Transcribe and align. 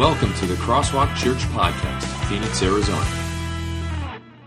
Welcome 0.00 0.32
to 0.36 0.46
the 0.46 0.54
Crosswalk 0.54 1.14
Church 1.14 1.40
Podcast, 1.50 2.04
Phoenix, 2.26 2.62
Arizona. 2.62 3.06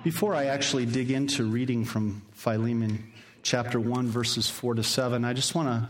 Before 0.04 0.34
I 0.34 0.46
actually 0.46 0.88
dig 0.88 1.12
into 1.12 1.44
reading 1.44 1.86
from 1.86 2.24
Philemon 2.32 3.14
chapter 3.44 3.80
1, 3.80 4.08
verses 4.08 4.50
4 4.50 4.74
to 4.74 4.84
7, 4.84 5.24
I 5.24 5.34
just 5.34 5.54
want 5.54 5.68
to 5.68 5.90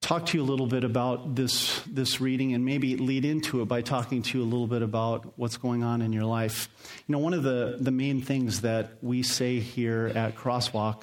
talk 0.00 0.26
to 0.26 0.38
you 0.38 0.44
a 0.44 0.46
little 0.46 0.68
bit 0.68 0.84
about 0.84 1.34
this, 1.34 1.80
this 1.80 2.20
reading 2.20 2.54
and 2.54 2.64
maybe 2.64 2.96
lead 2.96 3.24
into 3.24 3.60
it 3.60 3.64
by 3.64 3.82
talking 3.82 4.22
to 4.22 4.38
you 4.38 4.44
a 4.44 4.46
little 4.46 4.68
bit 4.68 4.82
about 4.82 5.32
what's 5.36 5.56
going 5.56 5.82
on 5.82 6.00
in 6.00 6.12
your 6.12 6.24
life. 6.24 6.68
You 7.08 7.14
know, 7.14 7.18
one 7.18 7.34
of 7.34 7.42
the, 7.42 7.78
the 7.80 7.90
main 7.90 8.22
things 8.22 8.60
that 8.60 8.98
we 9.02 9.24
say 9.24 9.58
here 9.58 10.12
at 10.14 10.36
Crosswalk, 10.36 11.02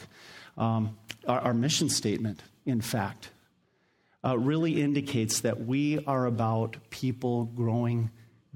um, 0.58 0.98
our, 1.28 1.42
our 1.42 1.54
mission 1.54 1.90
statement, 1.90 2.42
in 2.66 2.80
fact, 2.80 3.32
uh, 4.26 4.38
really 4.38 4.82
indicates 4.82 5.42
that 5.42 5.66
we 5.66 6.04
are 6.06 6.26
about 6.26 6.78
people 6.90 7.46
growing 7.46 8.10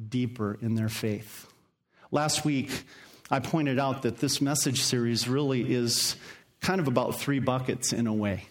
deeper 0.09 0.57
in 0.61 0.75
their 0.75 0.89
faith. 0.89 1.51
Last 2.11 2.43
week, 2.43 2.83
I 3.29 3.39
pointed 3.39 3.77
out 3.77 4.01
that 4.01 4.17
this 4.17 4.41
message 4.41 4.81
series 4.81 5.27
really 5.27 5.71
is 5.71 6.15
kind 6.61 6.81
of 6.81 6.87
about 6.87 7.19
three 7.19 7.39
buckets 7.39 7.93
in 7.93 8.07
a 8.07 8.13
way 8.13 8.45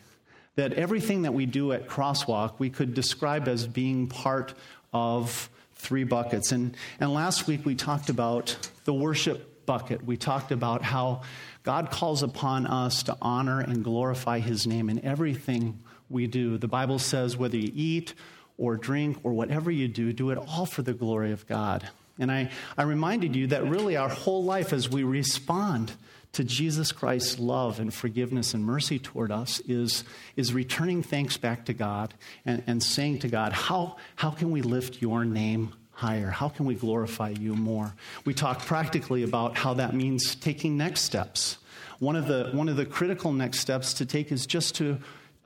that 0.59 0.73
everything 0.73 1.23
that 1.23 1.33
we 1.33 1.47
do 1.47 1.71
at 1.73 1.87
Crosswalk 1.87 2.55
we 2.59 2.69
could 2.69 2.93
describe 2.93 3.47
as 3.47 3.65
being 3.65 4.09
part 4.09 4.55
of 4.93 5.49
three 5.75 6.03
buckets. 6.03 6.51
And, 6.51 6.77
and 6.99 7.15
last 7.15 7.47
week 7.47 7.65
we 7.65 7.77
talked 7.77 8.09
about 8.09 8.57
the 8.85 8.93
worship 8.93 9.65
bucket. 9.67 10.05
We 10.05 10.17
talked 10.17 10.51
about 10.51 10.83
how 10.83 11.23
God 11.63 11.93
calls 11.93 12.25
upon 12.25 12.67
us 12.67 13.05
to 13.05 13.17
honor 13.23 13.61
and 13.61 13.85
glorify 13.85 14.41
his 14.41 14.67
name 14.67 14.91
in 14.91 15.05
everything 15.05 15.79
we 16.11 16.27
do. 16.27 16.59
The 16.59 16.69
Bible 16.69 16.99
says 16.99 17.37
whether 17.37 17.57
you 17.57 17.73
eat 17.75 18.15
or 18.57 18.77
drink 18.77 19.19
or 19.23 19.33
whatever 19.33 19.71
you 19.71 19.89
do, 19.89 20.13
do 20.13 20.31
it 20.31 20.39
all 20.39 20.67
for 20.67 20.83
the 20.83 20.93
glory 20.93 21.33
of 21.33 21.47
God. 21.47 21.89
And 22.19 22.33
I, 22.33 22.51
I 22.77 22.83
reminded 22.83 23.37
you 23.37 23.47
that 23.49 23.65
really 23.65 23.97
our 23.97 24.09
whole 24.09 24.43
life 24.43 24.73
as 24.73 24.89
we 24.89 25.05
respond 25.05 25.93
to 26.33 26.45
Jesus 26.45 26.93
Christ's 26.93 27.39
love 27.39 27.81
and 27.81 27.93
forgiveness 27.93 28.55
and 28.55 28.65
mercy 28.65 28.99
toward 28.99 29.31
us 29.31 29.61
is, 29.61 30.05
is 30.37 30.53
returning 30.53 31.03
thanks 31.03 31.37
back 31.37 31.65
to 31.67 31.73
God 31.73 32.15
and, 32.45 32.63
and 32.67 32.83
saying 32.83 33.21
to 33.21 33.29
God, 33.29 33.53
how, 33.53 33.97
how 34.17 34.31
can 34.31 34.51
we 34.51 34.61
lift 34.61 35.01
your 35.01 35.25
name 35.25 35.73
higher? 35.93 36.31
How 36.31 36.49
can 36.49 36.67
we 36.67 36.75
glorify 36.75 37.31
you 37.31 37.55
more? 37.55 37.95
We 38.25 38.35
talked 38.35 38.67
practically 38.67 39.23
about 39.23 39.57
how 39.57 39.75
that 39.75 39.95
means 39.95 40.35
taking 40.35 40.77
next 40.77 41.03
steps. 41.03 41.59
One 41.99 42.15
of 42.15 42.29
the, 42.29 42.51
one 42.53 42.69
of 42.69 42.77
the 42.77 42.87
critical 42.87 43.33
next 43.33 43.61
steps 43.61 43.95
to 43.95 44.07
take 44.07 44.31
is 44.31 44.47
just 44.47 44.75
to 44.77 44.99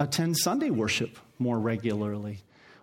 attend 0.03 0.37
Sunday 0.37 0.71
worship 0.71 1.19
more 1.39 1.59
regularly. 1.59 2.39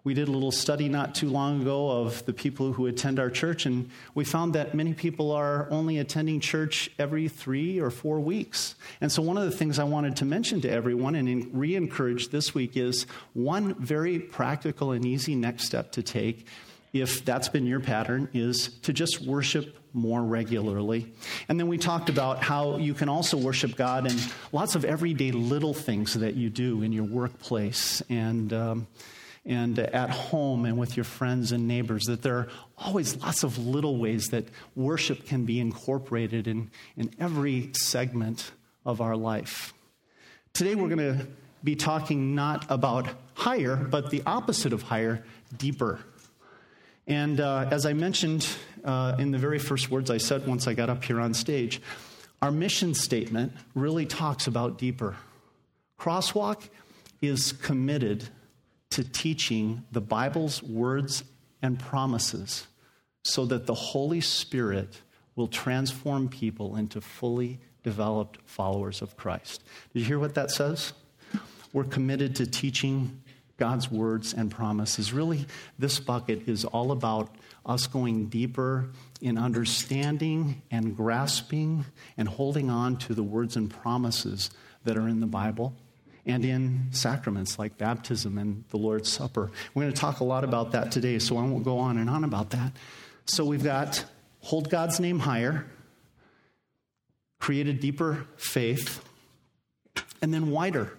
We 0.06 0.14
did 0.14 0.30
a 0.30 0.32
little 0.32 0.52
study 0.52 0.88
not 0.88 1.14
too 1.14 1.30
long 1.30 1.62
ago 1.62 1.90
of 1.92 2.26
the 2.26 2.32
people 2.32 2.72
who 2.72 2.88
attend 2.88 3.20
our 3.20 3.30
church, 3.30 3.66
and 3.66 3.90
we 4.16 4.24
found 4.24 4.56
that 4.56 4.74
many 4.74 4.94
people 4.94 5.32
are 5.32 5.68
only 5.70 5.98
attending 5.98 6.40
church 6.40 6.90
every 6.98 7.28
three 7.28 7.80
or 7.80 7.92
four 7.92 8.20
weeks. 8.22 8.76
And 9.02 9.12
so, 9.12 9.22
one 9.22 9.38
of 9.38 9.44
the 9.44 9.56
things 9.56 9.78
I 9.78 9.84
wanted 9.84 10.16
to 10.18 10.26
mention 10.26 10.62
to 10.62 10.70
everyone 10.72 11.16
and 11.16 11.48
re 11.54 11.76
encourage 11.76 12.30
this 12.30 12.56
week 12.56 12.78
is 12.78 13.06
one 13.34 13.76
very 13.76 14.20
practical 14.20 14.94
and 14.94 15.06
easy 15.06 15.36
next 15.36 15.66
step 15.66 15.92
to 15.92 16.02
take, 16.02 16.48
if 16.94 17.26
that's 17.26 17.50
been 17.50 17.68
your 17.68 17.82
pattern, 17.82 18.30
is 18.34 18.70
to 18.84 18.94
just 18.94 19.22
worship 19.22 19.79
more 19.94 20.22
regularly. 20.22 21.12
And 21.48 21.60
then 21.60 21.68
we 21.68 21.78
talked 21.78 22.10
about 22.10 22.44
how 22.44 22.78
you 22.78 22.94
can 22.94 23.10
also 23.10 23.38
worship 23.38 23.76
God 23.76 24.10
in 24.10 24.18
lots 24.52 24.76
of 24.76 24.86
everyday 24.86 25.32
little 25.32 25.74
things 25.74 26.14
that 26.14 26.36
you 26.36 26.50
do 26.50 26.82
in 26.82 26.92
your 26.92 27.06
workplace. 27.06 28.02
And. 28.10 28.54
Um, 28.54 28.88
and 29.46 29.80
at 29.80 30.10
home 30.12 30.66
and 30.66 30.78
with 30.78 30.96
your 30.96 31.06
friends 31.06 31.52
and 31.54 31.68
neighbors, 31.68 32.06
that 32.06 32.22
there 32.22 32.36
are 32.36 32.48
always 32.78 33.16
lots 33.18 33.44
of 33.44 33.58
little 33.58 33.98
ways 33.98 34.28
that 34.28 34.46
worship 34.76 35.26
can 35.26 35.46
be 35.46 35.60
incorporated 35.60 36.48
in, 36.48 36.70
in 36.98 37.10
every 37.20 37.72
segment 37.74 38.52
of 38.86 39.02
our 39.02 39.16
life. 39.16 39.74
Today, 40.54 40.76
we're 40.76 40.90
going 40.90 41.18
to 41.18 41.28
be 41.64 41.76
talking 41.76 42.36
not 42.36 42.66
about 42.70 43.08
higher, 43.34 43.76
but 43.76 44.12
the 44.12 44.22
opposite 44.26 44.74
of 44.74 44.84
higher, 44.84 45.24
deeper. 45.58 46.00
And 47.08 47.40
uh, 47.40 47.68
as 47.72 47.86
I 47.86 47.94
mentioned 47.94 48.48
uh, 48.84 49.16
in 49.20 49.32
the 49.32 49.38
very 49.38 49.60
first 49.60 49.90
words 49.90 50.10
I 50.10 50.18
said 50.18 50.48
once 50.48 50.68
I 50.68 50.74
got 50.74 50.90
up 50.90 51.04
here 51.04 51.20
on 51.20 51.34
stage, 51.34 51.82
our 52.42 52.52
mission 52.52 52.94
statement 52.94 53.54
really 53.76 54.06
talks 54.06 54.48
about 54.48 54.78
deeper. 54.78 55.16
Crosswalk 56.00 56.70
is 57.22 57.52
committed 57.52 58.30
to 58.92 59.04
teaching 59.04 59.84
the 59.92 60.02
Bible's 60.02 60.64
words 60.64 61.24
and 61.62 61.78
promises 61.80 62.68
so 63.24 63.46
that 63.46 63.66
the 63.66 63.74
Holy 63.74 64.22
Spirit 64.22 65.02
will 65.36 65.48
transform 65.48 66.30
people 66.30 66.76
into 66.76 67.02
fully 67.02 67.60
developed 67.84 68.40
followers 68.46 69.02
of 69.02 69.16
Christ. 69.18 69.64
Did 69.94 70.00
you 70.00 70.06
hear 70.06 70.20
what 70.20 70.36
that 70.36 70.52
says? 70.52 70.94
We're 71.74 71.84
committed 71.84 72.36
to 72.38 72.48
teaching 72.48 73.22
God's 73.58 73.92
words 73.92 74.34
and 74.34 74.50
promises. 74.50 75.14
Really, 75.14 75.46
this 75.78 76.00
bucket 76.00 76.48
is 76.48 76.66
all 76.66 76.92
about 76.92 77.36
us 77.70 77.86
going 77.86 78.26
deeper 78.26 78.90
in 79.22 79.38
understanding 79.38 80.62
and 80.72 80.98
grasping 80.98 81.86
and 82.18 82.28
holding 82.28 82.70
on 82.70 82.98
to 82.98 83.14
the 83.14 83.22
words 83.22 83.56
and 83.56 83.70
promises 83.70 84.50
that 84.84 84.98
are 84.98 85.08
in 85.08 85.20
the 85.20 85.28
Bible 85.28 85.76
and 86.26 86.44
in 86.44 86.88
sacraments 86.92 87.60
like 87.60 87.78
baptism 87.78 88.40
and 88.40 88.64
the 88.70 88.78
Lord's 88.78 89.08
Supper. 89.08 89.52
We're 89.74 89.84
going 89.84 89.94
to 89.94 90.00
talk 90.00 90.20
a 90.20 90.24
lot 90.24 90.44
about 90.44 90.72
that 90.72 90.92
today, 90.92 91.20
so 91.20 91.38
I 91.38 91.44
won't 91.44 91.64
go 91.64 91.78
on 91.78 92.00
and 92.00 92.10
on 92.10 92.24
about 92.24 92.50
that. 92.50 92.74
So 93.26 93.46
we've 93.46 93.64
got 93.64 94.04
hold 94.42 94.72
God's 94.72 95.00
name 95.00 95.20
higher, 95.20 95.68
create 97.40 97.68
a 97.68 97.74
deeper 97.74 98.26
faith, 98.36 99.04
and 100.24 100.34
then 100.34 100.50
wider. 100.50 100.98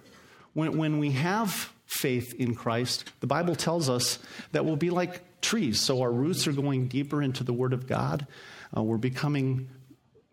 When, 0.53 0.77
when 0.77 0.99
we 0.99 1.11
have 1.11 1.73
faith 1.85 2.33
in 2.39 2.55
Christ, 2.55 3.11
the 3.19 3.27
Bible 3.27 3.55
tells 3.55 3.89
us 3.89 4.19
that 4.53 4.63
we'll 4.63 4.77
be 4.77 4.89
like 4.89 5.21
trees. 5.41 5.79
So 5.79 6.01
our 6.01 6.11
roots 6.11 6.47
are 6.47 6.51
going 6.51 6.87
deeper 6.87 7.21
into 7.21 7.43
the 7.43 7.53
Word 7.53 7.73
of 7.73 7.87
God. 7.87 8.27
Uh, 8.75 8.83
we're 8.83 8.97
becoming 8.97 9.69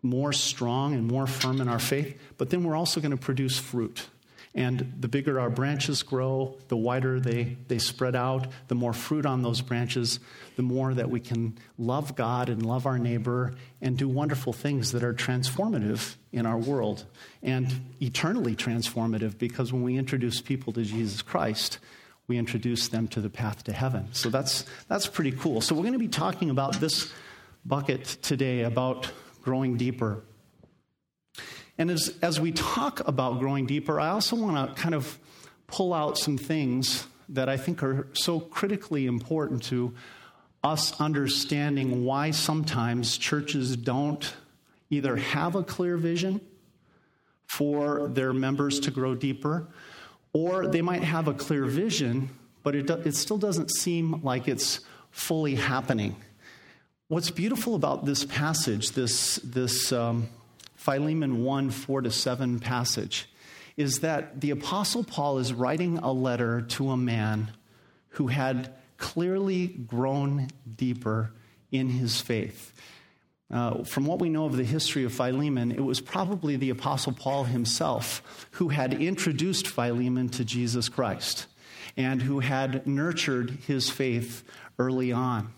more 0.01 0.31
strong 0.31 0.93
and 0.93 1.07
more 1.07 1.27
firm 1.27 1.59
in 1.59 1.67
our 1.67 1.79
faith, 1.79 2.19
but 2.37 2.49
then 2.49 2.63
we're 2.63 2.75
also 2.75 3.01
going 3.01 3.11
to 3.11 3.17
produce 3.17 3.57
fruit. 3.57 4.07
And 4.55 4.95
the 4.99 5.07
bigger 5.07 5.39
our 5.39 5.49
branches 5.49 6.01
grow, 6.01 6.57
the 6.69 6.77
wider 6.77 7.19
they, 7.19 7.57
they 7.67 7.77
spread 7.77 8.15
out, 8.15 8.47
the 8.67 8.75
more 8.75 8.93
fruit 8.93 9.25
on 9.25 9.43
those 9.43 9.61
branches, 9.61 10.19
the 10.55 10.63
more 10.63 10.93
that 10.93 11.09
we 11.09 11.19
can 11.19 11.57
love 11.77 12.15
God 12.15 12.49
and 12.49 12.65
love 12.65 12.87
our 12.87 12.97
neighbor 12.97 13.53
and 13.79 13.95
do 13.95 14.09
wonderful 14.09 14.51
things 14.51 14.91
that 14.93 15.03
are 15.03 15.13
transformative 15.13 16.15
in 16.31 16.47
our 16.47 16.57
world 16.57 17.05
and 17.43 17.93
eternally 18.01 18.55
transformative 18.55 19.37
because 19.37 19.71
when 19.71 19.83
we 19.83 19.97
introduce 19.97 20.41
people 20.41 20.73
to 20.73 20.83
Jesus 20.83 21.21
Christ, 21.21 21.77
we 22.29 22.37
introduce 22.37 22.87
them 22.87 23.07
to 23.09 23.19
the 23.19 23.29
path 23.29 23.63
to 23.65 23.73
heaven. 23.73 24.07
So 24.13 24.29
that's, 24.29 24.63
that's 24.87 25.07
pretty 25.07 25.31
cool. 25.33 25.59
So 25.59 25.75
we're 25.75 25.81
going 25.81 25.93
to 25.93 25.99
be 25.99 26.07
talking 26.07 26.51
about 26.51 26.79
this 26.79 27.11
bucket 27.65 28.05
today 28.21 28.61
about 28.61 29.11
growing 29.41 29.75
deeper. 29.75 30.23
And 31.77 31.89
as, 31.89 32.13
as 32.21 32.39
we 32.39 32.51
talk 32.51 33.05
about 33.07 33.39
growing 33.39 33.65
deeper, 33.65 33.99
I 33.99 34.09
also 34.09 34.35
want 34.35 34.75
to 34.75 34.81
kind 34.81 34.93
of 34.93 35.17
pull 35.67 35.93
out 35.93 36.17
some 36.17 36.37
things 36.37 37.07
that 37.29 37.49
I 37.49 37.57
think 37.57 37.83
are 37.83 38.07
so 38.13 38.39
critically 38.39 39.05
important 39.07 39.63
to 39.63 39.95
us 40.63 40.99
understanding 40.99 42.03
why 42.05 42.31
sometimes 42.31 43.17
churches 43.17 43.75
don't 43.75 44.33
either 44.89 45.15
have 45.15 45.55
a 45.55 45.63
clear 45.63 45.97
vision 45.97 46.41
for 47.45 48.07
their 48.09 48.33
members 48.33 48.79
to 48.81 48.91
grow 48.91 49.15
deeper, 49.15 49.67
or 50.33 50.67
they 50.67 50.81
might 50.81 51.03
have 51.03 51.27
a 51.27 51.33
clear 51.33 51.65
vision, 51.65 52.29
but 52.63 52.75
it, 52.75 52.87
do, 52.87 52.93
it 52.93 53.15
still 53.15 53.37
doesn't 53.37 53.71
seem 53.71 54.21
like 54.23 54.47
it's 54.47 54.81
fully 55.11 55.55
happening. 55.55 56.15
What's 57.07 57.31
beautiful 57.31 57.75
about 57.75 58.05
this 58.05 58.25
passage, 58.25 58.91
this, 58.91 59.37
this 59.37 59.91
um, 59.91 60.29
Philemon 60.75 61.43
1 61.43 61.71
4 61.71 62.01
to 62.01 62.11
7 62.11 62.59
passage 62.59 63.29
is 63.75 63.99
that 63.99 64.41
the 64.41 64.51
Apostle 64.51 65.03
Paul 65.03 65.37
is 65.37 65.53
writing 65.53 65.97
a 65.99 66.11
letter 66.11 66.61
to 66.61 66.89
a 66.91 66.97
man 66.97 67.51
who 68.09 68.27
had 68.27 68.73
clearly 68.97 69.67
grown 69.67 70.47
deeper 70.75 71.31
in 71.71 71.89
his 71.89 72.19
faith. 72.19 72.73
Uh, 73.51 73.83
from 73.83 74.05
what 74.05 74.19
we 74.19 74.29
know 74.29 74.45
of 74.45 74.55
the 74.55 74.63
history 74.63 75.03
of 75.03 75.13
Philemon, 75.13 75.71
it 75.71 75.83
was 75.83 75.99
probably 75.99 76.55
the 76.55 76.69
Apostle 76.69 77.13
Paul 77.13 77.45
himself 77.45 78.47
who 78.51 78.69
had 78.69 78.93
introduced 78.93 79.67
Philemon 79.67 80.29
to 80.29 80.45
Jesus 80.45 80.87
Christ 80.87 81.47
and 81.97 82.21
who 82.21 82.39
had 82.39 82.85
nurtured 82.85 83.49
his 83.65 83.89
faith 83.89 84.43
early 84.77 85.11
on. 85.11 85.51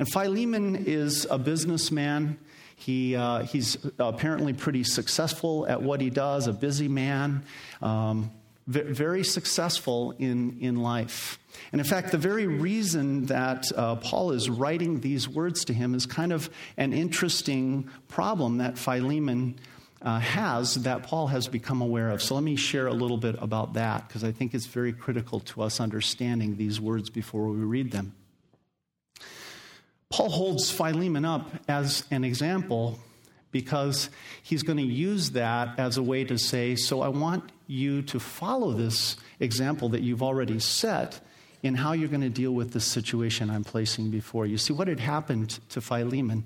And 0.00 0.10
Philemon 0.10 0.84
is 0.86 1.26
a 1.30 1.38
businessman. 1.38 2.38
He, 2.74 3.14
uh, 3.14 3.44
he's 3.44 3.76
apparently 4.00 4.52
pretty 4.52 4.82
successful 4.82 5.66
at 5.68 5.80
what 5.80 6.00
he 6.00 6.10
does, 6.10 6.48
a 6.48 6.52
busy 6.52 6.88
man. 6.88 7.44
Um, 7.80 8.32
very 8.66 9.24
successful 9.24 10.14
in, 10.18 10.58
in 10.60 10.76
life. 10.76 11.38
And 11.72 11.80
in 11.80 11.86
fact, 11.86 12.12
the 12.12 12.18
very 12.18 12.46
reason 12.46 13.26
that 13.26 13.70
uh, 13.76 13.96
Paul 13.96 14.32
is 14.32 14.48
writing 14.48 15.00
these 15.00 15.28
words 15.28 15.64
to 15.66 15.74
him 15.74 15.94
is 15.94 16.06
kind 16.06 16.32
of 16.32 16.48
an 16.76 16.92
interesting 16.92 17.88
problem 18.08 18.58
that 18.58 18.78
Philemon 18.78 19.58
uh, 20.00 20.18
has 20.18 20.74
that 20.82 21.04
Paul 21.04 21.28
has 21.28 21.48
become 21.48 21.80
aware 21.80 22.10
of. 22.10 22.22
So 22.22 22.34
let 22.34 22.44
me 22.44 22.56
share 22.56 22.88
a 22.88 22.92
little 22.92 23.16
bit 23.16 23.36
about 23.38 23.74
that 23.74 24.08
because 24.08 24.24
I 24.24 24.32
think 24.32 24.54
it's 24.54 24.66
very 24.66 24.92
critical 24.92 25.40
to 25.40 25.62
us 25.62 25.80
understanding 25.80 26.56
these 26.56 26.80
words 26.80 27.10
before 27.10 27.46
we 27.46 27.58
read 27.60 27.92
them. 27.92 28.14
Paul 30.10 30.28
holds 30.28 30.70
Philemon 30.70 31.24
up 31.24 31.50
as 31.68 32.04
an 32.10 32.24
example 32.24 32.98
because 33.52 34.10
he's 34.42 34.62
going 34.62 34.78
to 34.78 34.82
use 34.82 35.30
that 35.30 35.78
as 35.78 35.96
a 35.96 36.02
way 36.02 36.24
to 36.24 36.36
say, 36.36 36.74
So 36.74 37.02
I 37.02 37.08
want 37.08 37.52
you 37.68 38.02
to 38.02 38.18
follow 38.18 38.72
this 38.72 39.16
example 39.38 39.90
that 39.90 40.02
you've 40.02 40.22
already 40.22 40.58
set 40.58 41.20
in 41.62 41.76
how 41.76 41.92
you're 41.92 42.08
going 42.08 42.22
to 42.22 42.28
deal 42.28 42.52
with 42.52 42.72
this 42.72 42.84
situation 42.84 43.48
I'm 43.48 43.62
placing 43.62 44.10
before 44.10 44.46
you. 44.46 44.58
See, 44.58 44.72
what 44.72 44.88
had 44.88 44.98
happened 44.98 45.60
to 45.70 45.80
Philemon 45.80 46.44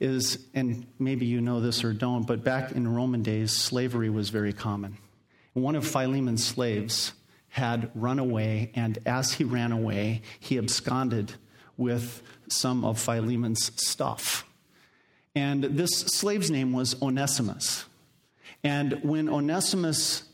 is, 0.00 0.46
and 0.54 0.86
maybe 0.98 1.26
you 1.26 1.40
know 1.40 1.60
this 1.60 1.82
or 1.82 1.92
don't, 1.92 2.26
but 2.26 2.44
back 2.44 2.72
in 2.72 2.92
Roman 2.92 3.22
days, 3.22 3.56
slavery 3.56 4.10
was 4.10 4.30
very 4.30 4.52
common. 4.52 4.98
One 5.54 5.76
of 5.76 5.86
Philemon's 5.86 6.44
slaves 6.44 7.12
had 7.48 7.90
run 7.94 8.18
away, 8.18 8.70
and 8.74 8.98
as 9.06 9.32
he 9.32 9.44
ran 9.44 9.72
away, 9.72 10.22
he 10.38 10.58
absconded 10.58 11.32
with 11.76 12.22
some 12.48 12.84
of 12.84 12.98
Philemon's 12.98 13.72
stuff. 13.76 14.44
And 15.34 15.62
this 15.62 15.90
slave's 15.90 16.50
name 16.50 16.72
was 16.72 17.00
Onesimus. 17.00 17.84
And 18.64 19.00
when 19.02 19.28
Onesimus 19.28 20.24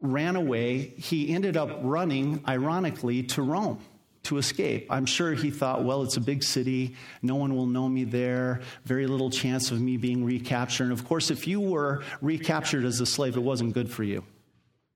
ran 0.00 0.36
away, 0.36 0.78
he 0.96 1.34
ended 1.34 1.56
up 1.56 1.80
running, 1.82 2.42
ironically, 2.48 3.22
to 3.24 3.42
Rome 3.42 3.80
to 4.22 4.38
escape. 4.38 4.86
I'm 4.90 5.06
sure 5.06 5.32
he 5.32 5.50
thought, 5.50 5.84
well, 5.84 6.02
it's 6.02 6.16
a 6.16 6.20
big 6.20 6.42
city. 6.42 6.96
No 7.22 7.36
one 7.36 7.54
will 7.54 7.66
know 7.66 7.88
me 7.88 8.04
there. 8.04 8.60
Very 8.84 9.06
little 9.06 9.30
chance 9.30 9.70
of 9.70 9.80
me 9.80 9.96
being 9.96 10.24
recaptured. 10.24 10.88
And 10.88 10.98
of 10.98 11.06
course, 11.06 11.30
if 11.30 11.46
you 11.46 11.60
were 11.60 12.02
recaptured 12.20 12.84
as 12.84 13.00
a 13.00 13.06
slave, 13.06 13.36
it 13.36 13.42
wasn't 13.42 13.72
good 13.72 13.90
for 13.90 14.04
you. 14.04 14.24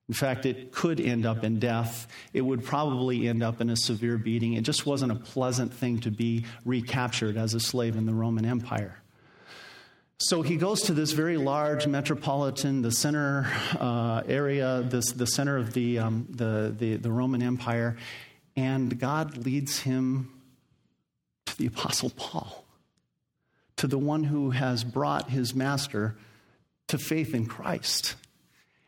In 0.07 0.13
fact, 0.13 0.45
it 0.45 0.71
could 0.71 0.99
end 1.01 1.25
up 1.25 1.43
in 1.43 1.57
death. 1.57 2.07
It 2.31 2.41
would 2.41 2.63
probably 2.63 3.27
end 3.27 3.41
up 3.41 3.59
in 3.61 3.71
a 3.71 3.75
severe 3.75 4.19
beating. 4.19 4.53
It 4.53 4.61
just 4.61 4.85
wasn't 4.85 5.11
a 5.11 5.15
pleasant 5.15 5.73
thing 5.73 5.99
to 6.01 6.11
be 6.11 6.45
recaptured 6.63 7.37
as 7.37 7.55
a 7.55 7.59
slave 7.59 7.95
in 7.95 8.05
the 8.05 8.13
Roman 8.13 8.45
Empire. 8.45 9.01
So 10.19 10.41
he 10.41 10.55
goes 10.55 10.83
to 10.83 10.93
this 10.93 11.11
very 11.11 11.35
large 11.35 11.87
metropolitan, 11.87 12.81
the 12.81 12.91
center 12.91 13.51
uh, 13.77 14.23
area, 14.25 14.81
this, 14.81 15.11
the 15.11 15.27
center 15.27 15.57
of 15.57 15.73
the, 15.73 15.99
um, 15.99 16.25
the, 16.29 16.73
the, 16.77 16.95
the 16.95 17.11
Roman 17.11 17.43
Empire, 17.43 17.97
and 18.55 18.97
God 18.97 19.35
leads 19.45 19.79
him 19.79 20.41
to 21.47 21.57
the 21.57 21.65
Apostle 21.65 22.11
Paul, 22.11 22.65
to 23.75 23.87
the 23.87 23.97
one 23.97 24.23
who 24.23 24.51
has 24.51 24.85
brought 24.85 25.29
his 25.31 25.53
master 25.53 26.15
to 26.87 26.97
faith 26.97 27.33
in 27.35 27.45
Christ. 27.45 28.15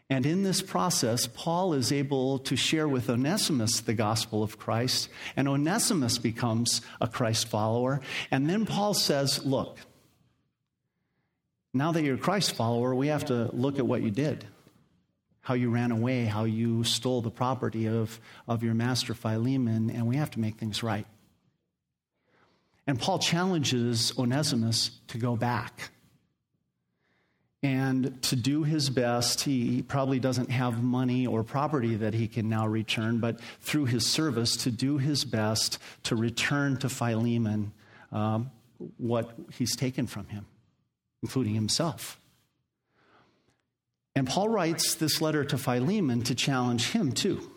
And 0.09 0.25
in 0.25 0.43
this 0.43 0.61
process, 0.61 1.27
Paul 1.27 1.73
is 1.73 1.91
able 1.91 2.39
to 2.39 2.55
share 2.55 2.87
with 2.87 3.09
Onesimus 3.09 3.81
the 3.81 3.93
gospel 3.93 4.43
of 4.43 4.57
Christ, 4.57 5.09
and 5.35 5.49
Onesimus 5.49 6.19
becomes 6.19 6.81
a 7.01 7.07
Christ 7.09 7.49
follower. 7.49 7.99
And 8.31 8.49
then 8.49 8.65
Paul 8.65 8.93
says, 8.93 9.43
Look, 9.45 9.79
now 11.77 11.91
that 11.91 12.03
you're 12.03 12.15
a 12.15 12.19
Christ 12.19 12.55
follower, 12.55 12.93
we 12.95 13.07
have 13.07 13.25
to 13.25 13.49
look 13.53 13.79
at 13.79 13.85
what 13.85 14.01
you 14.01 14.11
did 14.11 14.45
how 15.47 15.53
you 15.53 15.69
ran 15.69 15.91
away, 15.91 16.25
how 16.25 16.43
you 16.43 16.83
stole 16.83 17.21
the 17.21 17.31
property 17.31 17.87
of, 17.87 18.19
of 18.49 18.63
your 18.63 18.73
master 18.73 19.13
Philemon, 19.13 19.89
and 19.89 20.05
we 20.05 20.17
have 20.17 20.29
to 20.29 20.41
make 20.41 20.57
things 20.57 20.83
right. 20.83 21.07
And 22.85 22.99
Paul 22.99 23.17
challenges 23.17 24.11
Onesimus 24.17 24.91
to 25.07 25.17
go 25.17 25.37
back 25.37 25.91
and 27.63 28.21
to 28.23 28.35
do 28.35 28.63
his 28.63 28.89
best. 28.89 29.39
He 29.39 29.81
probably 29.83 30.19
doesn't 30.19 30.51
have 30.51 30.83
money 30.83 31.25
or 31.25 31.43
property 31.43 31.95
that 31.95 32.13
he 32.13 32.27
can 32.27 32.49
now 32.49 32.67
return, 32.67 33.19
but 33.19 33.39
through 33.61 33.85
his 33.85 34.05
service, 34.05 34.57
to 34.57 34.69
do 34.69 34.97
his 34.97 35.23
best 35.23 35.79
to 36.03 36.17
return 36.17 36.75
to 36.79 36.89
Philemon 36.89 37.71
um, 38.11 38.51
what 38.97 39.33
he's 39.53 39.77
taken 39.77 40.07
from 40.07 40.27
him, 40.27 40.45
including 41.21 41.55
himself. 41.55 42.19
And 44.15 44.27
Paul 44.27 44.49
writes 44.49 44.95
this 44.95 45.21
letter 45.21 45.45
to 45.45 45.57
Philemon 45.57 46.23
to 46.23 46.33
challenge 46.33 46.89
him 46.89 47.11
too. 47.11 47.51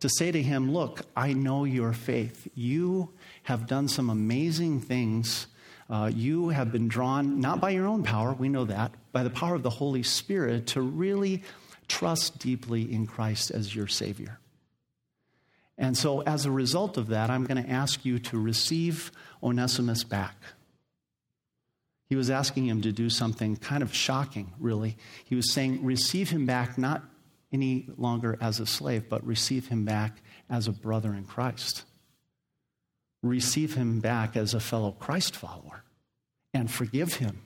To 0.00 0.08
say 0.08 0.30
to 0.30 0.40
him, 0.40 0.72
Look, 0.72 1.02
I 1.16 1.32
know 1.32 1.64
your 1.64 1.92
faith. 1.92 2.48
You 2.54 3.12
have 3.44 3.66
done 3.66 3.88
some 3.88 4.10
amazing 4.10 4.80
things. 4.80 5.48
Uh, 5.90 6.10
you 6.14 6.50
have 6.50 6.72
been 6.72 6.88
drawn, 6.88 7.40
not 7.40 7.60
by 7.60 7.70
your 7.70 7.86
own 7.86 8.02
power, 8.02 8.32
we 8.32 8.48
know 8.48 8.64
that, 8.64 8.92
by 9.12 9.22
the 9.22 9.30
power 9.30 9.54
of 9.54 9.62
the 9.62 9.70
Holy 9.70 10.02
Spirit, 10.02 10.68
to 10.68 10.80
really 10.80 11.42
trust 11.88 12.38
deeply 12.38 12.90
in 12.90 13.06
Christ 13.06 13.50
as 13.50 13.74
your 13.74 13.88
Savior. 13.88 14.38
And 15.76 15.96
so, 15.96 16.22
as 16.22 16.46
a 16.46 16.50
result 16.50 16.96
of 16.96 17.08
that, 17.08 17.28
I'm 17.28 17.44
going 17.44 17.62
to 17.62 17.68
ask 17.68 18.04
you 18.04 18.18
to 18.20 18.38
receive 18.38 19.10
Onesimus 19.42 20.04
back. 20.04 20.36
He 22.12 22.16
was 22.16 22.28
asking 22.28 22.66
him 22.66 22.82
to 22.82 22.92
do 22.92 23.08
something 23.08 23.56
kind 23.56 23.82
of 23.82 23.94
shocking, 23.94 24.52
really. 24.60 24.98
He 25.24 25.34
was 25.34 25.50
saying, 25.50 25.82
receive 25.82 26.28
him 26.28 26.44
back 26.44 26.76
not 26.76 27.02
any 27.50 27.88
longer 27.96 28.36
as 28.38 28.60
a 28.60 28.66
slave, 28.66 29.08
but 29.08 29.26
receive 29.26 29.68
him 29.68 29.86
back 29.86 30.20
as 30.50 30.68
a 30.68 30.72
brother 30.72 31.14
in 31.14 31.24
Christ. 31.24 31.84
Receive 33.22 33.76
him 33.76 34.00
back 34.00 34.36
as 34.36 34.52
a 34.52 34.60
fellow 34.60 34.92
Christ 34.92 35.34
follower 35.34 35.84
and 36.52 36.70
forgive 36.70 37.14
him 37.14 37.40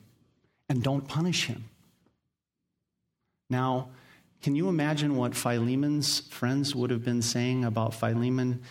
and 0.69 0.83
don't 0.83 1.07
punish 1.07 1.45
him. 1.45 1.67
Now, 3.49 3.91
can 4.43 4.57
you 4.57 4.69
imagine 4.69 5.15
what 5.15 5.37
Philemon's 5.37 6.19
friends 6.19 6.75
would 6.75 6.91
have 6.91 7.05
been 7.05 7.23
saying 7.23 7.65
about 7.65 7.95
Philemon 7.95 8.63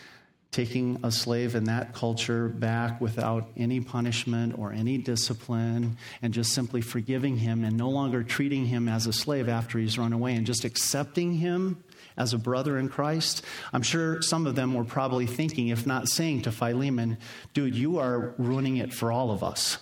taking 0.56 0.98
a 1.04 1.12
slave 1.12 1.54
in 1.54 1.66
that 1.66 1.94
culture 1.94 2.48
back 2.48 3.02
without 3.02 3.50
any 3.58 3.82
punishment 3.82 4.58
or 4.58 4.72
any 4.72 4.98
discipline 4.98 5.98
and 6.22 6.34
just 6.34 6.54
simply 6.54 6.80
forgiving 6.80 7.36
him 7.36 7.66
and 7.66 7.76
no 7.76 7.90
longer 7.90 8.24
treating 8.24 8.66
him 8.66 8.88
as 8.88 9.06
a 9.06 9.12
slave 9.12 9.50
after 9.50 9.78
he's 9.78 9.98
run 9.98 10.14
away 10.14 10.34
and 10.34 10.46
just 10.46 10.64
accepting 10.64 11.34
him 11.34 11.84
as 12.16 12.32
a 12.32 12.38
brother 12.38 12.78
in 12.78 12.88
Christ. 12.88 13.44
I'm 13.74 13.82
sure 13.82 14.22
some 14.22 14.48
of 14.48 14.56
them 14.56 14.74
were 14.74 14.86
probably 14.86 15.26
thinking, 15.26 15.68
if 15.68 15.86
not 15.86 16.08
saying 16.08 16.44
to 16.44 16.54
Philemon, 16.54 17.18
dude, 17.54 17.76
you 17.76 17.98
are 17.98 18.34
ruining 18.38 18.78
it 18.78 18.94
for 18.94 19.12
all 19.12 19.32
of 19.32 19.44
us. 19.44 19.78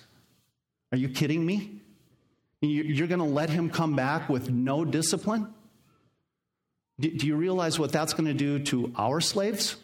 Are 0.91 0.97
you 0.97 1.07
kidding 1.07 1.45
me? 1.45 1.81
You're 2.61 3.07
going 3.07 3.19
to 3.19 3.25
let 3.25 3.51
him 3.51 3.69
come 3.69 3.95
back 3.95 4.27
with 4.27 4.49
no 4.49 4.85
discipline? 4.85 5.53
Do 6.99 7.27
you 7.27 7.35
realize 7.35 7.77
what 7.77 7.91
that's 7.91 8.13
going 8.13 8.25
to 8.25 8.33
do 8.33 8.57
to 8.57 8.91
our 8.97 9.21
slaves? 9.21 9.75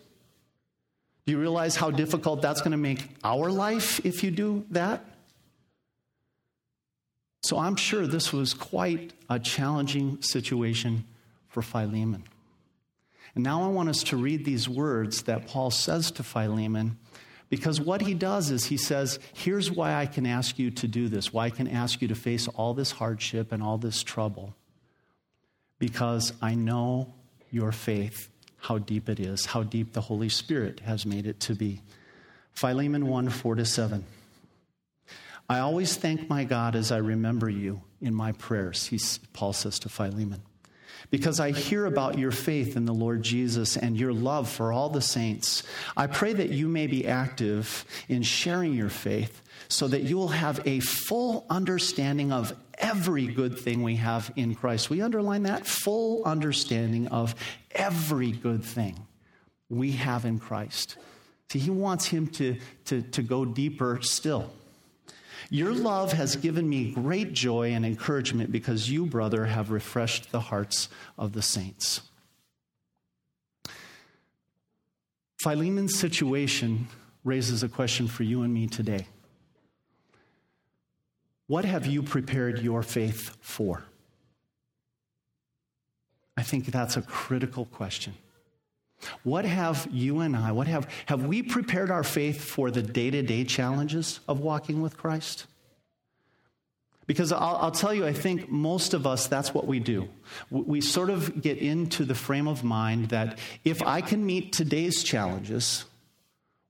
Do 1.29 1.33
you 1.33 1.39
realize 1.39 1.75
how 1.75 1.91
difficult 1.91 2.41
that's 2.41 2.61
going 2.61 2.71
to 2.71 2.77
make 2.77 3.07
our 3.23 3.51
life 3.51 4.03
if 4.03 4.23
you 4.23 4.31
do 4.31 4.65
that? 4.71 5.05
So 7.43 7.59
I'm 7.59 7.75
sure 7.75 8.07
this 8.07 8.33
was 8.33 8.55
quite 8.55 9.13
a 9.29 9.37
challenging 9.37 10.23
situation 10.23 11.03
for 11.47 11.61
Philemon. 11.61 12.23
And 13.35 13.43
now 13.43 13.61
I 13.61 13.67
want 13.67 13.89
us 13.89 14.01
to 14.05 14.17
read 14.17 14.43
these 14.43 14.67
words 14.67 15.21
that 15.25 15.45
Paul 15.45 15.69
says 15.69 16.09
to 16.13 16.23
Philemon 16.23 16.97
because 17.47 17.79
what 17.79 18.01
he 18.01 18.15
does 18.15 18.49
is 18.49 18.65
he 18.65 18.77
says, 18.77 19.19
Here's 19.35 19.69
why 19.69 19.93
I 19.93 20.07
can 20.07 20.25
ask 20.25 20.57
you 20.57 20.71
to 20.71 20.87
do 20.87 21.09
this, 21.09 21.31
why 21.31 21.45
I 21.45 21.49
can 21.51 21.67
ask 21.67 22.01
you 22.01 22.07
to 22.07 22.15
face 22.15 22.47
all 22.47 22.73
this 22.73 22.89
hardship 22.89 23.51
and 23.51 23.61
all 23.61 23.77
this 23.77 24.01
trouble. 24.01 24.55
Because 25.77 26.33
I 26.41 26.55
know 26.55 27.13
your 27.51 27.71
faith 27.71 28.29
how 28.59 28.77
deep 28.77 29.09
it 29.09 29.19
is, 29.19 29.45
how 29.45 29.63
deep 29.63 29.93
the 29.93 30.01
Holy 30.01 30.29
Spirit 30.29 30.81
has 30.81 31.05
made 31.05 31.25
it 31.25 31.39
to 31.41 31.55
be. 31.55 31.81
Philemon 32.53 33.07
1 33.07 33.29
4 33.29 33.55
to 33.55 33.65
7. 33.65 34.05
I 35.49 35.59
always 35.59 35.95
thank 35.95 36.29
my 36.29 36.43
God 36.43 36.75
as 36.75 36.91
I 36.91 36.97
remember 36.97 37.49
you 37.49 37.81
in 38.01 38.13
my 38.13 38.33
prayers, 38.33 38.85
he, 38.85 38.99
Paul 39.33 39.53
says 39.53 39.79
to 39.79 39.89
Philemon, 39.89 40.41
because 41.09 41.39
I 41.39 41.51
hear 41.51 41.85
about 41.85 42.19
your 42.19 42.31
faith 42.31 42.75
in 42.75 42.85
the 42.85 42.93
Lord 42.93 43.23
Jesus 43.23 43.75
and 43.75 43.97
your 43.97 44.13
love 44.13 44.47
for 44.47 44.71
all 44.71 44.89
the 44.89 45.01
saints. 45.01 45.63
I 45.97 46.07
pray 46.07 46.33
that 46.33 46.49
you 46.49 46.67
may 46.67 46.85
be 46.85 47.07
active 47.07 47.83
in 48.07 48.21
sharing 48.21 48.73
your 48.73 48.89
faith 48.89 49.41
so 49.69 49.87
that 49.87 50.03
you 50.03 50.17
will 50.17 50.29
have 50.29 50.61
a 50.65 50.79
full 50.81 51.45
understanding 51.49 52.31
of 52.31 52.53
every 52.79 53.27
good 53.27 53.59
thing 53.59 53.83
we 53.83 53.97
have 53.97 54.31
in 54.35 54.55
Christ. 54.55 54.89
We 54.89 55.01
underline 55.01 55.43
that 55.43 55.67
full 55.67 56.23
understanding 56.23 57.07
of 57.07 57.35
every 57.71 58.31
good 58.31 58.63
thing 58.63 58.95
we 59.69 59.91
have 59.91 60.25
in 60.25 60.39
Christ. 60.39 60.97
See, 61.51 61.59
he 61.59 61.69
wants 61.69 62.05
him 62.05 62.27
to, 62.27 62.57
to, 62.85 63.01
to 63.01 63.21
go 63.21 63.45
deeper 63.45 63.99
still. 64.01 64.51
Your 65.49 65.73
love 65.73 66.13
has 66.13 66.35
given 66.35 66.69
me 66.69 66.91
great 66.91 67.33
joy 67.33 67.71
and 67.71 67.85
encouragement 67.85 68.51
because 68.51 68.89
you, 68.89 69.05
brother, 69.05 69.45
have 69.45 69.71
refreshed 69.71 70.31
the 70.31 70.39
hearts 70.39 70.89
of 71.17 71.33
the 71.33 71.41
saints. 71.41 72.01
Philemon's 75.41 75.97
situation 75.97 76.87
raises 77.23 77.63
a 77.63 77.69
question 77.69 78.07
for 78.07 78.23
you 78.23 78.43
and 78.43 78.53
me 78.53 78.67
today. 78.67 79.07
What 81.49 81.65
have 81.65 81.87
you 81.87 82.03
prepared 82.03 82.59
your 82.59 82.83
faith 82.83 83.35
for? 83.41 83.83
I 86.37 86.43
think 86.43 86.67
that's 86.67 86.95
a 86.95 87.01
critical 87.01 87.65
question. 87.65 88.13
What 89.23 89.45
have 89.45 89.87
you 89.91 90.19
and 90.19 90.37
I, 90.37 90.51
what 90.51 90.67
have, 90.67 90.87
have 91.07 91.23
we 91.25 91.41
prepared 91.41 91.89
our 91.89 92.03
faith 92.03 92.43
for 92.43 92.69
the 92.69 92.83
day 92.83 93.09
to 93.09 93.23
day 93.23 93.45
challenges 93.45 94.19
of 94.27 94.41
walking 94.41 94.83
with 94.83 94.95
Christ? 94.95 95.47
Because 97.07 97.31
I'll, 97.31 97.57
I'll, 97.59 97.71
tell 97.71 97.95
you, 97.95 98.05
I 98.05 98.13
think 98.13 98.51
most 98.51 98.93
of 98.93 99.07
us, 99.07 99.25
that's 99.25 99.51
what 99.51 99.65
we 99.65 99.79
do. 99.79 100.07
We 100.51 100.81
sort 100.81 101.09
of 101.09 101.41
get 101.41 101.57
into 101.57 102.05
the 102.05 102.13
frame 102.13 102.47
of 102.47 102.63
mind 102.63 103.09
that 103.09 103.39
if 103.65 103.81
I 103.81 104.01
can 104.01 104.23
meet 104.23 104.53
today's 104.53 105.01
challenges 105.01 105.85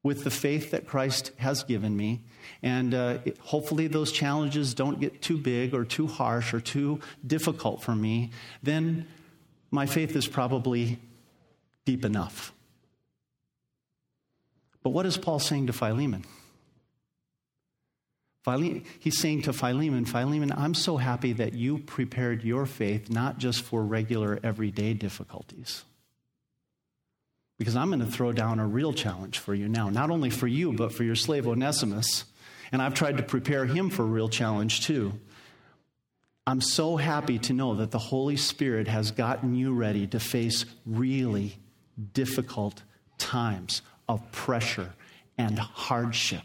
with 0.04 0.24
the 0.24 0.32
faith 0.32 0.72
that 0.72 0.88
Christ 0.88 1.34
has 1.36 1.66
given 1.66 1.98
me, 1.98 2.22
and 2.62 2.94
uh, 2.94 3.20
hopefully 3.42 3.88
those 3.88 4.12
challenges 4.12 4.74
don't 4.74 5.00
get 5.00 5.22
too 5.22 5.38
big 5.38 5.74
or 5.74 5.86
too 5.86 6.08
harsh 6.08 6.54
or 6.54 6.60
too 6.60 7.00
difficult 7.26 7.82
for 7.82 7.96
me, 7.96 8.32
then 8.64 9.08
my 9.72 9.86
faith 9.86 10.16
is 10.16 10.28
probably 10.28 11.00
deep 11.86 12.06
enough. 12.06 12.54
But 14.84 14.92
what 14.92 15.06
is 15.06 15.18
Paul 15.18 15.40
saying 15.40 15.68
to 15.68 15.74
Philemon? 15.74 16.26
Philemon 18.44 18.84
he's 19.00 19.20
saying 19.20 19.44
to 19.44 19.54
Philemon, 19.54 20.06
Philemon, 20.06 20.52
I'm 20.52 20.74
so 20.74 20.98
happy 20.98 21.34
that 21.34 21.54
you 21.54 21.80
prepared 21.80 22.44
your 22.44 22.66
faith 22.66 23.10
not 23.10 23.38
just 23.38 23.62
for 23.62 23.84
regular 23.84 24.40
everyday 24.44 24.94
difficulties. 24.94 25.84
Because 27.58 27.76
I'm 27.76 27.90
going 27.90 28.00
to 28.00 28.06
throw 28.06 28.32
down 28.32 28.60
a 28.60 28.66
real 28.66 28.94
challenge 28.94 29.40
for 29.40 29.54
you 29.54 29.68
now, 29.68 29.90
not 29.90 30.10
only 30.10 30.30
for 30.30 30.48
you, 30.48 30.72
but 30.72 30.94
for 30.94 31.04
your 31.04 31.16
slave 31.16 31.46
Onesimus. 31.46 32.24
And 32.72 32.82
I've 32.82 32.94
tried 32.94 33.18
to 33.18 33.24
prepare 33.24 33.66
him 33.66 33.90
for 33.90 34.04
a 34.04 34.08
real 34.08 34.30
challenge 34.30 34.86
too. 34.86 35.20
I'm 36.46 36.62
so 36.62 36.98
happy 36.98 37.38
to 37.40 37.54
know 37.54 37.76
that 37.76 37.92
the 37.92 38.00
Holy 38.00 38.38
Spirit 38.38 38.88
has 38.88 39.12
gotten 39.12 39.56
you 39.56 39.74
ready 39.74 40.08
to 40.08 40.20
face 40.20 40.66
really 40.86 41.58
difficult 42.14 42.82
times 43.18 43.82
of 44.08 44.32
pressure 44.32 44.94
and 45.38 45.60
hardship. 45.60 46.42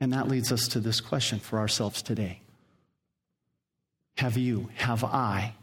And 0.00 0.12
that 0.12 0.28
leads 0.28 0.52
us 0.52 0.68
to 0.68 0.80
this 0.80 1.00
question 1.00 1.38
for 1.40 1.58
ourselves 1.58 2.02
today 2.02 2.40
Have 4.18 4.36
you, 4.36 4.68
have 4.76 5.02
I, 5.02 5.54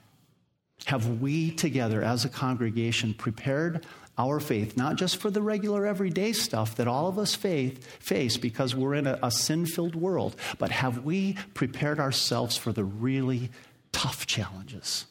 have 0.85 1.21
we 1.21 1.51
together 1.51 2.03
as 2.03 2.25
a 2.25 2.29
congregation 2.29 3.13
prepared 3.13 3.85
our 4.17 4.39
faith, 4.39 4.77
not 4.77 4.95
just 4.95 5.17
for 5.17 5.29
the 5.29 5.41
regular 5.41 5.85
everyday 5.85 6.31
stuff 6.31 6.75
that 6.75 6.87
all 6.87 7.07
of 7.07 7.19
us 7.19 7.35
faith, 7.35 7.85
face 8.01 8.37
because 8.37 8.75
we're 8.75 8.95
in 8.95 9.07
a, 9.07 9.19
a 9.21 9.31
sin 9.31 9.65
filled 9.65 9.95
world, 9.95 10.35
but 10.57 10.71
have 10.71 11.03
we 11.03 11.37
prepared 11.53 11.99
ourselves 11.99 12.55
for 12.57 12.71
the 12.71 12.83
really 12.83 13.49
tough 13.91 14.25
challenges? 14.25 15.05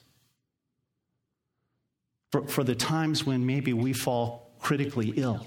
For, 2.32 2.46
for 2.46 2.64
the 2.64 2.75
times 2.75 3.25
when 3.25 3.46
maybe 3.46 3.73
we 3.73 3.92
fall 3.92 4.50
critically 4.61 5.12
ill? 5.16 5.46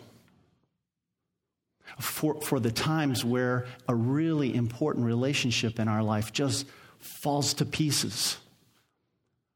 For, 1.99 2.39
for 2.41 2.59
the 2.59 2.71
times 2.71 3.25
where 3.25 3.65
a 3.87 3.95
really 3.95 4.53
important 4.53 5.05
relationship 5.05 5.79
in 5.79 5.87
our 5.87 6.03
life 6.03 6.31
just 6.31 6.67
falls 6.99 7.55
to 7.55 7.65
pieces? 7.65 8.37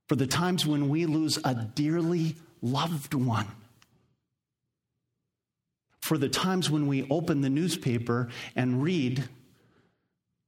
For 0.09 0.15
the 0.15 0.27
times 0.27 0.65
when 0.65 0.89
we 0.89 1.05
lose 1.05 1.37
a 1.43 1.53
dearly 1.53 2.35
loved 2.61 3.13
one? 3.13 3.47
For 6.01 6.17
the 6.17 6.29
times 6.29 6.69
when 6.69 6.87
we 6.87 7.07
open 7.09 7.41
the 7.41 7.49
newspaper 7.49 8.29
and 8.55 8.81
read 8.81 9.23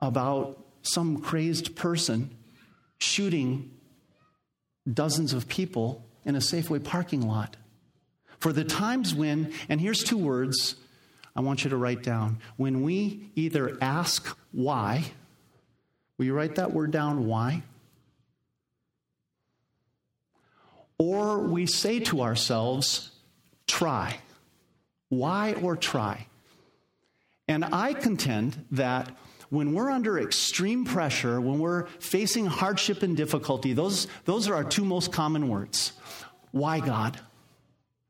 about 0.01 0.59
some 0.81 1.21
crazed 1.21 1.75
person 1.75 2.35
shooting 2.97 3.71
dozens 4.91 5.33
of 5.33 5.47
people 5.47 6.05
in 6.25 6.35
a 6.35 6.39
Safeway 6.39 6.83
parking 6.83 7.27
lot. 7.27 7.55
For 8.39 8.51
the 8.51 8.63
times 8.63 9.15
when, 9.15 9.53
and 9.69 9.79
here's 9.79 10.03
two 10.03 10.17
words 10.17 10.75
I 11.35 11.41
want 11.41 11.63
you 11.63 11.69
to 11.69 11.77
write 11.77 12.03
down. 12.03 12.39
When 12.57 12.83
we 12.83 13.29
either 13.35 13.77
ask 13.81 14.37
why, 14.51 15.05
will 16.17 16.25
you 16.25 16.33
write 16.33 16.55
that 16.55 16.73
word 16.73 16.91
down, 16.91 17.25
why? 17.25 17.63
Or 20.97 21.39
we 21.39 21.65
say 21.65 21.99
to 22.01 22.21
ourselves, 22.21 23.11
try. 23.67 24.17
Why 25.17 25.53
or 25.53 25.75
try? 25.75 26.27
And 27.47 27.65
I 27.65 27.93
contend 27.93 28.65
that 28.71 29.15
when 29.49 29.73
we're 29.73 29.91
under 29.91 30.17
extreme 30.17 30.85
pressure, 30.85 31.39
when 31.39 31.59
we're 31.59 31.85
facing 31.99 32.45
hardship 32.45 33.03
and 33.03 33.15
difficulty, 33.15 33.73
those, 33.73 34.07
those 34.25 34.47
are 34.47 34.55
our 34.55 34.63
two 34.63 34.83
most 34.83 35.11
common 35.11 35.47
words. 35.47 35.93
Why, 36.51 36.79
God? 36.79 37.19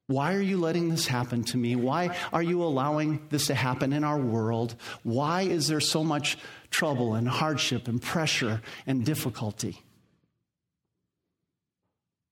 Why 0.08 0.36
are 0.36 0.42
you 0.42 0.58
letting 0.58 0.90
this 0.90 1.08
happen 1.08 1.44
to 1.46 1.58
me? 1.58 1.76
Why 1.76 2.16
are 2.32 2.44
you 2.44 2.64
allowing 2.64 3.26
this 3.30 3.48
to 3.48 3.56
happen 3.56 3.94
in 3.94 4.04
our 4.04 4.18
world? 4.18 4.76
Why 5.04 5.42
is 5.42 5.68
there 5.68 5.80
so 5.80 6.04
much 6.04 6.38
trouble 6.70 7.16
and 7.16 7.28
hardship 7.28 7.88
and 7.88 8.02
pressure 8.02 8.62
and 8.86 9.06
difficulty? 9.06 9.82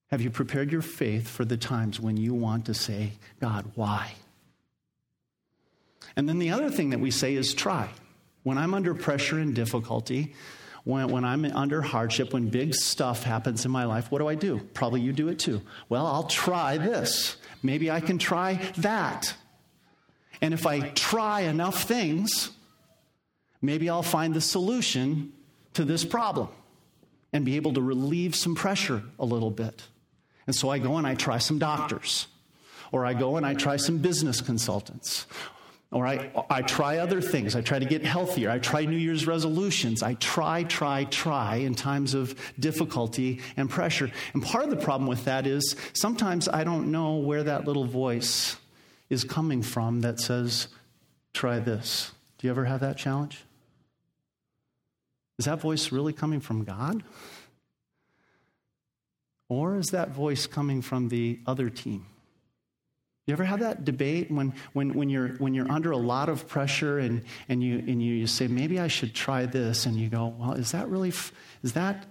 Have 0.09 0.21
you 0.21 0.29
prepared 0.29 0.71
your 0.71 0.81
faith 0.81 1.27
for 1.27 1.45
the 1.45 1.55
times 1.55 1.99
when 1.99 2.17
you 2.17 2.33
want 2.33 2.65
to 2.65 2.73
say, 2.73 3.13
God, 3.39 3.71
why? 3.75 4.13
And 6.15 6.27
then 6.27 6.39
the 6.39 6.51
other 6.51 6.69
thing 6.69 6.89
that 6.91 6.99
we 6.99 7.11
say 7.11 7.35
is 7.35 7.53
try. 7.53 7.89
When 8.43 8.57
I'm 8.57 8.73
under 8.73 8.93
pressure 8.93 9.39
and 9.39 9.53
difficulty, 9.53 10.33
when, 10.83 11.09
when 11.09 11.25
I'm 11.25 11.45
under 11.45 11.81
hardship, 11.81 12.33
when 12.33 12.49
big 12.49 12.73
stuff 12.73 13.23
happens 13.23 13.65
in 13.65 13.71
my 13.71 13.85
life, 13.85 14.11
what 14.11 14.19
do 14.19 14.27
I 14.27 14.35
do? 14.35 14.59
Probably 14.73 15.01
you 15.01 15.13
do 15.13 15.27
it 15.27 15.39
too. 15.39 15.61
Well, 15.89 16.05
I'll 16.05 16.23
try 16.23 16.77
this. 16.77 17.37
Maybe 17.61 17.91
I 17.91 17.99
can 17.99 18.17
try 18.17 18.55
that. 18.77 19.33
And 20.41 20.53
if 20.53 20.65
I 20.65 20.89
try 20.89 21.41
enough 21.41 21.83
things, 21.83 22.49
maybe 23.61 23.89
I'll 23.89 24.01
find 24.01 24.33
the 24.33 24.41
solution 24.41 25.33
to 25.75 25.85
this 25.85 26.03
problem 26.03 26.49
and 27.31 27.45
be 27.45 27.55
able 27.55 27.73
to 27.73 27.81
relieve 27.81 28.35
some 28.35 28.55
pressure 28.55 29.03
a 29.19 29.25
little 29.25 29.51
bit. 29.51 29.83
And 30.47 30.55
so 30.55 30.69
I 30.69 30.79
go 30.79 30.97
and 30.97 31.05
I 31.05 31.13
try 31.13 31.37
some 31.37 31.59
doctors, 31.59 32.27
or 32.91 33.05
I 33.05 33.13
go 33.13 33.37
and 33.37 33.45
I 33.45 33.53
try 33.53 33.77
some 33.77 33.99
business 33.99 34.41
consultants, 34.41 35.27
or 35.91 36.07
I, 36.07 36.31
I 36.49 36.61
try 36.61 36.97
other 36.97 37.19
things. 37.19 37.53
I 37.53 37.61
try 37.61 37.77
to 37.77 37.85
get 37.85 38.05
healthier. 38.05 38.49
I 38.49 38.59
try 38.59 38.85
New 38.85 38.97
Year's 38.97 39.27
resolutions. 39.27 40.01
I 40.01 40.13
try, 40.15 40.63
try, 40.63 41.03
try 41.03 41.55
in 41.57 41.75
times 41.75 42.13
of 42.13 42.33
difficulty 42.57 43.41
and 43.57 43.69
pressure. 43.69 44.09
And 44.33 44.41
part 44.41 44.63
of 44.63 44.69
the 44.69 44.77
problem 44.77 45.07
with 45.09 45.25
that 45.25 45.45
is 45.45 45.75
sometimes 45.93 46.47
I 46.47 46.63
don't 46.63 46.91
know 46.91 47.15
where 47.17 47.43
that 47.43 47.65
little 47.65 47.83
voice 47.83 48.55
is 49.09 49.25
coming 49.25 49.61
from 49.61 49.99
that 50.01 50.21
says, 50.21 50.69
try 51.33 51.59
this. 51.59 52.13
Do 52.37 52.47
you 52.47 52.51
ever 52.51 52.63
have 52.63 52.79
that 52.79 52.97
challenge? 52.97 53.43
Is 55.37 55.45
that 55.45 55.59
voice 55.59 55.91
really 55.91 56.13
coming 56.13 56.39
from 56.39 56.63
God? 56.63 57.03
Or 59.49 59.75
is 59.75 59.87
that 59.87 60.11
voice 60.11 60.47
coming 60.47 60.81
from 60.81 61.09
the 61.09 61.41
other 61.45 61.69
team? 61.69 62.05
You 63.27 63.33
ever 63.33 63.43
have 63.43 63.59
that 63.59 63.85
debate 63.85 64.31
when, 64.31 64.53
when, 64.73 64.93
when, 64.93 65.09
you're, 65.09 65.29
when 65.35 65.53
you're 65.53 65.71
under 65.71 65.91
a 65.91 65.97
lot 65.97 66.27
of 66.27 66.47
pressure 66.47 66.97
and, 66.97 67.23
and, 67.47 67.63
you, 67.63 67.77
and 67.77 68.01
you, 68.01 68.15
you 68.15 68.27
say, 68.27 68.47
maybe 68.47 68.79
I 68.79 68.87
should 68.87 69.13
try 69.13 69.45
this, 69.45 69.85
and 69.85 69.95
you 69.95 70.09
go, 70.09 70.33
well, 70.37 70.53
is 70.53 70.71
that 70.71 70.89
really, 70.89 71.13
is 71.63 71.73
that, 71.73 72.07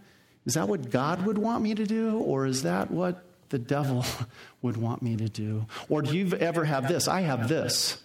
is 0.47 0.55
that 0.55 0.69
what 0.69 0.91
God 0.91 1.27
would 1.27 1.37
want 1.37 1.65
me 1.65 1.75
to 1.75 1.85
do, 1.85 2.19
or 2.19 2.47
is 2.47 2.63
that 2.63 2.91
what 2.91 3.25
the 3.49 3.59
devil 3.59 4.05
would 4.63 4.77
want 4.77 5.03
me 5.03 5.17
to 5.17 5.29
do? 5.29 5.67
Or 5.89 6.01
do 6.01 6.17
you 6.17 6.33
ever 6.37 6.65
have 6.65 6.87
this? 6.87 7.09
I 7.09 7.23
have 7.23 7.49
this. 7.49 8.01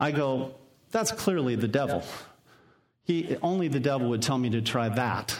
I 0.00 0.10
go, 0.10 0.54
that's 0.90 1.12
clearly 1.12 1.54
the 1.54 1.68
devil. 1.68 2.02
He, 3.04 3.36
only 3.40 3.68
the 3.68 3.80
devil 3.80 4.08
would 4.10 4.22
tell 4.22 4.36
me 4.36 4.50
to 4.50 4.60
try 4.60 4.88
that 4.88 5.38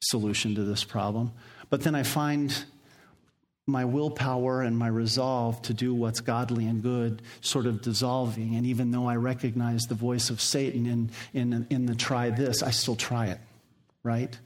solution 0.00 0.56
to 0.56 0.64
this 0.64 0.82
problem. 0.82 1.32
But 1.68 1.82
then 1.82 1.94
I 1.94 2.02
find 2.02 2.64
my 3.70 3.84
willpower 3.84 4.62
and 4.62 4.76
my 4.76 4.88
resolve 4.88 5.62
to 5.62 5.74
do 5.74 5.94
what's 5.94 6.20
godly 6.20 6.66
and 6.66 6.82
good 6.82 7.22
sort 7.40 7.66
of 7.66 7.80
dissolving. 7.82 8.56
And 8.56 8.66
even 8.66 8.90
though 8.90 9.08
I 9.08 9.16
recognize 9.16 9.82
the 9.82 9.94
voice 9.94 10.30
of 10.30 10.40
Satan 10.40 10.86
in, 10.86 11.10
in, 11.32 11.66
in 11.70 11.86
the 11.86 11.94
try 11.94 12.30
this, 12.30 12.62
I 12.62 12.70
still 12.70 12.96
try 12.96 13.26
it, 13.26 13.38
right? 14.02 14.38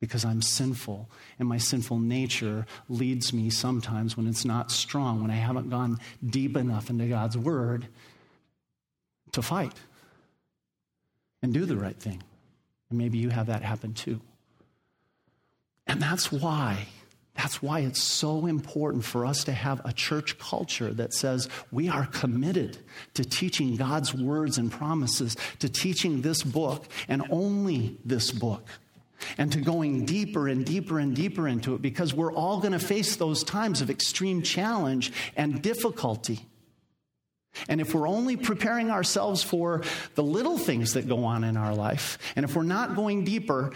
Because 0.00 0.24
I'm 0.24 0.42
sinful. 0.42 1.08
And 1.38 1.48
my 1.48 1.58
sinful 1.58 1.98
nature 1.98 2.66
leads 2.88 3.32
me 3.32 3.50
sometimes 3.50 4.16
when 4.16 4.26
it's 4.28 4.44
not 4.44 4.70
strong, 4.70 5.22
when 5.22 5.30
I 5.30 5.36
haven't 5.36 5.70
gone 5.70 5.98
deep 6.24 6.56
enough 6.56 6.90
into 6.90 7.06
God's 7.06 7.36
word 7.36 7.88
to 9.32 9.42
fight. 9.42 9.74
and 11.42 11.52
do 11.54 11.64
the 11.64 11.76
right 11.76 11.96
thing. 11.96 12.22
And 12.90 12.98
maybe 12.98 13.18
you 13.18 13.30
have 13.30 13.46
that 13.46 13.62
happen 13.62 13.94
too. 13.94 14.20
And 15.86 16.02
that's 16.02 16.30
why 16.30 16.88
that's 17.38 17.62
why 17.62 17.80
it's 17.80 18.02
so 18.02 18.46
important 18.46 19.04
for 19.04 19.24
us 19.24 19.44
to 19.44 19.52
have 19.52 19.80
a 19.84 19.92
church 19.92 20.36
culture 20.40 20.92
that 20.94 21.14
says 21.14 21.48
we 21.70 21.88
are 21.88 22.06
committed 22.06 22.76
to 23.14 23.24
teaching 23.24 23.76
God's 23.76 24.12
words 24.12 24.58
and 24.58 24.72
promises, 24.72 25.36
to 25.60 25.68
teaching 25.68 26.20
this 26.20 26.42
book 26.42 26.86
and 27.06 27.22
only 27.30 27.96
this 28.04 28.32
book, 28.32 28.66
and 29.38 29.52
to 29.52 29.60
going 29.60 30.04
deeper 30.04 30.48
and 30.48 30.66
deeper 30.66 30.98
and 30.98 31.14
deeper 31.14 31.46
into 31.46 31.76
it 31.76 31.80
because 31.80 32.12
we're 32.12 32.32
all 32.32 32.58
going 32.58 32.72
to 32.72 32.80
face 32.80 33.14
those 33.14 33.44
times 33.44 33.82
of 33.82 33.88
extreme 33.88 34.42
challenge 34.42 35.12
and 35.36 35.62
difficulty. 35.62 36.44
And 37.68 37.80
if 37.80 37.94
we're 37.94 38.08
only 38.08 38.36
preparing 38.36 38.90
ourselves 38.90 39.44
for 39.44 39.82
the 40.16 40.24
little 40.24 40.58
things 40.58 40.94
that 40.94 41.08
go 41.08 41.24
on 41.24 41.44
in 41.44 41.56
our 41.56 41.74
life, 41.74 42.18
and 42.34 42.44
if 42.44 42.56
we're 42.56 42.64
not 42.64 42.96
going 42.96 43.24
deeper, 43.24 43.72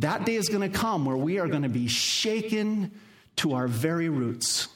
that 0.00 0.24
day 0.24 0.34
is 0.34 0.48
going 0.48 0.70
to 0.70 0.78
come 0.78 1.04
where 1.04 1.16
we 1.16 1.38
are 1.38 1.48
going 1.48 1.62
to 1.62 1.68
be 1.68 1.88
shaken 1.88 2.90
to 3.36 3.54
our 3.54 3.68
very 3.68 4.08
roots 4.08 4.68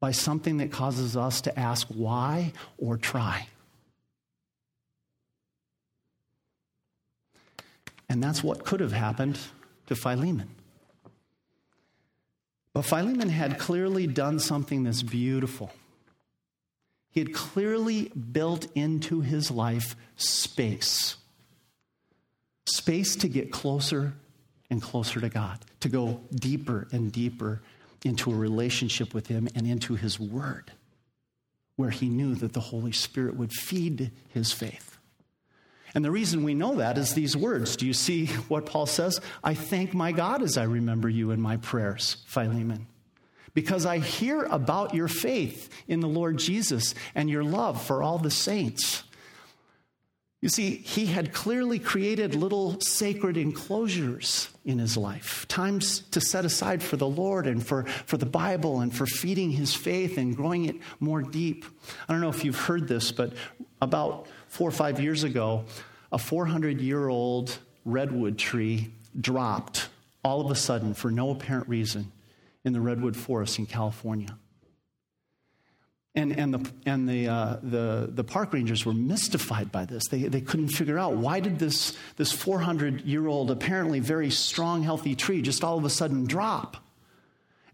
by 0.00 0.12
something 0.12 0.58
that 0.58 0.70
causes 0.70 1.16
us 1.16 1.40
to 1.42 1.58
ask 1.58 1.88
why 1.88 2.52
or 2.78 2.96
try. 2.96 3.48
And 8.08 8.22
that's 8.22 8.42
what 8.42 8.64
could 8.64 8.80
have 8.80 8.92
happened 8.92 9.38
to 9.86 9.96
Philemon. 9.96 10.48
But 12.72 12.82
Philemon 12.82 13.28
had 13.28 13.58
clearly 13.58 14.06
done 14.06 14.38
something 14.38 14.84
that's 14.84 15.02
beautiful. 15.02 15.72
He 17.10 17.20
had 17.20 17.34
clearly 17.34 18.04
built 18.08 18.68
into 18.76 19.20
his 19.20 19.50
life 19.50 19.96
space 20.16 21.16
space 22.68 23.16
to 23.16 23.28
get 23.28 23.52
closer 23.52 24.14
and 24.70 24.82
closer 24.82 25.20
to 25.20 25.28
God, 25.28 25.58
to 25.80 25.88
go 25.88 26.20
deeper 26.34 26.88
and 26.92 27.10
deeper 27.10 27.60
into 28.04 28.30
a 28.30 28.36
relationship 28.36 29.14
with 29.14 29.26
Him 29.26 29.48
and 29.54 29.66
into 29.66 29.94
His 29.94 30.20
Word, 30.20 30.72
where 31.76 31.90
he 31.90 32.08
knew 32.08 32.34
that 32.34 32.52
the 32.52 32.60
Holy 32.60 32.92
Spirit 32.92 33.36
would 33.36 33.52
feed 33.52 34.10
his 34.30 34.52
faith. 34.52 34.98
And 35.94 36.04
the 36.04 36.10
reason 36.10 36.44
we 36.44 36.54
know 36.54 36.76
that 36.76 36.98
is 36.98 37.14
these 37.14 37.36
words. 37.36 37.76
Do 37.76 37.86
you 37.86 37.94
see 37.94 38.26
what 38.48 38.66
Paul 38.66 38.86
says? 38.86 39.20
I 39.42 39.54
thank 39.54 39.94
my 39.94 40.12
God 40.12 40.42
as 40.42 40.58
I 40.58 40.64
remember 40.64 41.08
you 41.08 41.30
in 41.30 41.40
my 41.40 41.56
prayers, 41.56 42.18
Philemon, 42.26 42.86
because 43.54 43.86
I 43.86 43.98
hear 43.98 44.44
about 44.44 44.94
your 44.94 45.08
faith 45.08 45.70
in 45.86 46.00
the 46.00 46.08
Lord 46.08 46.38
Jesus 46.38 46.94
and 47.14 47.30
your 47.30 47.44
love 47.44 47.82
for 47.84 48.02
all 48.02 48.18
the 48.18 48.30
saints. 48.30 49.04
You 50.40 50.48
see, 50.48 50.76
he 50.76 51.06
had 51.06 51.32
clearly 51.32 51.80
created 51.80 52.36
little 52.36 52.80
sacred 52.80 53.36
enclosures 53.36 54.48
in 54.64 54.78
his 54.78 54.96
life, 54.96 55.46
times 55.48 56.00
to 56.12 56.20
set 56.20 56.44
aside 56.44 56.80
for 56.80 56.96
the 56.96 57.08
Lord 57.08 57.48
and 57.48 57.64
for, 57.66 57.84
for 58.06 58.16
the 58.18 58.26
Bible 58.26 58.80
and 58.80 58.94
for 58.94 59.04
feeding 59.04 59.50
his 59.50 59.74
faith 59.74 60.16
and 60.16 60.36
growing 60.36 60.66
it 60.66 60.76
more 61.00 61.22
deep. 61.22 61.64
I 62.08 62.12
don't 62.12 62.20
know 62.20 62.28
if 62.28 62.44
you've 62.44 62.58
heard 62.58 62.86
this, 62.86 63.10
but 63.10 63.32
about 63.82 64.28
four 64.46 64.68
or 64.68 64.72
five 64.72 65.00
years 65.00 65.24
ago, 65.24 65.64
a 66.12 66.18
400 66.18 66.80
year 66.80 67.08
old 67.08 67.58
redwood 67.84 68.38
tree 68.38 68.92
dropped 69.20 69.88
all 70.22 70.40
of 70.40 70.52
a 70.52 70.54
sudden 70.54 70.94
for 70.94 71.10
no 71.10 71.30
apparent 71.30 71.68
reason 71.68 72.12
in 72.64 72.72
the 72.72 72.80
redwood 72.80 73.16
forest 73.16 73.58
in 73.58 73.66
California. 73.66 74.38
And, 76.14 76.36
and, 76.36 76.54
the, 76.54 76.72
and 76.86 77.08
the, 77.08 77.28
uh, 77.28 77.56
the, 77.62 78.10
the 78.12 78.24
park 78.24 78.52
rangers 78.52 78.84
were 78.84 78.94
mystified 78.94 79.70
by 79.70 79.84
this. 79.84 80.08
They, 80.08 80.22
they 80.22 80.40
couldn't 80.40 80.68
figure 80.68 80.98
out 80.98 81.16
why 81.16 81.40
did 81.40 81.58
this, 81.58 81.96
this 82.16 82.32
400 82.32 83.02
year 83.02 83.26
old, 83.28 83.50
apparently 83.50 84.00
very 84.00 84.30
strong, 84.30 84.82
healthy 84.82 85.14
tree 85.14 85.42
just 85.42 85.62
all 85.62 85.78
of 85.78 85.84
a 85.84 85.90
sudden 85.90 86.24
drop? 86.24 86.78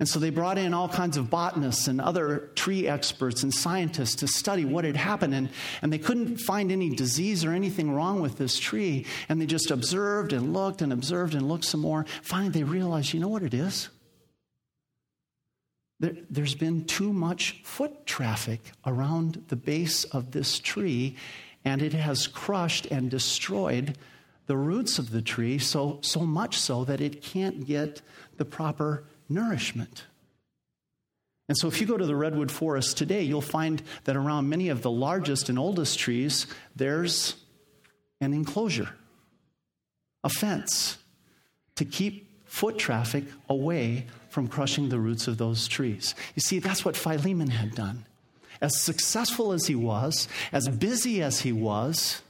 And 0.01 0.09
so 0.09 0.19
they 0.19 0.31
brought 0.31 0.59
in 0.59 0.75
all 0.75 0.89
kinds 0.89 1.17
of 1.17 1.31
botanists 1.31 1.87
and 1.87 2.01
other 2.01 2.51
tree 2.57 2.89
experts 2.89 3.45
and 3.45 3.55
scientists 3.55 4.17
to 4.17 4.27
study 4.27 4.65
what 4.65 4.85
had 4.85 4.97
happened. 4.97 5.35
And, 5.35 5.51
and 5.83 5.93
they 5.93 5.99
couldn't 5.99 6.39
find 6.39 6.73
any 6.73 6.91
disease 6.91 7.45
or 7.45 7.53
anything 7.53 7.93
wrong 7.93 8.21
with 8.21 8.37
this 8.37 8.59
tree. 8.59 9.07
And 9.29 9.41
they 9.41 9.47
just 9.47 9.71
observed 9.71 10.33
and 10.33 10.53
looked 10.53 10.83
and 10.83 10.93
observed 10.93 11.35
and 11.35 11.49
looked 11.49 11.65
some 11.65 11.81
more. 11.81 12.07
Finally, 12.23 12.51
they 12.51 12.65
realized 12.65 13.15
you 13.15 13.21
know 13.21 13.29
what 13.29 13.45
it 13.45 13.55
is? 13.55 13.89
There, 16.01 16.15
has 16.37 16.55
been 16.55 16.85
too 16.85 17.13
much 17.13 17.61
foot 17.65 18.07
traffic 18.07 18.73
around 18.85 19.45
the 19.49 19.57
base 19.57 20.05
of 20.05 20.33
this 20.33 20.59
tree, 20.59 21.17
and 21.65 21.83
it 21.83 21.93
has 21.93 22.27
crushed 22.27 22.87
and 22.87 23.11
destroyed 23.11 23.97
the 24.47 24.57
roots 24.57 24.99
of 24.99 25.11
the 25.11 25.23
tree 25.23 25.59
so, 25.59 25.99
so 26.03 26.21
much 26.21 26.59
so 26.59 26.85
that 26.85 27.01
it 27.01 27.23
can't 27.23 27.67
get 27.67 28.03
the 28.37 28.45
proper 28.45 29.05
nourishment. 29.29 30.05
And 31.49 31.57
so, 31.57 31.69
if 31.69 31.81
you 31.81 31.87
go 31.87 31.99
to 31.99 32.07
the 32.07 32.17
redwood 32.17 32.51
forest 32.51 32.97
today, 32.97 33.23
you'll 33.23 33.43
find 33.43 33.83
that 34.05 34.17
around 34.17 34.49
many 34.49 34.71
of 34.71 34.83
the 34.83 34.91
largest 34.91 35.49
and 35.49 35.59
oldest 35.59 35.99
trees, 35.99 36.47
there's 36.75 37.37
an 38.21 38.33
enclosure, 38.33 38.89
a 40.23 40.31
fence 40.31 40.97
to 41.77 41.85
keep 41.85 42.49
foot 42.49 42.79
traffic 42.79 43.25
away 43.49 44.07
from 44.35 44.49
crushing 44.49 44.89
the 44.89 44.99
roots 44.99 45.29
of 45.29 45.39
those 45.39 45.69
trees. 45.69 46.13
You 46.35 46.41
see, 46.41 46.59
that's 46.59 46.85
what 46.85 46.97
Philemon 46.97 47.51
had 47.51 47.73
done. 47.77 48.05
As 48.61 48.83
successful 48.83 49.53
as 49.53 49.67
he 49.69 49.77
was, 49.77 50.27
as 50.51 50.69
busy 50.69 51.23
as 51.23 51.43
he 51.43 51.53
was, 51.53 52.21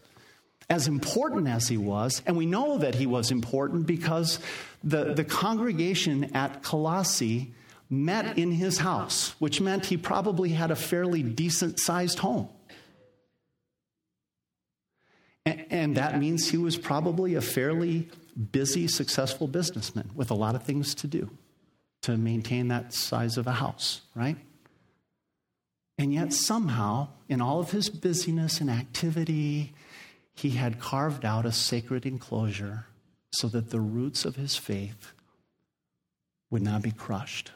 as 0.68 0.86
important 0.86 1.48
as 1.48 1.66
he 1.66 1.78
was, 1.78 2.20
and 2.26 2.36
we 2.36 2.44
know 2.44 2.76
that 2.76 2.94
he 2.94 3.06
was 3.06 3.30
important 3.30 3.86
because 3.86 4.38
the, 4.82 5.14
the 5.14 5.24
congregation 5.24 6.36
at 6.36 6.62
Colossae 6.62 7.54
met 7.88 8.36
in 8.36 8.52
his 8.52 8.76
house, 8.76 9.34
which 9.38 9.62
meant 9.62 9.86
he 9.86 9.96
probably 9.96 10.50
had 10.50 10.70
a 10.70 10.76
fairly 10.76 11.22
decent 11.22 11.80
sized 11.80 12.18
home. 12.18 12.50
And, 15.46 15.64
and 15.70 15.96
that 15.96 16.18
means 16.18 16.50
he 16.50 16.58
was 16.58 16.76
probably 16.76 17.34
a 17.34 17.40
fairly 17.40 18.10
busy, 18.52 18.88
successful 18.88 19.46
businessman 19.46 20.10
with 20.14 20.30
a 20.30 20.34
lot 20.34 20.54
of 20.54 20.64
things 20.64 20.94
to 20.96 21.06
do 21.06 21.30
to 22.04 22.18
maintain 22.18 22.68
that 22.68 22.92
size 22.92 23.38
of 23.38 23.46
a 23.46 23.52
house, 23.52 24.02
right? 24.14 24.36
And 25.96 26.12
yet, 26.12 26.34
somehow, 26.34 27.08
in 27.30 27.40
all 27.40 27.60
of 27.60 27.70
his 27.70 27.88
busyness 27.88 28.60
and 28.60 28.68
activity, 28.68 29.72
he 30.34 30.50
had 30.50 30.78
carved 30.78 31.24
out 31.24 31.46
a 31.46 31.52
sacred 31.52 32.04
enclosure 32.04 32.84
so 33.30 33.48
that 33.48 33.70
the 33.70 33.80
roots 33.80 34.26
of 34.26 34.36
his 34.36 34.54
faith 34.54 35.12
would 36.50 36.60
not 36.60 36.82
be 36.82 36.90
crushed. 36.90 37.52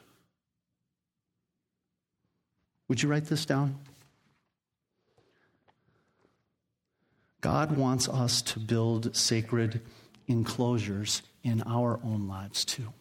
Would 2.89 3.03
you 3.03 3.11
write 3.11 3.27
this 3.27 3.45
down? 3.45 3.79
God 7.43 7.77
wants 7.77 8.09
us 8.09 8.41
to 8.43 8.59
build 8.59 9.15
sacred 9.15 9.83
enclosures 10.27 11.21
in 11.43 11.63
our 11.65 12.01
own 12.03 12.29
lives 12.29 12.65
too. 12.65 12.95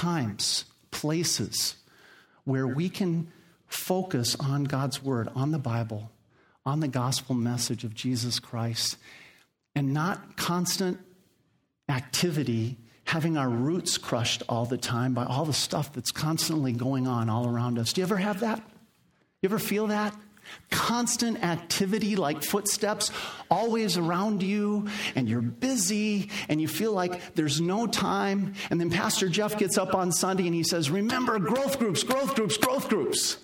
Times, 0.00 0.64
places 0.90 1.76
where 2.44 2.66
we 2.66 2.88
can 2.88 3.30
focus 3.66 4.34
on 4.40 4.64
God's 4.64 5.02
Word, 5.02 5.28
on 5.34 5.50
the 5.50 5.58
Bible, 5.58 6.10
on 6.64 6.80
the 6.80 6.88
gospel 6.88 7.34
message 7.34 7.84
of 7.84 7.94
Jesus 7.94 8.38
Christ, 8.38 8.96
and 9.74 9.92
not 9.92 10.38
constant 10.38 10.98
activity 11.86 12.78
having 13.04 13.36
our 13.36 13.50
roots 13.50 13.98
crushed 13.98 14.42
all 14.48 14.64
the 14.64 14.78
time 14.78 15.12
by 15.12 15.26
all 15.26 15.44
the 15.44 15.52
stuff 15.52 15.92
that's 15.92 16.12
constantly 16.12 16.72
going 16.72 17.06
on 17.06 17.28
all 17.28 17.46
around 17.46 17.78
us. 17.78 17.92
Do 17.92 18.00
you 18.00 18.06
ever 18.06 18.16
have 18.16 18.40
that? 18.40 18.58
You 19.42 19.48
ever 19.48 19.58
feel 19.58 19.88
that? 19.88 20.16
Constant 20.70 21.42
activity 21.44 22.16
like 22.16 22.42
footsteps 22.42 23.10
always 23.50 23.96
around 23.96 24.42
you, 24.42 24.88
and 25.14 25.28
you're 25.28 25.40
busy, 25.40 26.30
and 26.48 26.60
you 26.60 26.68
feel 26.68 26.92
like 26.92 27.34
there's 27.34 27.60
no 27.60 27.86
time. 27.86 28.54
And 28.70 28.80
then 28.80 28.90
Pastor 28.90 29.28
Jeff 29.28 29.58
gets 29.58 29.78
up 29.78 29.94
on 29.94 30.12
Sunday 30.12 30.46
and 30.46 30.54
he 30.54 30.62
says, 30.62 30.90
Remember, 30.90 31.38
growth 31.38 31.78
groups, 31.78 32.02
growth 32.02 32.34
groups, 32.34 32.56
growth 32.56 32.88
groups. 32.88 33.38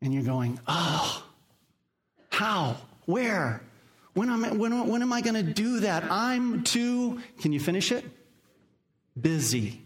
And 0.00 0.12
you're 0.12 0.22
going, 0.22 0.58
Oh, 0.66 1.24
how? 2.30 2.76
Where? 3.06 3.62
When 4.14 4.30
am, 4.30 4.58
when, 4.58 4.88
when 4.88 5.02
am 5.02 5.12
I 5.12 5.20
going 5.20 5.34
to 5.34 5.42
do 5.42 5.80
that? 5.80 6.04
I'm 6.10 6.62
too, 6.62 7.20
can 7.40 7.52
you 7.52 7.60
finish 7.60 7.90
it? 7.90 8.04
Busy. 9.20 9.82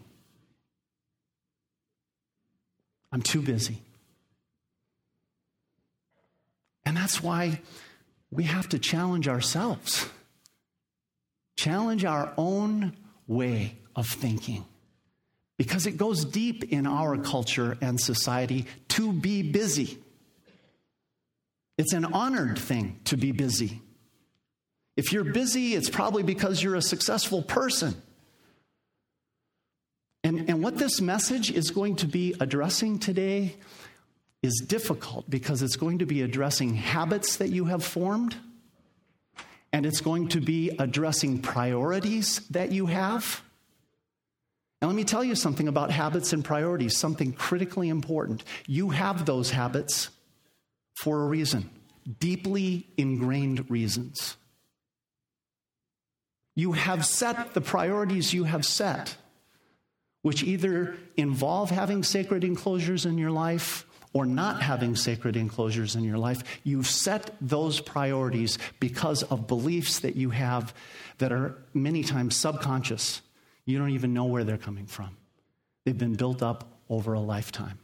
I'm 3.11 3.21
too 3.21 3.41
busy. 3.41 3.81
And 6.89 6.97
that's 6.97 7.21
why 7.21 7.61
we 8.31 8.45
have 8.45 8.67
to 8.69 8.79
challenge 8.79 9.27
ourselves, 9.27 10.07
challenge 11.55 12.03
our 12.03 12.33
own 12.35 12.97
way 13.27 13.77
of 13.95 14.07
thinking. 14.07 14.65
Because 15.55 15.85
it 15.85 15.97
goes 15.97 16.25
deep 16.25 16.63
in 16.73 16.87
our 16.87 17.15
culture 17.19 17.77
and 17.79 18.01
society 18.01 18.65
to 18.87 19.13
be 19.13 19.43
busy. 19.43 19.99
It's 21.77 21.93
an 21.93 22.05
honored 22.05 22.57
thing 22.57 22.99
to 23.03 23.17
be 23.17 23.33
busy. 23.33 23.81
If 24.97 25.13
you're 25.13 25.23
busy, 25.23 25.75
it's 25.75 25.91
probably 25.91 26.23
because 26.23 26.63
you're 26.63 26.73
a 26.73 26.81
successful 26.81 27.43
person. 27.43 28.01
And, 30.23 30.49
and 30.49 30.63
what 30.63 30.79
this 30.79 30.99
message 31.01 31.51
is 31.51 31.69
going 31.69 31.97
to 31.97 32.07
be 32.07 32.33
addressing 32.39 32.97
today 32.97 33.57
is 34.41 34.63
difficult 34.67 35.29
because 35.29 35.61
it's 35.61 35.75
going 35.75 35.99
to 35.99 36.05
be 36.05 36.21
addressing 36.21 36.75
habits 36.75 37.37
that 37.37 37.49
you 37.49 37.65
have 37.65 37.83
formed, 37.83 38.35
and 39.73 39.85
it's 39.85 40.01
going 40.01 40.29
to 40.29 40.39
be 40.39 40.69
addressing 40.79 41.41
priorities 41.41 42.39
that 42.49 42.71
you 42.71 42.85
have. 42.85 43.41
And 44.81 44.89
let 44.89 44.95
me 44.95 45.03
tell 45.03 45.23
you 45.23 45.35
something 45.35 45.67
about 45.67 45.91
habits 45.91 46.31
and 46.31 46.43
priorities, 46.43 46.97
something 46.97 47.33
critically 47.33 47.89
important. 47.89 48.43
You 48.65 48.91
have 48.91 49.25
those 49.25 49.51
habits 49.51 50.09
for 50.95 51.21
a 51.21 51.27
reason, 51.27 51.69
deeply 52.19 52.87
ingrained 52.97 53.69
reasons. 53.69 54.37
You 56.55 56.71
have 56.73 57.05
set 57.05 57.53
the 57.53 57.61
priorities 57.61 58.33
you 58.33 58.45
have 58.45 58.65
set, 58.65 59.17
which 60.21 60.43
either 60.43 60.95
involve 61.17 61.71
having 61.71 62.03
sacred 62.03 62.43
enclosures 62.43 63.05
in 63.05 63.17
your 63.17 63.31
life 63.31 63.85
or 64.13 64.25
not 64.25 64.61
having 64.61 64.95
sacred 64.95 65.35
enclosures 65.35 65.95
in 65.95 66.03
your 66.03 66.17
life. 66.17 66.43
You've 66.63 66.87
set 66.87 67.35
those 67.39 67.79
priorities 67.79 68.57
because 68.79 69.23
of 69.23 69.47
beliefs 69.47 69.99
that 69.99 70.15
you 70.15 70.31
have 70.31 70.73
that 71.19 71.31
are 71.31 71.55
many 71.73 72.03
times 72.03 72.35
subconscious. 72.35 73.21
You 73.65 73.77
don't 73.77 73.91
even 73.91 74.13
know 74.13 74.25
where 74.25 74.43
they're 74.43 74.57
coming 74.57 74.87
from. 74.87 75.15
They've 75.85 75.97
been 75.97 76.15
built 76.15 76.41
up 76.41 76.67
over 76.89 77.13
a 77.13 77.19
lifetime. 77.19 77.79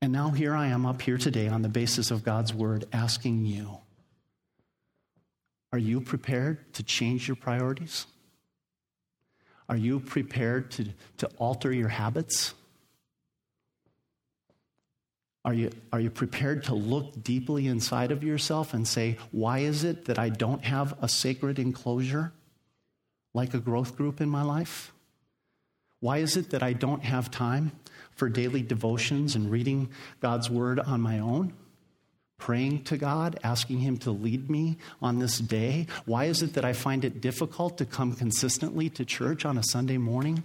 And 0.00 0.12
now 0.12 0.30
here 0.30 0.54
I 0.54 0.68
am 0.68 0.86
up 0.86 1.02
here 1.02 1.18
today 1.18 1.48
on 1.48 1.62
the 1.62 1.68
basis 1.68 2.10
of 2.10 2.24
God's 2.24 2.52
word 2.52 2.86
asking 2.92 3.44
you 3.44 3.78
are 5.72 5.78
you 5.78 6.02
prepared 6.02 6.72
to 6.74 6.82
change 6.82 7.26
your 7.26 7.36
priorities? 7.36 8.06
Are 9.70 9.76
you 9.76 10.00
prepared 10.00 10.70
to, 10.72 10.88
to 11.18 11.28
alter 11.38 11.72
your 11.72 11.88
habits? 11.88 12.52
Are 15.44 15.54
you, 15.54 15.70
are 15.92 16.00
you 16.00 16.10
prepared 16.10 16.64
to 16.64 16.74
look 16.74 17.22
deeply 17.24 17.66
inside 17.66 18.12
of 18.12 18.22
yourself 18.22 18.74
and 18.74 18.86
say, 18.86 19.18
why 19.32 19.58
is 19.58 19.82
it 19.82 20.04
that 20.04 20.18
I 20.18 20.28
don't 20.28 20.64
have 20.64 20.96
a 21.02 21.08
sacred 21.08 21.58
enclosure 21.58 22.32
like 23.34 23.54
a 23.54 23.58
growth 23.58 23.96
group 23.96 24.20
in 24.20 24.28
my 24.28 24.42
life? 24.42 24.92
Why 26.00 26.18
is 26.18 26.36
it 26.36 26.50
that 26.50 26.62
I 26.62 26.72
don't 26.72 27.02
have 27.02 27.30
time 27.30 27.72
for 28.12 28.28
daily 28.28 28.62
devotions 28.62 29.34
and 29.34 29.50
reading 29.50 29.90
God's 30.20 30.48
word 30.48 30.78
on 30.78 31.00
my 31.00 31.18
own? 31.18 31.54
praying 32.42 32.82
to 32.82 32.96
God, 32.96 33.38
asking 33.44 33.78
Him 33.78 33.96
to 33.98 34.10
lead 34.10 34.50
me 34.50 34.76
on 35.00 35.20
this 35.20 35.38
day? 35.38 35.86
Why 36.06 36.24
is 36.24 36.42
it 36.42 36.54
that 36.54 36.64
I 36.64 36.72
find 36.72 37.04
it 37.04 37.20
difficult 37.20 37.78
to 37.78 37.86
come 37.86 38.14
consistently 38.14 38.90
to 38.90 39.04
church 39.04 39.44
on 39.44 39.56
a 39.56 39.62
Sunday 39.62 39.96
morning? 39.96 40.42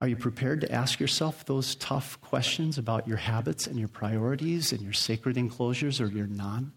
Are 0.00 0.08
you 0.08 0.16
prepared 0.16 0.62
to 0.62 0.72
ask 0.72 0.98
yourself 0.98 1.44
those 1.44 1.74
tough 1.74 2.20
questions 2.22 2.78
about 2.78 3.06
your 3.06 3.18
habits 3.18 3.66
and 3.66 3.78
your 3.78 3.88
priorities 3.88 4.72
and 4.72 4.80
your 4.80 4.94
sacred 4.94 5.36
enclosures 5.36 6.00
or 6.00 6.06
your 6.06 6.26
non 6.26 6.72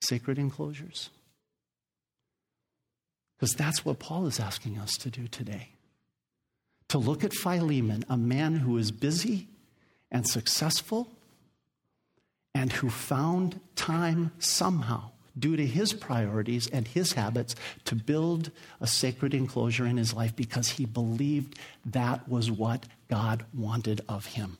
sacred 0.00 0.38
enclosures? 0.38 1.10
Because 3.36 3.54
that's 3.54 3.84
what 3.84 3.98
Paul 3.98 4.26
is 4.26 4.38
asking 4.38 4.78
us 4.78 4.92
to 4.98 5.10
do 5.10 5.26
today. 5.26 5.70
To 6.88 6.98
look 6.98 7.24
at 7.24 7.34
Philemon, 7.34 8.04
a 8.08 8.16
man 8.16 8.56
who 8.56 8.78
is 8.78 8.92
busy 8.92 9.48
and 10.12 10.26
successful 10.26 11.08
and 12.54 12.72
who 12.72 12.88
found 12.88 13.58
time 13.74 14.30
somehow, 14.38 15.10
due 15.38 15.56
to 15.56 15.66
his 15.66 15.92
priorities 15.92 16.68
and 16.68 16.86
his 16.86 17.14
habits, 17.14 17.54
to 17.84 17.94
build 17.94 18.50
a 18.80 18.86
sacred 18.86 19.34
enclosure 19.34 19.86
in 19.86 19.96
his 19.96 20.14
life 20.14 20.34
because 20.36 20.70
he 20.70 20.84
believed 20.84 21.58
that 21.86 22.28
was 22.28 22.50
what 22.50 22.86
God 23.08 23.44
wanted 23.52 24.00
of 24.08 24.26
him. 24.26 24.58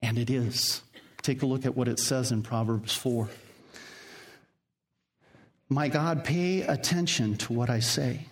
And 0.00 0.18
it 0.18 0.30
is. 0.30 0.82
Take 1.22 1.42
a 1.42 1.46
look 1.46 1.66
at 1.66 1.76
what 1.76 1.88
it 1.88 1.98
says 1.98 2.30
in 2.30 2.42
Proverbs 2.42 2.94
4. 2.94 3.28
My 5.68 5.88
God, 5.88 6.24
pay 6.24 6.62
attention 6.62 7.36
to 7.38 7.52
what 7.52 7.68
I 7.68 7.80
say. 7.80 8.26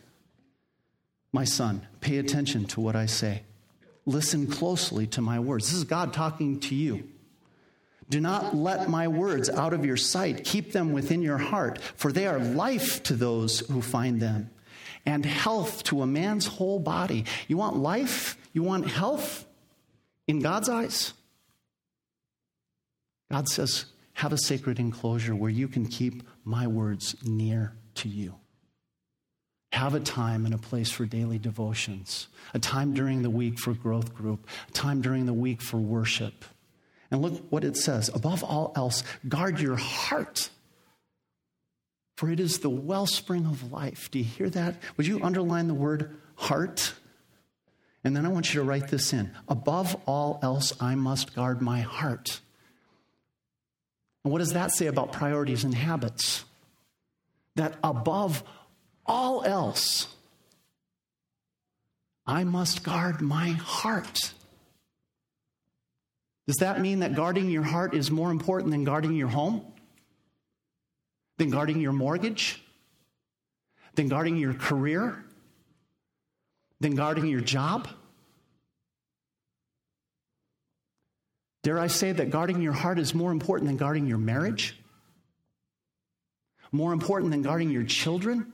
My 1.33 1.45
son, 1.45 1.87
pay 2.01 2.17
attention 2.17 2.65
to 2.67 2.81
what 2.81 2.97
I 2.97 3.07
say. 3.07 3.43
Listen 4.07 4.47
closely 4.47 5.07
to 5.09 5.21
my 5.21 5.39
words. 5.39 5.67
This 5.67 5.77
is 5.77 5.85
God 5.85 6.15
talking 6.15 6.61
to 6.61 6.75
you. 6.75 7.09
Do 8.09 8.21
not 8.21 8.55
let 8.55 8.89
my 8.89 9.09
words 9.09 9.51
out 9.51 9.73
of 9.73 9.85
your 9.85 9.97
sight. 9.97 10.45
Keep 10.45 10.73
them 10.73 10.93
within 10.93 11.23
your 11.23 11.39
heart, 11.39 11.81
for 11.97 12.13
they 12.13 12.27
are 12.27 12.39
life 12.39 13.03
to 13.05 13.15
those 13.15 13.61
who 13.61 13.83
find 13.83 14.21
them 14.21 14.51
and 15.05 15.25
health 15.25 15.83
to 15.85 16.03
a 16.03 16.07
man's 16.07 16.47
whole 16.47 16.79
body. 16.79 17.25
You 17.49 17.57
want 17.57 17.77
life? 17.77 18.37
You 18.53 18.63
want 18.63 18.89
health 18.89 19.45
in 20.27 20.41
God's 20.41 20.69
eyes? 20.69 21.13
God 23.31 23.49
says, 23.49 23.87
have 24.15 24.33
a 24.33 24.39
sacred 24.39 24.79
enclosure 24.79 25.35
where 25.35 25.51
you 25.51 25.69
can 25.69 25.87
keep 25.87 26.23
my 26.45 26.67
words 26.67 27.17
near 27.25 27.75
to 27.97 28.09
you. 28.09 28.35
Have 29.73 29.95
a 29.95 30.01
time 30.01 30.47
and 30.47 30.55
a 30.55 30.59
place 30.59 30.91
for 30.91 31.05
daily 31.05 31.39
devotions, 31.39 32.29
a 32.55 32.59
time 32.59 32.95
during 32.95 33.23
the 33.23 33.31
week 33.31 33.59
for 33.59 33.75
growth 33.75 34.15
group, 34.15 34.49
a 34.69 34.73
time 34.73 35.03
during 35.03 35.27
the 35.27 35.35
week 35.35 35.61
for 35.61 35.77
worship 35.77 36.45
and 37.11 37.23
look 37.23 37.43
what 37.51 37.65
it 37.65 37.77
says 37.77 38.11
above 38.15 38.43
all 38.43 38.73
else, 38.77 39.03
guard 39.29 39.61
your 39.61 39.77
heart, 39.77 40.51
for 42.17 42.31
it 42.31 42.41
is 42.41 42.61
the 42.61 42.71
wellspring 42.71 43.47
of 43.47 43.73
life. 43.73 44.11
Do 44.11 44.19
you 44.19 44.25
hear 44.25 44.51
that? 44.51 44.77
Would 44.97 45.07
you 45.07 45.23
underline 45.23 45.69
the 45.69 45.75
word 45.75 46.17
heart? 46.35 46.95
And 48.03 48.17
then 48.17 48.25
I 48.25 48.29
want 48.29 48.55
you 48.55 48.61
to 48.61 48.67
write 48.67 48.89
this 48.89 49.13
in. 49.13 49.33
Above 49.49 49.97
all 50.07 50.39
else, 50.43 50.73
I 50.81 50.95
must 50.95 51.35
guard 51.35 51.61
my 51.61 51.81
heart. 51.81 52.41
And 54.25 54.33
what 54.33 54.39
does 54.39 54.55
that 54.55 54.73
say 54.73 54.87
about 54.87 55.13
priorities 55.13 55.65
and 55.65 55.75
habits? 55.75 56.45
That 57.57 57.75
above 57.83 58.43
all 59.07 59.45
else, 59.45 60.09
I 62.27 62.45
must 62.45 62.83
guard 62.83 63.21
my 63.21 63.51
heart. 63.51 64.33
Does 66.47 66.57
that 66.57 66.81
mean 66.81 67.01
that 67.01 67.15
guarding 67.15 67.51
your 67.51 67.65
heart 67.65 67.95
is 67.95 68.11
more 68.11 68.31
important 68.31 68.71
than 68.71 68.85
guarding 68.85 69.15
your 69.15 69.29
home? 69.29 69.65
Than 71.39 71.51
guarding 71.51 71.81
your 71.81 71.93
mortgage? 71.93 72.63
Than 73.95 74.09
guarding 74.09 74.37
your 74.37 74.55
career? 74.55 75.25
Than 76.81 76.95
guarding 76.95 77.27
your 77.27 77.41
job? 77.41 77.89
Dare 81.65 81.81
I 81.81 81.89
say 81.89 82.13
that 82.13 82.31
guarding 82.31 82.63
your 82.63 82.73
heart 82.73 83.01
is 83.01 83.13
more 83.13 83.33
important 83.33 83.67
than 83.67 83.77
guarding 83.77 84.07
your 84.07 84.19
marriage? 84.19 84.79
More 86.71 86.93
important 86.93 87.33
than 87.33 87.43
guarding 87.43 87.71
your 87.71 87.83
children? 87.83 88.53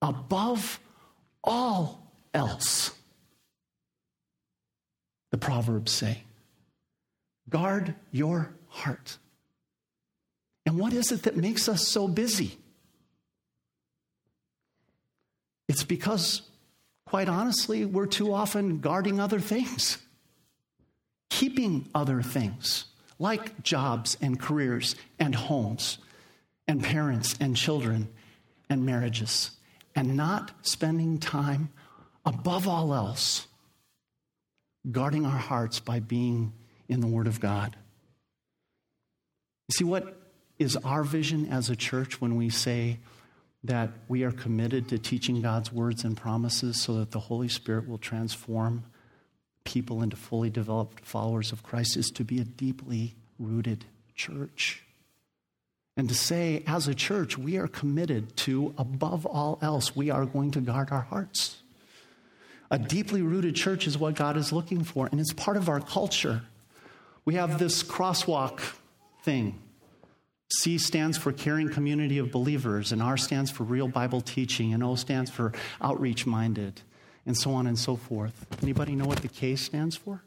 Above 0.00 0.80
all 1.44 2.12
else 2.34 2.90
the 5.32 5.38
Proverbs 5.38 5.90
say. 5.90 6.22
Guard 7.48 7.96
your 8.12 8.54
heart. 8.68 9.18
And 10.64 10.78
what 10.78 10.92
is 10.92 11.10
it 11.10 11.24
that 11.24 11.36
makes 11.36 11.68
us 11.68 11.88
so 11.88 12.06
busy? 12.06 12.56
It's 15.68 15.82
because, 15.82 16.42
quite 17.06 17.28
honestly, 17.28 17.84
we're 17.84 18.06
too 18.06 18.32
often 18.32 18.78
guarding 18.78 19.18
other 19.18 19.40
things, 19.40 19.98
keeping 21.30 21.88
other 21.94 22.22
things, 22.22 22.84
like 23.18 23.62
jobs 23.62 24.16
and 24.20 24.38
careers 24.38 24.94
and 25.18 25.34
homes 25.34 25.98
and 26.68 26.84
parents 26.84 27.34
and 27.40 27.56
children 27.56 28.08
and 28.68 28.84
marriages, 28.84 29.50
and 29.96 30.16
not 30.16 30.52
spending 30.62 31.18
time 31.18 31.70
above 32.24 32.68
all 32.68 32.94
else 32.94 33.46
guarding 34.90 35.24
our 35.24 35.38
hearts 35.38 35.80
by 35.80 36.00
being 36.00 36.52
in 36.88 37.00
the 37.00 37.06
Word 37.06 37.26
of 37.26 37.40
God. 37.40 37.76
You 39.68 39.74
see, 39.74 39.84
what 39.84 40.16
is 40.58 40.76
our 40.76 41.04
vision 41.04 41.46
as 41.46 41.70
a 41.70 41.76
church 41.76 42.20
when 42.20 42.36
we 42.36 42.50
say 42.50 42.98
that 43.64 43.90
we 44.08 44.24
are 44.24 44.32
committed 44.32 44.88
to 44.88 44.98
teaching 44.98 45.40
God's 45.40 45.72
words 45.72 46.04
and 46.04 46.16
promises 46.16 46.80
so 46.80 46.94
that 46.94 47.12
the 47.12 47.20
Holy 47.20 47.48
Spirit 47.48 47.88
will 47.88 47.98
transform 47.98 48.84
people 49.64 50.02
into 50.02 50.16
fully 50.16 50.50
developed 50.50 51.04
followers 51.04 51.52
of 51.52 51.62
Christ 51.62 51.96
is 51.96 52.10
to 52.12 52.24
be 52.24 52.40
a 52.40 52.44
deeply 52.44 53.14
rooted 53.38 53.84
church. 54.14 54.82
And 55.96 56.08
to 56.08 56.14
say, 56.14 56.64
as 56.66 56.88
a 56.88 56.94
church, 56.94 57.36
we 57.36 57.58
are 57.58 57.68
committed 57.68 58.36
to, 58.38 58.74
above 58.78 59.26
all 59.26 59.58
else, 59.62 59.94
we 59.94 60.10
are 60.10 60.24
going 60.24 60.50
to 60.52 60.60
guard 60.60 60.90
our 60.90 61.02
hearts. 61.02 61.61
A 62.72 62.78
deeply 62.78 63.20
rooted 63.20 63.54
church 63.54 63.86
is 63.86 63.98
what 63.98 64.14
God 64.14 64.38
is 64.38 64.50
looking 64.50 64.82
for, 64.82 65.06
and 65.12 65.20
it's 65.20 65.34
part 65.34 65.58
of 65.58 65.68
our 65.68 65.78
culture. 65.78 66.40
We 67.26 67.34
have 67.34 67.58
this 67.58 67.82
crosswalk 67.82 68.60
thing. 69.22 69.60
C 70.48 70.78
stands 70.78 71.18
for 71.18 71.32
caring 71.32 71.68
community 71.68 72.16
of 72.16 72.32
believers, 72.32 72.90
and 72.90 73.02
R 73.02 73.18
stands 73.18 73.50
for 73.50 73.64
real 73.64 73.88
Bible 73.88 74.22
teaching, 74.22 74.72
and 74.72 74.82
O 74.82 74.94
stands 74.94 75.30
for 75.30 75.52
outreach 75.82 76.24
minded, 76.24 76.80
and 77.26 77.36
so 77.36 77.52
on 77.52 77.66
and 77.66 77.78
so 77.78 77.94
forth. 77.94 78.46
Anybody 78.62 78.96
know 78.96 79.04
what 79.04 79.18
the 79.18 79.28
K 79.28 79.54
stands 79.54 79.94
for? 79.94 80.22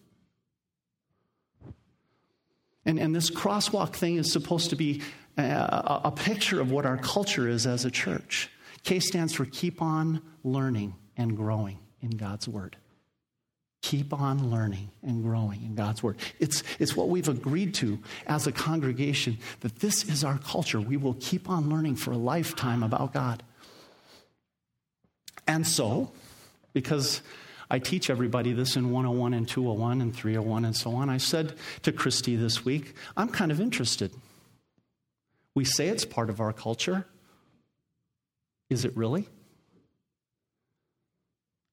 And, 2.85 2.99
and 2.99 3.15
this 3.15 3.31
crosswalk 3.31 3.93
thing 3.93 4.17
is 4.17 4.31
supposed 4.31 4.69
to 4.69 4.75
be 4.75 5.01
uh, 5.35 5.41
a, 5.41 6.01
a 6.05 6.11
picture 6.11 6.61
of 6.61 6.69
what 6.69 6.85
our 6.85 6.97
culture 6.97 7.49
is 7.49 7.65
as 7.65 7.85
a 7.85 7.91
church. 7.91 8.51
K 8.83 8.99
stands 8.99 9.33
for 9.33 9.45
keep 9.45 9.81
on 9.81 10.21
learning 10.43 10.93
and 11.17 11.35
growing 11.35 11.79
in 12.05 12.17
God's 12.17 12.47
Word. 12.47 12.77
Keep 13.81 14.13
on 14.13 14.49
learning 14.49 14.89
and 15.03 15.21
growing 15.21 15.61
in 15.63 15.75
God's 15.75 16.01
Word. 16.01 16.17
It's, 16.39 16.63
it's 16.79 16.95
what 16.95 17.09
we've 17.09 17.27
agreed 17.27 17.73
to 17.75 17.99
as 18.25 18.47
a 18.47 18.51
congregation 18.51 19.37
that 19.59 19.79
this 19.79 20.03
is 20.05 20.23
our 20.23 20.37
culture. 20.39 20.79
We 20.79 20.97
will 20.97 21.15
keep 21.19 21.49
on 21.49 21.69
learning 21.69 21.97
for 21.97 22.11
a 22.11 22.17
lifetime 22.17 22.81
about 22.81 23.13
God. 23.13 23.43
And 25.47 25.67
so, 25.67 26.11
because 26.73 27.21
I 27.69 27.79
teach 27.79 28.09
everybody 28.09 28.53
this 28.53 28.75
in 28.75 28.91
101 28.91 29.33
and 29.33 29.47
201 29.47 30.01
and 30.01 30.15
301 30.15 30.65
and 30.65 30.75
so 30.75 30.95
on, 30.95 31.09
I 31.09 31.17
said 31.17 31.55
to 31.83 31.91
Christy 31.91 32.35
this 32.35 32.65
week, 32.65 32.95
I'm 33.15 33.29
kind 33.29 33.51
of 33.51 33.59
interested. 33.59 34.11
We 35.53 35.65
say 35.65 35.87
it's 35.89 36.05
part 36.05 36.29
of 36.29 36.39
our 36.39 36.53
culture. 36.53 37.05
Is 38.69 38.83
it 38.83 38.95
really? 38.97 39.27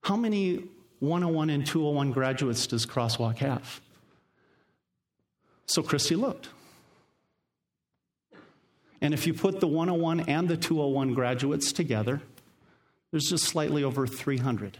How 0.03 0.17
many 0.17 0.65
101 1.01 1.51
and 1.51 1.67
201 1.67 2.12
graduates 2.12 2.67
does 2.67 2.87
Crosswalk 2.87 3.38
have? 3.38 3.81
So 5.67 5.83
Christy 5.83 6.17
looked. 6.17 6.49
And 9.01 9.15
if 9.15 9.27
you 9.27 9.35
put 9.35 9.61
the 9.61 9.67
101 9.67 10.29
and 10.29 10.49
the 10.49 10.57
201 10.57 11.15
graduates 11.15 11.73
together, 11.73 12.21
there's 13.11 13.29
just 13.29 13.45
slightly 13.45 13.83
over 13.83 14.07
300. 14.07 14.79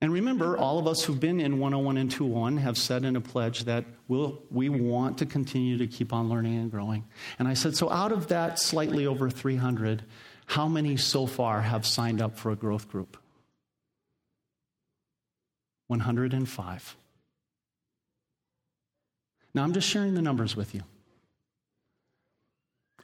And 0.00 0.12
remember, 0.12 0.56
all 0.56 0.78
of 0.78 0.86
us 0.86 1.02
who've 1.04 1.18
been 1.18 1.40
in 1.40 1.58
101 1.58 1.96
and 1.96 2.10
201 2.10 2.58
have 2.58 2.78
said 2.78 3.04
in 3.04 3.16
a 3.16 3.20
pledge 3.20 3.64
that 3.64 3.84
we'll, 4.06 4.40
we 4.50 4.68
want 4.68 5.18
to 5.18 5.26
continue 5.26 5.76
to 5.78 5.86
keep 5.86 6.12
on 6.12 6.28
learning 6.28 6.56
and 6.56 6.70
growing. 6.70 7.04
And 7.38 7.48
I 7.48 7.54
said, 7.54 7.76
so 7.76 7.90
out 7.90 8.12
of 8.12 8.28
that 8.28 8.60
slightly 8.60 9.06
over 9.06 9.28
300, 9.28 10.04
how 10.48 10.66
many 10.66 10.96
so 10.96 11.26
far 11.26 11.60
have 11.60 11.84
signed 11.84 12.22
up 12.22 12.38
for 12.38 12.50
a 12.50 12.56
growth 12.56 12.88
group? 12.88 13.18
105. 15.88 16.96
Now, 19.54 19.62
I'm 19.62 19.74
just 19.74 19.86
sharing 19.86 20.14
the 20.14 20.22
numbers 20.22 20.56
with 20.56 20.74
you. 20.74 20.82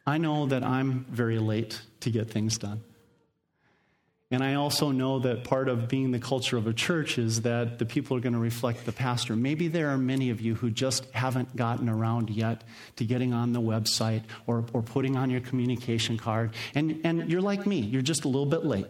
I 0.06 0.16
know 0.16 0.46
that 0.46 0.62
I'm 0.62 1.04
very 1.10 1.38
late 1.38 1.82
to 2.00 2.10
get 2.10 2.30
things 2.30 2.56
done. 2.56 2.82
And 4.34 4.42
I 4.42 4.54
also 4.54 4.90
know 4.90 5.20
that 5.20 5.44
part 5.44 5.68
of 5.68 5.86
being 5.86 6.10
the 6.10 6.18
culture 6.18 6.56
of 6.56 6.66
a 6.66 6.72
church 6.72 7.18
is 7.18 7.42
that 7.42 7.78
the 7.78 7.86
people 7.86 8.16
are 8.16 8.20
going 8.20 8.32
to 8.32 8.40
reflect 8.40 8.84
the 8.84 8.90
pastor. 8.90 9.36
Maybe 9.36 9.68
there 9.68 9.90
are 9.90 9.96
many 9.96 10.30
of 10.30 10.40
you 10.40 10.56
who 10.56 10.70
just 10.70 11.08
haven't 11.12 11.54
gotten 11.54 11.88
around 11.88 12.30
yet 12.30 12.64
to 12.96 13.04
getting 13.04 13.32
on 13.32 13.52
the 13.52 13.60
website 13.60 14.24
or, 14.48 14.64
or 14.72 14.82
putting 14.82 15.16
on 15.16 15.30
your 15.30 15.40
communication 15.40 16.18
card. 16.18 16.50
And, 16.74 17.00
and 17.04 17.30
you're 17.30 17.42
like 17.42 17.64
me, 17.64 17.78
you're 17.78 18.02
just 18.02 18.24
a 18.24 18.28
little 18.28 18.44
bit 18.44 18.64
late. 18.64 18.88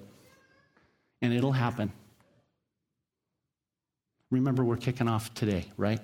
And 1.21 1.35
it'll 1.35 1.53
happen. 1.53 1.93
Remember, 4.31 4.65
we're 4.65 4.79
kicking 4.79 5.09
off 5.09 5.35
today, 5.35 5.67
right? 5.77 6.01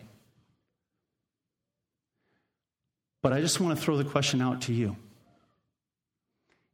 But 3.22 3.33
I 3.33 3.40
just 3.40 3.59
want 3.59 3.79
to 3.79 3.83
throw 3.83 3.96
the 3.96 4.05
question 4.05 4.42
out 4.42 4.61
to 4.62 4.74
you 4.74 4.96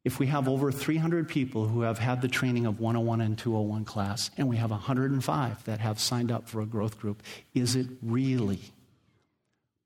if 0.07 0.21
we 0.21 0.29
have 0.29 0.47
over 0.47 0.71
300 0.71 1.29
people 1.29 1.67
who 1.67 1.81
have 1.81 1.99
had 1.99 2.23
the 2.23 2.29
training 2.29 2.65
of 2.65 2.79
101 2.79 3.21
and 3.21 3.37
201 3.37 3.85
class, 3.85 4.31
and 4.37 4.49
we 4.49 4.57
have 4.57 4.71
105 4.71 5.65
that 5.65 5.81
have 5.81 5.99
signed 5.99 6.31
up 6.31 6.49
for 6.49 6.61
a 6.61 6.65
growth 6.65 7.01
group, 7.01 7.25
is 7.55 7.75
it 7.75 7.89
really 8.01 8.61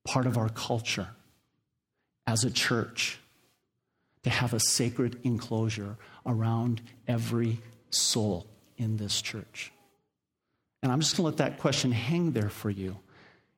part 0.04 0.26
of 0.26 0.36
our 0.36 0.50
culture 0.50 1.08
as 2.26 2.44
a 2.44 2.50
church 2.50 3.18
to 4.22 4.28
have 4.28 4.52
a 4.52 4.60
sacred 4.60 5.18
enclosure 5.24 5.96
around 6.26 6.82
every 7.08 7.58
soul 7.88 8.46
in 8.76 8.98
this 8.98 9.22
church? 9.22 9.72
And 10.82 10.92
I'm 10.92 11.00
just 11.00 11.16
going 11.16 11.32
to 11.32 11.42
let 11.42 11.50
that 11.50 11.60
question 11.60 11.92
hang 11.92 12.32
there 12.32 12.50
for 12.50 12.68
you. 12.68 12.98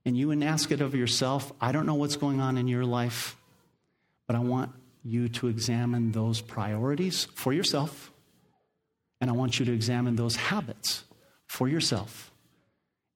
And 0.04 0.16
you 0.16 0.30
and 0.30 0.44
ask 0.44 0.70
it 0.70 0.80
of 0.80 0.94
yourself. 0.94 1.52
I 1.60 1.72
don't 1.72 1.86
know 1.86 1.96
what's 1.96 2.14
going 2.14 2.40
on 2.40 2.56
in 2.56 2.68
your 2.68 2.84
life, 2.84 3.36
but 4.28 4.36
I 4.36 4.38
want 4.38 4.70
you 5.04 5.28
to 5.28 5.48
examine 5.48 6.12
those 6.12 6.40
priorities 6.40 7.26
for 7.34 7.52
yourself, 7.52 8.12
and 9.20 9.30
I 9.30 9.32
want 9.32 9.58
you 9.58 9.66
to 9.66 9.72
examine 9.72 10.16
those 10.16 10.36
habits 10.36 11.04
for 11.46 11.68
yourself. 11.68 12.30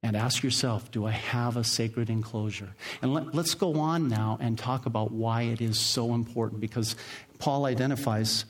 And 0.02 0.14
ask 0.14 0.44
yourself, 0.44 0.92
do 0.92 1.04
I 1.04 1.10
have 1.10 1.56
a 1.56 1.64
sacred 1.64 2.10
enclosure? 2.10 2.76
And 3.02 3.12
let, 3.12 3.34
us 3.34 3.54
go 3.54 3.80
on 3.80 4.06
now 4.06 4.38
and 4.40 4.56
talk 4.56 4.86
about 4.86 5.10
why 5.10 5.42
it 5.42 5.60
is 5.60 5.80
so 5.80 6.14
important 6.14 6.60
because 6.60 6.94
Paul 7.40 7.64
identifies 7.64 8.44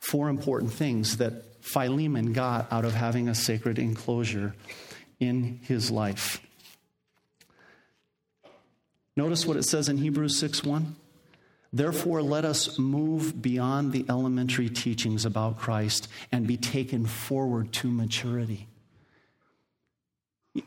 four 0.00 0.28
important 0.28 0.72
things 0.72 1.16
that 1.16 1.64
Philemon 1.64 2.34
got 2.34 2.70
out 2.70 2.84
of 2.84 2.92
having 2.92 3.28
a 3.28 3.34
sacred 3.34 3.78
enclosure 3.78 4.54
in 5.18 5.60
his 5.62 5.90
life. 5.90 6.40
Notice 9.16 9.46
what 9.46 9.56
it 9.56 9.64
says 9.64 9.88
in 9.88 9.96
Hebrews 9.96 10.38
6 10.38 10.62
1. 10.62 10.94
Therefore, 11.72 12.22
let 12.22 12.44
us 12.44 12.78
move 12.78 13.42
beyond 13.42 13.92
the 13.92 14.06
elementary 14.08 14.70
teachings 14.70 15.26
about 15.26 15.58
Christ 15.58 16.08
and 16.32 16.46
be 16.46 16.56
taken 16.56 17.04
forward 17.04 17.72
to 17.74 17.90
maturity. 17.90 18.68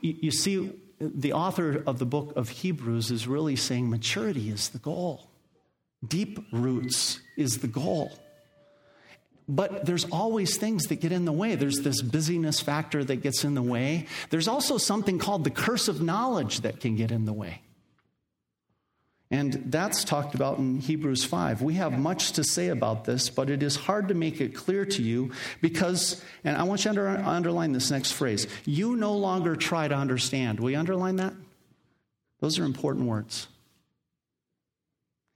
You 0.00 0.30
see, 0.30 0.70
the 1.00 1.32
author 1.32 1.82
of 1.86 1.98
the 1.98 2.06
book 2.06 2.32
of 2.36 2.48
Hebrews 2.48 3.10
is 3.10 3.26
really 3.26 3.56
saying 3.56 3.90
maturity 3.90 4.48
is 4.48 4.68
the 4.68 4.78
goal, 4.78 5.28
deep 6.06 6.38
roots 6.52 7.20
is 7.36 7.58
the 7.58 7.68
goal. 7.68 8.12
But 9.48 9.84
there's 9.86 10.04
always 10.04 10.56
things 10.56 10.84
that 10.84 11.00
get 11.00 11.10
in 11.10 11.24
the 11.24 11.32
way. 11.32 11.56
There's 11.56 11.80
this 11.80 12.00
busyness 12.00 12.60
factor 12.60 13.02
that 13.04 13.16
gets 13.16 13.42
in 13.44 13.54
the 13.54 13.62
way. 13.62 14.06
There's 14.30 14.46
also 14.46 14.78
something 14.78 15.18
called 15.18 15.42
the 15.42 15.50
curse 15.50 15.88
of 15.88 16.00
knowledge 16.00 16.60
that 16.60 16.80
can 16.80 16.94
get 16.94 17.10
in 17.10 17.24
the 17.24 17.32
way. 17.32 17.60
And 19.32 19.54
that's 19.72 20.04
talked 20.04 20.34
about 20.34 20.58
in 20.58 20.78
Hebrews 20.78 21.24
5. 21.24 21.62
We 21.62 21.74
have 21.74 21.98
much 21.98 22.32
to 22.32 22.44
say 22.44 22.68
about 22.68 23.06
this, 23.06 23.30
but 23.30 23.48
it 23.48 23.62
is 23.62 23.76
hard 23.76 24.08
to 24.08 24.14
make 24.14 24.42
it 24.42 24.54
clear 24.54 24.84
to 24.84 25.02
you 25.02 25.32
because, 25.62 26.22
and 26.44 26.54
I 26.54 26.64
want 26.64 26.84
you 26.84 26.92
to 26.92 27.28
underline 27.28 27.72
this 27.72 27.90
next 27.90 28.12
phrase 28.12 28.46
you 28.66 28.94
no 28.94 29.16
longer 29.16 29.56
try 29.56 29.88
to 29.88 29.94
understand. 29.94 30.60
You 30.60 30.78
underline 30.78 31.16
that? 31.16 31.32
Those 32.40 32.58
are 32.58 32.64
important 32.64 33.06
words. 33.06 33.48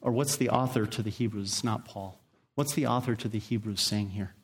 Or 0.00 0.12
what's 0.12 0.36
the 0.36 0.50
author 0.50 0.86
to 0.86 1.02
the 1.02 1.10
Hebrews? 1.10 1.48
It's 1.48 1.64
not 1.64 1.84
Paul. 1.84 2.20
What's 2.54 2.74
the 2.74 2.86
author 2.86 3.14
to 3.14 3.28
the 3.28 3.38
Hebrews 3.38 3.82
saying 3.82 4.10
here? 4.10 4.34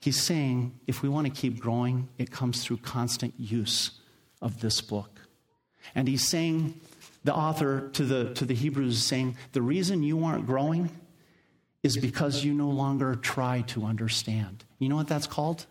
He's 0.00 0.20
saying 0.20 0.78
if 0.86 1.02
we 1.02 1.08
want 1.08 1.26
to 1.26 1.32
keep 1.32 1.58
growing, 1.58 2.08
it 2.18 2.30
comes 2.30 2.62
through 2.62 2.78
constant 2.78 3.34
use 3.38 3.92
of 4.42 4.60
this 4.60 4.80
book. 4.82 5.20
And 5.94 6.06
he's 6.06 6.26
saying, 6.26 6.80
the 7.24 7.34
author 7.34 7.88
to 7.90 8.04
the, 8.04 8.34
to 8.34 8.44
the 8.44 8.54
Hebrews 8.54 8.96
is 8.96 9.04
saying, 9.04 9.36
the 9.52 9.62
reason 9.62 10.02
you 10.02 10.22
aren't 10.24 10.46
growing 10.46 10.90
is 11.82 11.96
because 11.96 12.44
you 12.44 12.52
no 12.52 12.68
longer 12.68 13.14
try 13.14 13.62
to 13.68 13.84
understand. 13.84 14.64
You 14.78 14.88
know 14.88 14.96
what 14.96 15.08
that's 15.08 15.26
called? 15.26 15.66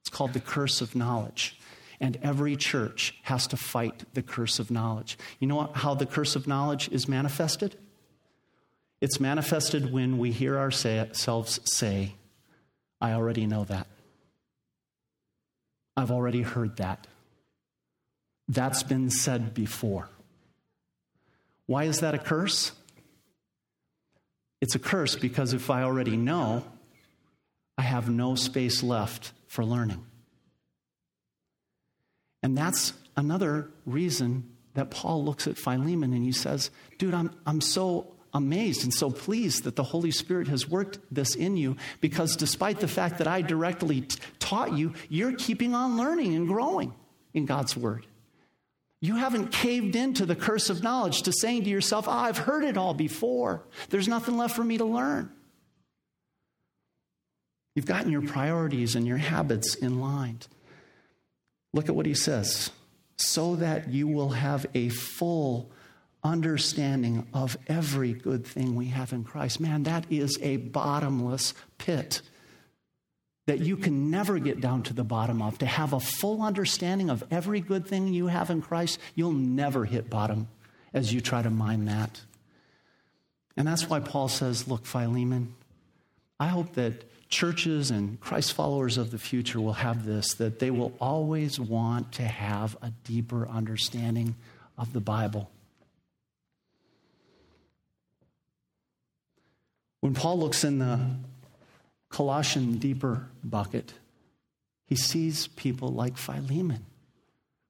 It's 0.00 0.10
called 0.10 0.32
the 0.32 0.40
curse 0.40 0.80
of 0.80 0.94
knowledge. 0.94 1.58
And 2.00 2.18
every 2.22 2.56
church 2.56 3.14
has 3.22 3.46
to 3.48 3.56
fight 3.56 4.04
the 4.14 4.22
curse 4.22 4.58
of 4.58 4.70
knowledge. 4.70 5.18
You 5.38 5.46
know 5.46 5.70
how 5.74 5.94
the 5.94 6.06
curse 6.06 6.36
of 6.36 6.46
knowledge 6.46 6.88
is 6.90 7.08
manifested? 7.08 7.76
It's 9.00 9.20
manifested 9.20 9.92
when 9.92 10.18
we 10.18 10.32
hear 10.32 10.58
ourselves 10.58 11.60
say, 11.64 12.14
I 13.00 13.12
already 13.12 13.46
know 13.46 13.64
that. 13.64 13.86
I've 15.96 16.10
already 16.10 16.42
heard 16.42 16.76
that. 16.76 17.06
That's 18.48 18.82
been 18.82 19.10
said 19.10 19.54
before. 19.54 20.08
Why 21.66 21.84
is 21.84 22.00
that 22.00 22.14
a 22.14 22.18
curse? 22.18 22.72
It's 24.60 24.74
a 24.74 24.78
curse 24.78 25.16
because 25.16 25.52
if 25.52 25.68
I 25.68 25.82
already 25.82 26.16
know, 26.16 26.64
I 27.76 27.82
have 27.82 28.08
no 28.08 28.34
space 28.34 28.82
left 28.82 29.32
for 29.48 29.64
learning. 29.64 30.04
And 32.46 32.56
that's 32.56 32.92
another 33.16 33.70
reason 33.86 34.48
that 34.74 34.88
Paul 34.88 35.24
looks 35.24 35.48
at 35.48 35.58
Philemon 35.58 36.12
and 36.12 36.22
he 36.22 36.30
says, 36.30 36.70
Dude, 36.96 37.12
I'm, 37.12 37.32
I'm 37.44 37.60
so 37.60 38.14
amazed 38.32 38.84
and 38.84 38.94
so 38.94 39.10
pleased 39.10 39.64
that 39.64 39.74
the 39.74 39.82
Holy 39.82 40.12
Spirit 40.12 40.46
has 40.46 40.68
worked 40.68 41.00
this 41.10 41.34
in 41.34 41.56
you 41.56 41.76
because 42.00 42.36
despite 42.36 42.78
the 42.78 42.86
fact 42.86 43.18
that 43.18 43.26
I 43.26 43.42
directly 43.42 44.02
t- 44.02 44.20
taught 44.38 44.74
you, 44.74 44.94
you're 45.08 45.32
keeping 45.32 45.74
on 45.74 45.96
learning 45.96 46.36
and 46.36 46.46
growing 46.46 46.94
in 47.34 47.46
God's 47.46 47.76
Word. 47.76 48.06
You 49.00 49.16
haven't 49.16 49.50
caved 49.50 49.96
into 49.96 50.24
the 50.24 50.36
curse 50.36 50.70
of 50.70 50.84
knowledge 50.84 51.22
to 51.22 51.32
saying 51.32 51.64
to 51.64 51.68
yourself, 51.70 52.06
oh, 52.06 52.12
I've 52.12 52.38
heard 52.38 52.62
it 52.62 52.76
all 52.76 52.94
before. 52.94 53.64
There's 53.88 54.06
nothing 54.06 54.36
left 54.36 54.54
for 54.54 54.62
me 54.62 54.78
to 54.78 54.84
learn. 54.84 55.32
You've 57.74 57.86
gotten 57.86 58.12
your 58.12 58.22
priorities 58.22 58.94
and 58.94 59.04
your 59.04 59.16
habits 59.16 59.74
in 59.74 60.00
line. 60.00 60.38
Look 61.76 61.90
at 61.90 61.94
what 61.94 62.06
he 62.06 62.14
says 62.14 62.70
so 63.18 63.56
that 63.56 63.90
you 63.90 64.08
will 64.08 64.30
have 64.30 64.64
a 64.74 64.88
full 64.88 65.70
understanding 66.24 67.26
of 67.34 67.58
every 67.68 68.14
good 68.14 68.46
thing 68.46 68.74
we 68.74 68.86
have 68.86 69.12
in 69.12 69.24
Christ. 69.24 69.60
Man, 69.60 69.82
that 69.82 70.06
is 70.08 70.38
a 70.40 70.56
bottomless 70.56 71.52
pit 71.76 72.22
that 73.44 73.60
you 73.60 73.76
can 73.76 74.10
never 74.10 74.38
get 74.38 74.58
down 74.58 74.84
to 74.84 74.94
the 74.94 75.04
bottom 75.04 75.42
of. 75.42 75.58
To 75.58 75.66
have 75.66 75.92
a 75.92 76.00
full 76.00 76.40
understanding 76.40 77.10
of 77.10 77.22
every 77.30 77.60
good 77.60 77.86
thing 77.86 78.08
you 78.08 78.28
have 78.28 78.48
in 78.48 78.62
Christ, 78.62 78.98
you'll 79.14 79.32
never 79.32 79.84
hit 79.84 80.08
bottom 80.08 80.48
as 80.94 81.12
you 81.12 81.20
try 81.20 81.42
to 81.42 81.50
mine 81.50 81.84
that. 81.84 82.22
And 83.54 83.68
that's 83.68 83.86
why 83.86 84.00
Paul 84.00 84.28
says, 84.28 84.66
Look, 84.66 84.86
Philemon, 84.86 85.54
I 86.40 86.46
hope 86.46 86.72
that 86.72 87.04
churches 87.28 87.90
and 87.90 88.20
Christ 88.20 88.52
followers 88.52 88.98
of 88.98 89.10
the 89.10 89.18
future 89.18 89.60
will 89.60 89.74
have 89.74 90.06
this 90.06 90.34
that 90.34 90.58
they 90.58 90.70
will 90.70 90.92
always 91.00 91.58
want 91.58 92.12
to 92.12 92.22
have 92.22 92.76
a 92.82 92.92
deeper 93.04 93.48
understanding 93.48 94.36
of 94.78 94.92
the 94.92 95.00
Bible. 95.00 95.50
When 100.00 100.14
Paul 100.14 100.38
looks 100.38 100.62
in 100.62 100.78
the 100.78 101.00
Colossian 102.10 102.78
deeper 102.78 103.28
bucket, 103.42 103.94
he 104.86 104.94
sees 104.94 105.48
people 105.48 105.88
like 105.88 106.16
Philemon 106.16 106.86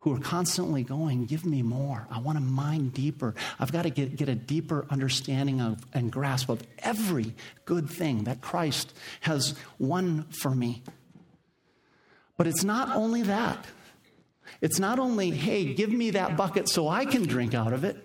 who 0.06 0.14
are 0.14 0.20
constantly 0.20 0.84
going, 0.84 1.24
Give 1.24 1.44
me 1.44 1.62
more. 1.62 2.06
I 2.12 2.20
want 2.20 2.38
to 2.38 2.44
mine 2.44 2.90
deeper. 2.90 3.34
I've 3.58 3.72
got 3.72 3.82
to 3.82 3.90
get, 3.90 4.14
get 4.14 4.28
a 4.28 4.36
deeper 4.36 4.86
understanding 4.88 5.60
of 5.60 5.84
and 5.92 6.12
grasp 6.12 6.48
of 6.48 6.62
every 6.78 7.34
good 7.64 7.90
thing 7.90 8.22
that 8.22 8.40
Christ 8.40 8.96
has 9.22 9.56
won 9.80 10.24
for 10.30 10.52
me. 10.52 10.84
But 12.36 12.46
it's 12.46 12.62
not 12.62 12.94
only 12.94 13.22
that. 13.22 13.66
It's 14.60 14.78
not 14.78 15.00
only, 15.00 15.32
hey, 15.32 15.74
give 15.74 15.90
me 15.90 16.10
that 16.10 16.36
bucket 16.36 16.68
so 16.68 16.86
I 16.86 17.04
can 17.04 17.24
drink 17.24 17.52
out 17.52 17.72
of 17.72 17.82
it. 17.82 17.96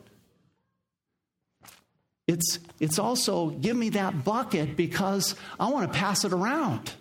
It's, 2.27 2.57
it's 2.79 2.97
also 2.97 3.51
give 3.51 3.77
me 3.77 3.89
that 3.89 4.23
bucket 4.23 4.75
because 4.75 5.35
I 5.59 5.69
want 5.69 5.93
to 5.93 5.99
pass 5.99 6.25
it 6.25 6.33
around. 6.33 6.93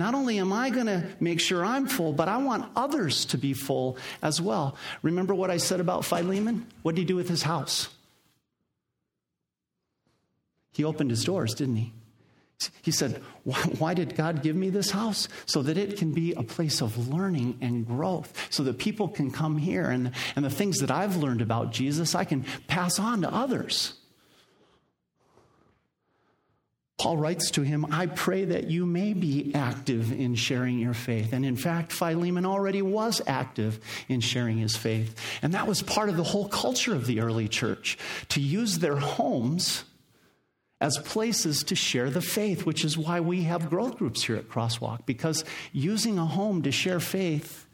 Not 0.00 0.14
only 0.14 0.38
am 0.38 0.50
I 0.50 0.70
going 0.70 0.86
to 0.86 1.04
make 1.20 1.40
sure 1.40 1.62
I'm 1.62 1.86
full, 1.86 2.14
but 2.14 2.26
I 2.26 2.38
want 2.38 2.72
others 2.74 3.26
to 3.26 3.36
be 3.36 3.52
full 3.52 3.98
as 4.22 4.40
well. 4.40 4.74
Remember 5.02 5.34
what 5.34 5.50
I 5.50 5.58
said 5.58 5.78
about 5.78 6.06
Philemon? 6.06 6.66
What 6.80 6.94
did 6.94 7.02
he 7.02 7.04
do 7.04 7.16
with 7.16 7.28
his 7.28 7.42
house? 7.42 7.90
He 10.72 10.84
opened 10.84 11.10
his 11.10 11.22
doors, 11.22 11.52
didn't 11.52 11.76
he? 11.76 11.92
He 12.80 12.92
said, 12.92 13.22
why, 13.44 13.58
why, 13.78 13.92
did 13.92 14.16
God 14.16 14.42
give 14.42 14.56
me 14.56 14.70
this 14.70 14.90
house? 14.90 15.28
So 15.44 15.60
that 15.60 15.76
it 15.76 15.98
can 15.98 16.14
be 16.14 16.32
a 16.32 16.42
place 16.42 16.80
of 16.80 17.08
learning 17.08 17.58
and 17.60 17.86
growth, 17.86 18.32
so 18.48 18.62
that 18.62 18.78
people 18.78 19.06
can 19.06 19.30
come 19.30 19.58
here 19.58 19.84
and, 19.84 20.12
and 20.34 20.46
the 20.46 20.50
things 20.50 20.78
that 20.78 20.90
I've 20.90 21.16
learned 21.16 21.42
about 21.42 21.72
Jesus, 21.72 22.14
I 22.14 22.24
can 22.24 22.46
pass 22.68 22.98
on 22.98 23.20
to 23.20 23.30
others. 23.30 23.99
Paul 27.00 27.16
writes 27.16 27.52
to 27.52 27.62
him, 27.62 27.86
I 27.90 28.04
pray 28.04 28.44
that 28.44 28.68
you 28.70 28.84
may 28.84 29.14
be 29.14 29.52
active 29.54 30.12
in 30.12 30.34
sharing 30.34 30.78
your 30.78 30.92
faith. 30.92 31.32
And 31.32 31.46
in 31.46 31.56
fact, 31.56 31.92
Philemon 31.92 32.44
already 32.44 32.82
was 32.82 33.22
active 33.26 33.80
in 34.10 34.20
sharing 34.20 34.58
his 34.58 34.76
faith. 34.76 35.18
And 35.40 35.54
that 35.54 35.66
was 35.66 35.80
part 35.80 36.10
of 36.10 36.18
the 36.18 36.22
whole 36.22 36.46
culture 36.46 36.94
of 36.94 37.06
the 37.06 37.20
early 37.22 37.48
church 37.48 37.96
to 38.28 38.40
use 38.42 38.80
their 38.80 38.96
homes 38.96 39.84
as 40.78 40.98
places 40.98 41.64
to 41.64 41.74
share 41.74 42.10
the 42.10 42.20
faith, 42.20 42.66
which 42.66 42.84
is 42.84 42.98
why 42.98 43.20
we 43.20 43.44
have 43.44 43.70
growth 43.70 43.96
groups 43.96 44.24
here 44.24 44.36
at 44.36 44.50
Crosswalk, 44.50 45.06
because 45.06 45.42
using 45.72 46.18
a 46.18 46.26
home 46.26 46.60
to 46.64 46.70
share 46.70 47.00
faith, 47.00 47.66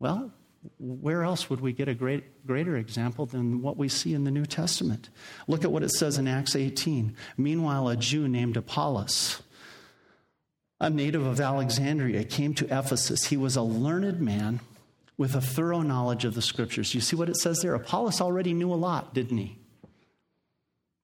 well, 0.00 0.32
where 0.78 1.22
else 1.22 1.48
would 1.48 1.60
we 1.60 1.72
get 1.72 1.88
a 1.88 1.94
great, 1.94 2.46
greater 2.46 2.76
example 2.76 3.24
than 3.26 3.62
what 3.62 3.76
we 3.76 3.88
see 3.88 4.12
in 4.12 4.24
the 4.24 4.30
New 4.30 4.44
Testament? 4.44 5.08
Look 5.48 5.64
at 5.64 5.72
what 5.72 5.82
it 5.82 5.90
says 5.90 6.18
in 6.18 6.28
Acts 6.28 6.54
18. 6.54 7.16
Meanwhile, 7.38 7.88
a 7.88 7.96
Jew 7.96 8.28
named 8.28 8.56
Apollos, 8.56 9.42
a 10.78 10.90
native 10.90 11.24
of 11.24 11.40
Alexandria, 11.40 12.24
came 12.24 12.52
to 12.54 12.66
Ephesus. 12.66 13.26
He 13.26 13.36
was 13.36 13.56
a 13.56 13.62
learned 13.62 14.20
man 14.20 14.60
with 15.16 15.34
a 15.34 15.40
thorough 15.40 15.82
knowledge 15.82 16.24
of 16.24 16.34
the 16.34 16.42
scriptures. 16.42 16.94
You 16.94 17.00
see 17.00 17.16
what 17.16 17.28
it 17.28 17.36
says 17.36 17.60
there? 17.60 17.74
Apollos 17.74 18.20
already 18.20 18.52
knew 18.52 18.72
a 18.72 18.76
lot, 18.76 19.14
didn't 19.14 19.38
he? 19.38 19.58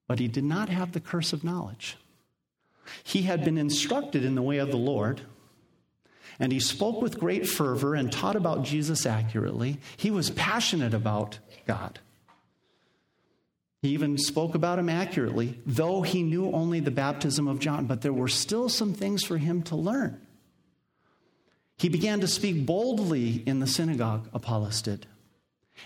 But 0.07 0.19
he 0.19 0.27
did 0.27 0.43
not 0.43 0.69
have 0.69 0.91
the 0.91 0.99
curse 0.99 1.33
of 1.33 1.43
knowledge. 1.43 1.97
He 3.03 3.23
had 3.23 3.43
been 3.43 3.57
instructed 3.57 4.23
in 4.23 4.35
the 4.35 4.41
way 4.41 4.57
of 4.57 4.69
the 4.69 4.77
Lord, 4.77 5.21
and 6.39 6.51
he 6.51 6.59
spoke 6.59 7.01
with 7.01 7.19
great 7.19 7.47
fervor 7.47 7.95
and 7.95 8.11
taught 8.11 8.35
about 8.35 8.63
Jesus 8.63 9.05
accurately. 9.05 9.79
He 9.97 10.11
was 10.11 10.29
passionate 10.29 10.93
about 10.93 11.39
God. 11.65 11.99
He 13.81 13.89
even 13.89 14.17
spoke 14.17 14.55
about 14.55 14.79
him 14.79 14.89
accurately, 14.89 15.59
though 15.65 16.01
he 16.01 16.23
knew 16.23 16.51
only 16.51 16.79
the 16.79 16.91
baptism 16.91 17.47
of 17.47 17.59
John, 17.59 17.85
but 17.85 18.01
there 18.01 18.13
were 18.13 18.27
still 18.27 18.69
some 18.69 18.93
things 18.93 19.23
for 19.23 19.37
him 19.37 19.61
to 19.63 19.75
learn. 19.75 20.19
He 21.77 21.89
began 21.89 22.19
to 22.21 22.27
speak 22.27 22.65
boldly 22.65 23.43
in 23.45 23.59
the 23.59 23.67
synagogue, 23.67 24.27
Apollos 24.33 24.81
did. 24.81 25.05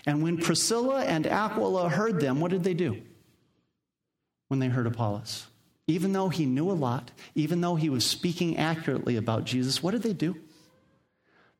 And 0.06 0.22
when 0.22 0.38
Priscilla 0.38 1.04
and 1.04 1.26
Aquila 1.26 1.90
heard 1.90 2.18
them, 2.20 2.40
what 2.40 2.50
did 2.50 2.64
they 2.64 2.72
do? 2.72 3.02
when 4.52 4.58
they 4.58 4.68
heard 4.68 4.86
Apollos. 4.86 5.46
Even 5.92 6.14
though 6.14 6.30
he 6.30 6.46
knew 6.46 6.70
a 6.70 6.72
lot, 6.72 7.10
even 7.34 7.60
though 7.60 7.76
he 7.76 7.90
was 7.90 8.06
speaking 8.06 8.56
accurately 8.56 9.16
about 9.16 9.44
Jesus, 9.44 9.82
what 9.82 9.90
did 9.90 10.02
they 10.02 10.14
do? 10.14 10.36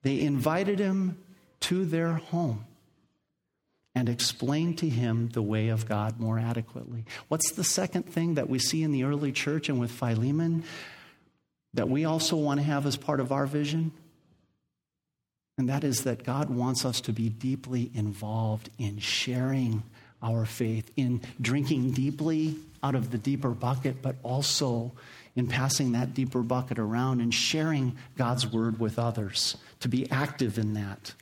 They 0.02 0.20
invited 0.20 0.78
him 0.78 1.18
to 1.60 1.84
their 1.84 2.14
home 2.14 2.64
and 3.94 4.08
explained 4.08 4.78
to 4.78 4.88
him 4.88 5.28
the 5.28 5.42
way 5.42 5.68
of 5.68 5.86
God 5.86 6.18
more 6.18 6.38
adequately. 6.38 7.04
What's 7.28 7.52
the 7.52 7.62
second 7.62 8.04
thing 8.04 8.34
that 8.34 8.48
we 8.48 8.58
see 8.58 8.82
in 8.82 8.90
the 8.90 9.04
early 9.04 9.32
church 9.32 9.68
and 9.68 9.78
with 9.78 9.90
Philemon 9.90 10.64
that 11.74 11.90
we 11.90 12.06
also 12.06 12.36
want 12.36 12.58
to 12.58 12.64
have 12.64 12.86
as 12.86 12.96
part 12.96 13.20
of 13.20 13.32
our 13.32 13.44
vision? 13.44 13.92
And 15.58 15.68
that 15.68 15.84
is 15.84 16.04
that 16.04 16.24
God 16.24 16.48
wants 16.48 16.86
us 16.86 17.02
to 17.02 17.12
be 17.12 17.28
deeply 17.28 17.90
involved 17.92 18.70
in 18.78 18.98
sharing 18.98 19.82
our 20.22 20.44
faith, 20.44 20.90
in 20.96 21.20
drinking 21.40 21.92
deeply 21.92 22.56
out 22.82 22.94
of 22.94 23.10
the 23.10 23.18
deeper 23.18 23.50
bucket, 23.50 24.02
but 24.02 24.16
also 24.22 24.92
in 25.34 25.46
passing 25.46 25.92
that 25.92 26.14
deeper 26.14 26.42
bucket 26.42 26.78
around 26.78 27.20
and 27.20 27.32
sharing 27.32 27.96
God's 28.16 28.46
word 28.46 28.78
with 28.78 28.98
others, 28.98 29.56
to 29.80 29.88
be 29.88 30.10
active 30.10 30.58
in 30.58 30.74
that. 30.74 31.14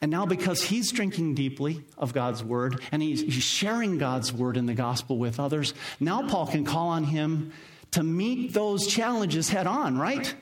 And 0.00 0.10
now, 0.10 0.26
because 0.26 0.62
he's 0.62 0.90
drinking 0.92 1.34
deeply 1.34 1.82
of 1.98 2.12
God's 2.12 2.42
word 2.42 2.80
and 2.92 3.02
he's, 3.02 3.32
sharing 3.42 3.98
God's 3.98 4.32
word 4.32 4.56
in 4.56 4.66
the 4.66 4.74
gospel 4.74 5.18
with 5.18 5.38
others, 5.38 5.74
now 6.00 6.26
Paul 6.28 6.46
can 6.46 6.64
call 6.64 6.88
on 6.88 7.04
him 7.04 7.52
to 7.92 8.02
meet 8.02 8.54
those 8.54 8.86
challenges 8.86 9.48
head 9.50 9.66
on, 9.66 9.98
right? 9.98 10.34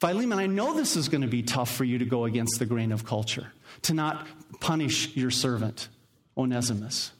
Philemon, 0.00 0.38
I 0.38 0.46
know 0.46 0.74
this 0.74 0.96
is 0.96 1.08
going 1.08 1.22
to 1.22 1.28
be 1.28 1.42
tough 1.42 1.74
for 1.74 1.84
you 1.84 1.98
to 1.98 2.04
go 2.04 2.24
against 2.24 2.58
the 2.58 2.66
grain 2.66 2.92
of 2.92 3.04
culture, 3.04 3.52
to 3.82 3.94
not 3.94 4.26
punish 4.60 5.16
your 5.16 5.30
servant, 5.30 5.88
Onesimus. 6.36 7.12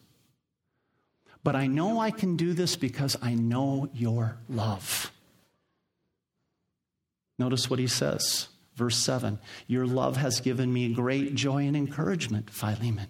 But 1.43 1.57
I 1.57 1.67
know 1.67 1.99
I 1.99 2.13
can 2.13 2.37
do 2.37 2.53
this 2.53 2.77
because 2.77 3.17
I 3.21 3.35
know 3.35 3.89
your 3.95 4.37
love. 4.49 5.11
Notice 7.39 7.69
what 7.69 7.79
he 7.79 7.87
says, 7.87 8.49
verse 8.77 8.97
7 8.97 9.41
Your 9.67 9.87
love 9.87 10.17
has 10.17 10.41
given 10.41 10.73
me 10.73 10.93
great 10.93 11.35
joy 11.35 11.67
and 11.67 11.77
encouragement, 11.77 12.51
Philemon. 12.51 13.09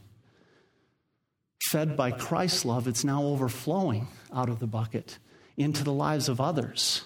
Fed 1.70 1.94
by 1.94 2.10
Christ's 2.10 2.64
love, 2.64 2.88
it's 2.88 3.04
now 3.04 3.22
overflowing 3.22 4.08
out 4.32 4.48
of 4.48 4.60
the 4.60 4.66
bucket 4.66 5.18
into 5.58 5.84
the 5.84 5.92
lives 5.92 6.30
of 6.30 6.40
others 6.40 7.04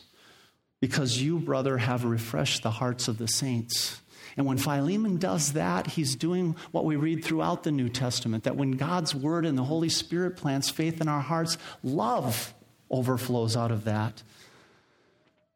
because 0.83 1.23
you, 1.23 1.39
brother, 1.39 1.79
have 1.79 2.05
refreshed 2.05 2.65
the 2.65 2.71
hearts 2.73 3.07
of 3.07 3.17
the 3.17 3.29
saints. 3.29 4.01
And 4.37 4.47
when 4.47 4.59
Philemon 4.59 5.17
does 5.17 5.53
that, 5.53 5.87
he's 5.87 6.17
doing 6.17 6.57
what 6.73 6.85
we 6.85 6.97
read 6.97 7.25
throughout 7.25 7.63
the 7.63 7.71
New 7.71 7.89
Testament 7.89 8.43
that 8.43 8.57
when 8.57 8.73
God's 8.73 9.15
word 9.15 9.47
and 9.47 9.57
the 9.57 9.63
Holy 9.63 9.89
Spirit 9.89 10.37
plants 10.37 10.71
faith 10.71 11.01
in 11.01 11.07
our 11.07 11.21
hearts, 11.21 11.57
love 11.85 12.53
overflows 12.91 13.57
out 13.57 13.71
of 13.71 13.85
that. 13.85 14.25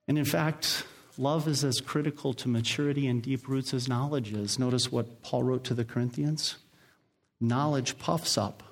And 0.07 0.17
in 0.17 0.25
fact, 0.25 0.85
love 1.19 1.49
is 1.49 1.65
as 1.65 1.81
critical 1.81 2.33
to 2.35 2.49
maturity 2.49 3.09
and 3.09 3.21
deep 3.21 3.49
roots 3.49 3.75
as 3.75 3.89
knowledge 3.89 4.33
is. 4.33 4.61
Notice 4.61 4.93
what 4.93 5.23
Paul 5.23 5.43
wrote 5.43 5.65
to 5.65 5.75
the 5.75 5.85
Corinthians 5.85 6.55
knowledge 7.41 7.99
puffs 7.99 8.39
up, 8.39 8.63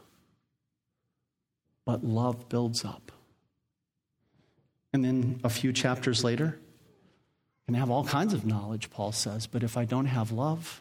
but 1.85 2.05
love 2.05 2.49
builds 2.49 2.85
up. 2.85 3.11
And 4.95 5.05
then 5.05 5.41
a 5.43 5.51
few 5.51 5.73
chapters 5.73 6.23
later, 6.23 6.57
I 6.57 7.63
can 7.67 7.75
have 7.75 7.91
all 7.91 8.05
kinds 8.05 8.33
of 8.33 8.47
knowledge, 8.47 8.91
Paul 8.91 9.11
says, 9.11 9.49
but 9.49 9.65
if 9.65 9.77
I 9.77 9.85
don't 9.85 10.07
have 10.07 10.31
love, 10.31 10.81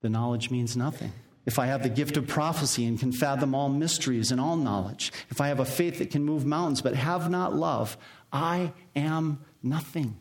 the 0.00 0.08
knowledge 0.08 0.50
means 0.50 0.76
nothing. 0.76 1.12
If 1.46 1.56
I 1.56 1.66
have 1.66 1.84
the 1.84 1.88
gift 1.88 2.16
of 2.16 2.26
prophecy 2.26 2.84
and 2.84 2.98
can 2.98 3.12
fathom 3.12 3.54
all 3.54 3.68
mysteries 3.68 4.32
and 4.32 4.40
all 4.40 4.56
knowledge, 4.56 5.12
if 5.30 5.40
I 5.40 5.46
have 5.46 5.60
a 5.60 5.64
faith 5.64 5.98
that 5.98 6.10
can 6.10 6.24
move 6.24 6.44
mountains 6.44 6.82
but 6.82 6.96
have 6.96 7.30
not 7.30 7.54
love, 7.54 7.96
I 8.32 8.72
am 8.96 9.44
nothing. 9.62 10.18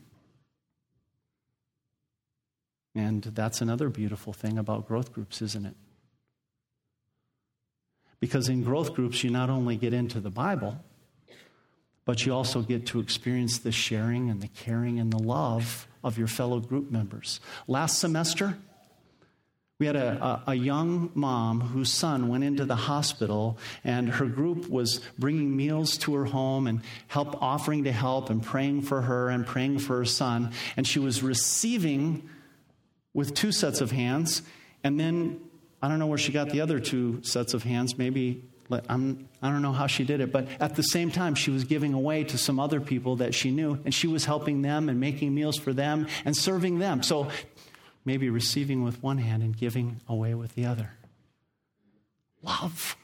And 2.93 3.23
that's 3.23 3.59
another 3.59 3.89
beautiful 3.89 4.33
thing 4.33 4.59
about 4.59 4.87
growth 4.87 5.13
groups, 5.13 5.41
isn't 5.41 5.65
it? 5.65 5.75
Because 8.19 8.49
in 8.49 8.63
growth 8.63 8.93
groups, 8.93 9.23
you 9.23 9.31
not 9.31 9.49
only 9.49 9.77
get 9.77 9.95
into 9.95 10.19
the 10.19 10.29
Bible, 10.29 10.83
but 12.09 12.25
you 12.25 12.33
also 12.33 12.63
get 12.63 12.87
to 12.87 12.99
experience 12.99 13.59
the 13.59 13.71
sharing 13.71 14.31
and 14.31 14.41
the 14.41 14.47
caring 14.47 14.99
and 14.99 15.13
the 15.13 15.19
love 15.19 15.87
of 16.03 16.17
your 16.17 16.25
fellow 16.25 16.59
group 16.59 16.89
members. 16.89 17.39
Last 17.67 17.99
semester, 17.99 18.57
we 19.77 19.85
had 19.85 19.95
a, 19.95 20.25
a, 20.25 20.43
a, 20.47 20.55
young 20.55 21.11
mom 21.13 21.61
whose 21.61 21.91
son 21.91 22.27
went 22.27 22.43
into 22.43 22.65
the 22.65 22.75
hospital, 22.75 23.59
and 23.83 24.09
her 24.09 24.25
group 24.25 24.67
was 24.67 25.01
bringing 25.19 25.55
meals 25.55 25.99
to 25.99 26.15
her 26.15 26.25
home 26.25 26.65
and 26.65 26.81
help, 27.09 27.39
offering 27.43 27.83
to 27.83 27.91
help 27.91 28.31
and 28.31 28.41
praying 28.41 28.81
for 28.81 29.01
her 29.01 29.29
and 29.29 29.45
praying 29.45 29.77
for 29.77 29.97
her 29.97 30.05
son. 30.05 30.51
And 30.77 30.87
she 30.87 30.97
was 30.97 31.21
receiving 31.21 32.27
with 33.13 33.35
two 33.35 33.51
sets 33.51 33.81
of 33.81 33.91
hands, 33.91 34.41
and 34.83 34.99
then 34.99 35.41
I 35.79 35.87
don't 35.87 35.99
know 35.99 36.07
where 36.07 36.17
she 36.17 36.31
got 36.31 36.49
the 36.49 36.61
other 36.61 36.79
two 36.79 37.21
sets 37.21 37.53
of 37.53 37.61
hands. 37.61 37.99
Maybe 37.99 38.41
I'm, 38.87 39.27
I 39.41 39.49
don't 39.49 39.61
know 39.61 39.71
how 39.71 39.87
she 39.87 40.03
did 40.03 40.21
it, 40.21 40.31
but 40.31 40.47
at 40.59 40.75
the 40.75 40.83
same 40.83 41.11
time, 41.11 41.35
she 41.35 41.49
was 41.49 41.63
giving 41.63 41.93
away 41.93 42.23
to 42.25 42.37
some 42.37 42.59
other 42.59 42.79
people 42.79 43.17
that 43.17 43.33
she 43.33 43.51
knew, 43.51 43.79
and 43.83 43.93
she 43.93 44.07
was 44.07 44.25
helping 44.25 44.61
them 44.61 44.89
and 44.89 44.99
making 44.99 45.33
meals 45.33 45.57
for 45.57 45.73
them 45.73 46.07
and 46.23 46.37
serving 46.37 46.79
them. 46.79 47.01
So 47.01 47.29
maybe 48.05 48.29
receiving 48.29 48.83
with 48.83 49.01
one 49.01 49.17
hand 49.17 49.43
and 49.43 49.57
giving 49.57 50.01
away 50.07 50.35
with 50.35 50.55
the 50.55 50.65
other. 50.65 50.91
Love. 52.43 52.95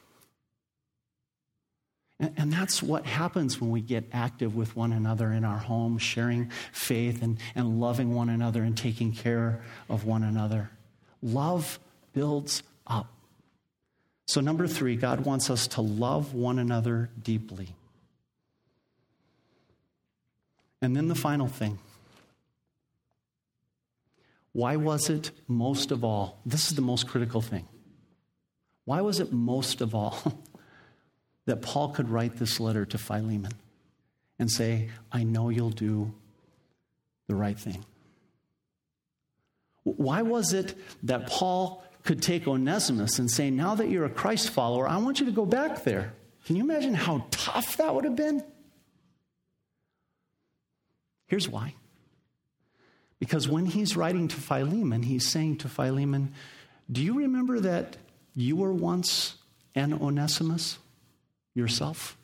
And, 2.18 2.32
and, 2.36 2.52
that's 2.52 2.82
what 2.82 3.04
happens 3.04 3.60
when 3.60 3.70
we 3.70 3.82
get 3.82 4.04
active 4.12 4.56
with 4.56 4.74
one 4.74 4.92
another 4.92 5.30
in 5.32 5.44
our 5.44 5.58
home, 5.58 5.98
sharing 5.98 6.50
faith 6.72 7.22
and, 7.22 7.38
and 7.54 7.78
loving 7.78 8.14
one 8.14 8.30
another 8.30 8.62
and 8.62 8.76
taking 8.76 9.12
care 9.12 9.62
of 9.90 10.06
one 10.06 10.22
another. 10.22 10.70
Love 11.22 11.78
builds 12.14 12.62
up. 12.86 13.15
So, 14.26 14.40
number 14.40 14.66
three, 14.66 14.96
God 14.96 15.20
wants 15.20 15.50
us 15.50 15.68
to 15.68 15.80
love 15.80 16.34
one 16.34 16.58
another 16.58 17.10
deeply. 17.22 17.68
And 20.82 20.96
then 20.96 21.08
the 21.08 21.14
final 21.14 21.46
thing. 21.46 21.78
Why 24.52 24.76
was 24.76 25.10
it 25.10 25.30
most 25.46 25.90
of 25.90 26.02
all? 26.02 26.40
This 26.44 26.68
is 26.68 26.76
the 26.76 26.82
most 26.82 27.06
critical 27.06 27.40
thing. 27.40 27.66
Why 28.84 29.00
was 29.00 29.20
it 29.20 29.32
most 29.32 29.80
of 29.80 29.94
all 29.94 30.16
that 31.44 31.62
Paul 31.62 31.90
could 31.90 32.08
write 32.08 32.36
this 32.36 32.58
letter 32.58 32.84
to 32.86 32.98
Philemon 32.98 33.52
and 34.38 34.50
say, 34.50 34.88
I 35.12 35.24
know 35.24 35.50
you'll 35.50 35.70
do 35.70 36.12
the 37.26 37.34
right 37.34 37.58
thing? 37.58 37.84
Why 39.84 40.22
was 40.22 40.52
it 40.52 40.74
that 41.04 41.28
Paul 41.28 41.84
could 42.06 42.22
take 42.22 42.46
Onesimus 42.46 43.18
and 43.18 43.30
say, 43.30 43.50
Now 43.50 43.74
that 43.74 43.90
you're 43.90 44.04
a 44.04 44.10
Christ 44.10 44.50
follower, 44.50 44.88
I 44.88 44.96
want 44.98 45.20
you 45.20 45.26
to 45.26 45.32
go 45.32 45.44
back 45.44 45.84
there. 45.84 46.14
Can 46.46 46.56
you 46.56 46.62
imagine 46.62 46.94
how 46.94 47.26
tough 47.30 47.76
that 47.76 47.94
would 47.94 48.04
have 48.04 48.16
been? 48.16 48.42
Here's 51.26 51.48
why. 51.48 51.74
Because 53.18 53.48
when 53.48 53.66
he's 53.66 53.96
writing 53.96 54.28
to 54.28 54.36
Philemon, 54.36 55.02
he's 55.02 55.28
saying 55.28 55.58
to 55.58 55.68
Philemon, 55.68 56.32
Do 56.90 57.02
you 57.02 57.18
remember 57.18 57.60
that 57.60 57.96
you 58.34 58.56
were 58.56 58.72
once 58.72 59.34
an 59.74 59.92
Onesimus 59.92 60.78
yourself? 61.54 62.16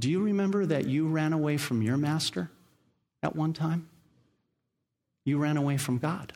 Do 0.00 0.08
you 0.08 0.22
remember 0.22 0.64
that 0.66 0.86
you 0.86 1.08
ran 1.08 1.32
away 1.32 1.56
from 1.56 1.82
your 1.82 1.96
master 1.96 2.50
at 3.22 3.34
one 3.34 3.52
time? 3.52 3.88
You 5.24 5.38
ran 5.38 5.56
away 5.56 5.76
from 5.76 5.98
God. 5.98 6.32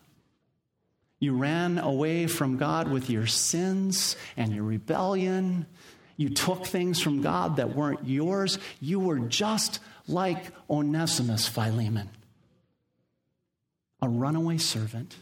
You 1.23 1.37
ran 1.37 1.79
away 1.79 2.27
from 2.27 2.57
God 2.57 2.91
with 2.91 3.09
your 3.09 3.29
sins 3.29 4.17
and 4.37 4.53
your 4.53 4.65
rebellion. 4.65 5.67
You 6.17 6.31
took 6.31 6.67
things 6.67 7.01
from 7.01 7.23
God 7.23 7.59
that 7.59 7.77
weren't 7.77 8.09
yours. 8.09 8.59
You 8.81 8.99
were 8.99 9.21
just 9.21 9.79
like 10.09 10.47
Onesimus, 10.69 11.47
Philemon, 11.47 12.11
a 14.01 14.09
runaway 14.09 14.59
servant. 14.59 15.15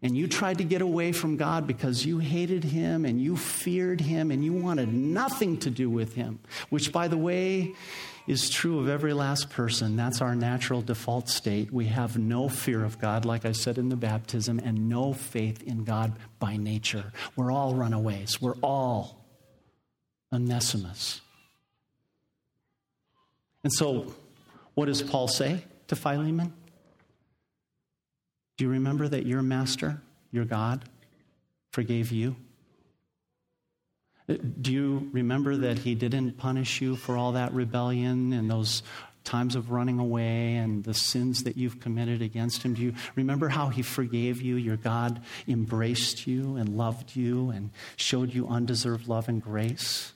And 0.00 0.16
you 0.16 0.28
tried 0.28 0.58
to 0.58 0.64
get 0.64 0.80
away 0.80 1.10
from 1.10 1.36
God 1.36 1.66
because 1.66 2.06
you 2.06 2.18
hated 2.18 2.62
him 2.62 3.04
and 3.04 3.20
you 3.20 3.36
feared 3.36 4.00
him 4.00 4.30
and 4.30 4.44
you 4.44 4.52
wanted 4.52 4.94
nothing 4.94 5.58
to 5.58 5.70
do 5.70 5.90
with 5.90 6.14
him, 6.14 6.38
which, 6.68 6.92
by 6.92 7.08
the 7.08 7.18
way, 7.18 7.74
is 8.28 8.50
true 8.50 8.78
of 8.78 8.88
every 8.88 9.14
last 9.14 9.48
person. 9.48 9.96
That's 9.96 10.20
our 10.20 10.36
natural 10.36 10.82
default 10.82 11.30
state. 11.30 11.72
We 11.72 11.86
have 11.86 12.18
no 12.18 12.50
fear 12.50 12.84
of 12.84 12.98
God, 13.00 13.24
like 13.24 13.46
I 13.46 13.52
said 13.52 13.78
in 13.78 13.88
the 13.88 13.96
baptism, 13.96 14.60
and 14.62 14.90
no 14.90 15.14
faith 15.14 15.62
in 15.62 15.84
God 15.84 16.12
by 16.38 16.58
nature. 16.58 17.12
We're 17.36 17.50
all 17.50 17.74
runaways. 17.74 18.40
We're 18.40 18.58
all 18.62 19.24
Onesimus. 20.30 21.22
And 23.64 23.72
so, 23.72 24.14
what 24.74 24.86
does 24.86 25.02
Paul 25.02 25.26
say 25.26 25.64
to 25.88 25.96
Philemon? 25.96 26.52
Do 28.58 28.64
you 28.64 28.70
remember 28.70 29.08
that 29.08 29.24
your 29.24 29.40
master, 29.40 30.02
your 30.30 30.44
God, 30.44 30.84
forgave 31.72 32.12
you? 32.12 32.36
Do 34.28 34.72
you 34.72 35.08
remember 35.12 35.56
that 35.56 35.78
he 35.78 35.94
didn't 35.94 36.36
punish 36.36 36.82
you 36.82 36.96
for 36.96 37.16
all 37.16 37.32
that 37.32 37.54
rebellion 37.54 38.34
and 38.34 38.50
those 38.50 38.82
times 39.24 39.54
of 39.54 39.70
running 39.70 39.98
away 39.98 40.56
and 40.56 40.84
the 40.84 40.94
sins 40.94 41.44
that 41.44 41.56
you've 41.56 41.80
committed 41.80 42.20
against 42.20 42.62
him? 42.62 42.74
Do 42.74 42.82
you 42.82 42.94
remember 43.14 43.48
how 43.48 43.68
he 43.68 43.82
forgave 43.82 44.42
you? 44.42 44.56
Your 44.56 44.76
God 44.76 45.22
embraced 45.46 46.26
you 46.26 46.56
and 46.56 46.68
loved 46.68 47.16
you 47.16 47.50
and 47.50 47.70
showed 47.96 48.34
you 48.34 48.48
undeserved 48.48 49.08
love 49.08 49.28
and 49.28 49.42
grace? 49.42 50.12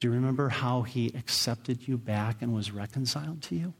Do 0.00 0.08
you 0.08 0.14
remember 0.14 0.50
how 0.50 0.82
he 0.82 1.08
accepted 1.14 1.88
you 1.88 1.96
back 1.96 2.42
and 2.42 2.52
was 2.54 2.70
reconciled 2.70 3.40
to 3.44 3.54
you? 3.54 3.74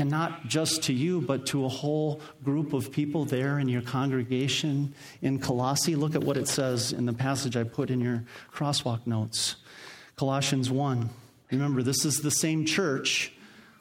And 0.00 0.10
not 0.10 0.46
just 0.46 0.84
to 0.84 0.94
you, 0.94 1.20
but 1.20 1.44
to 1.48 1.66
a 1.66 1.68
whole 1.68 2.22
group 2.42 2.72
of 2.72 2.90
people 2.90 3.26
there 3.26 3.58
in 3.58 3.68
your 3.68 3.82
congregation 3.82 4.94
in 5.20 5.38
Colossae. 5.38 5.94
Look 5.94 6.14
at 6.14 6.24
what 6.24 6.38
it 6.38 6.48
says 6.48 6.92
in 6.92 7.04
the 7.04 7.12
passage 7.12 7.54
I 7.54 7.64
put 7.64 7.90
in 7.90 8.00
your 8.00 8.24
crosswalk 8.50 9.06
notes. 9.06 9.56
Colossians 10.16 10.70
1. 10.70 11.10
Remember, 11.50 11.82
this 11.82 12.06
is 12.06 12.20
the 12.20 12.30
same 12.30 12.64
church 12.64 13.30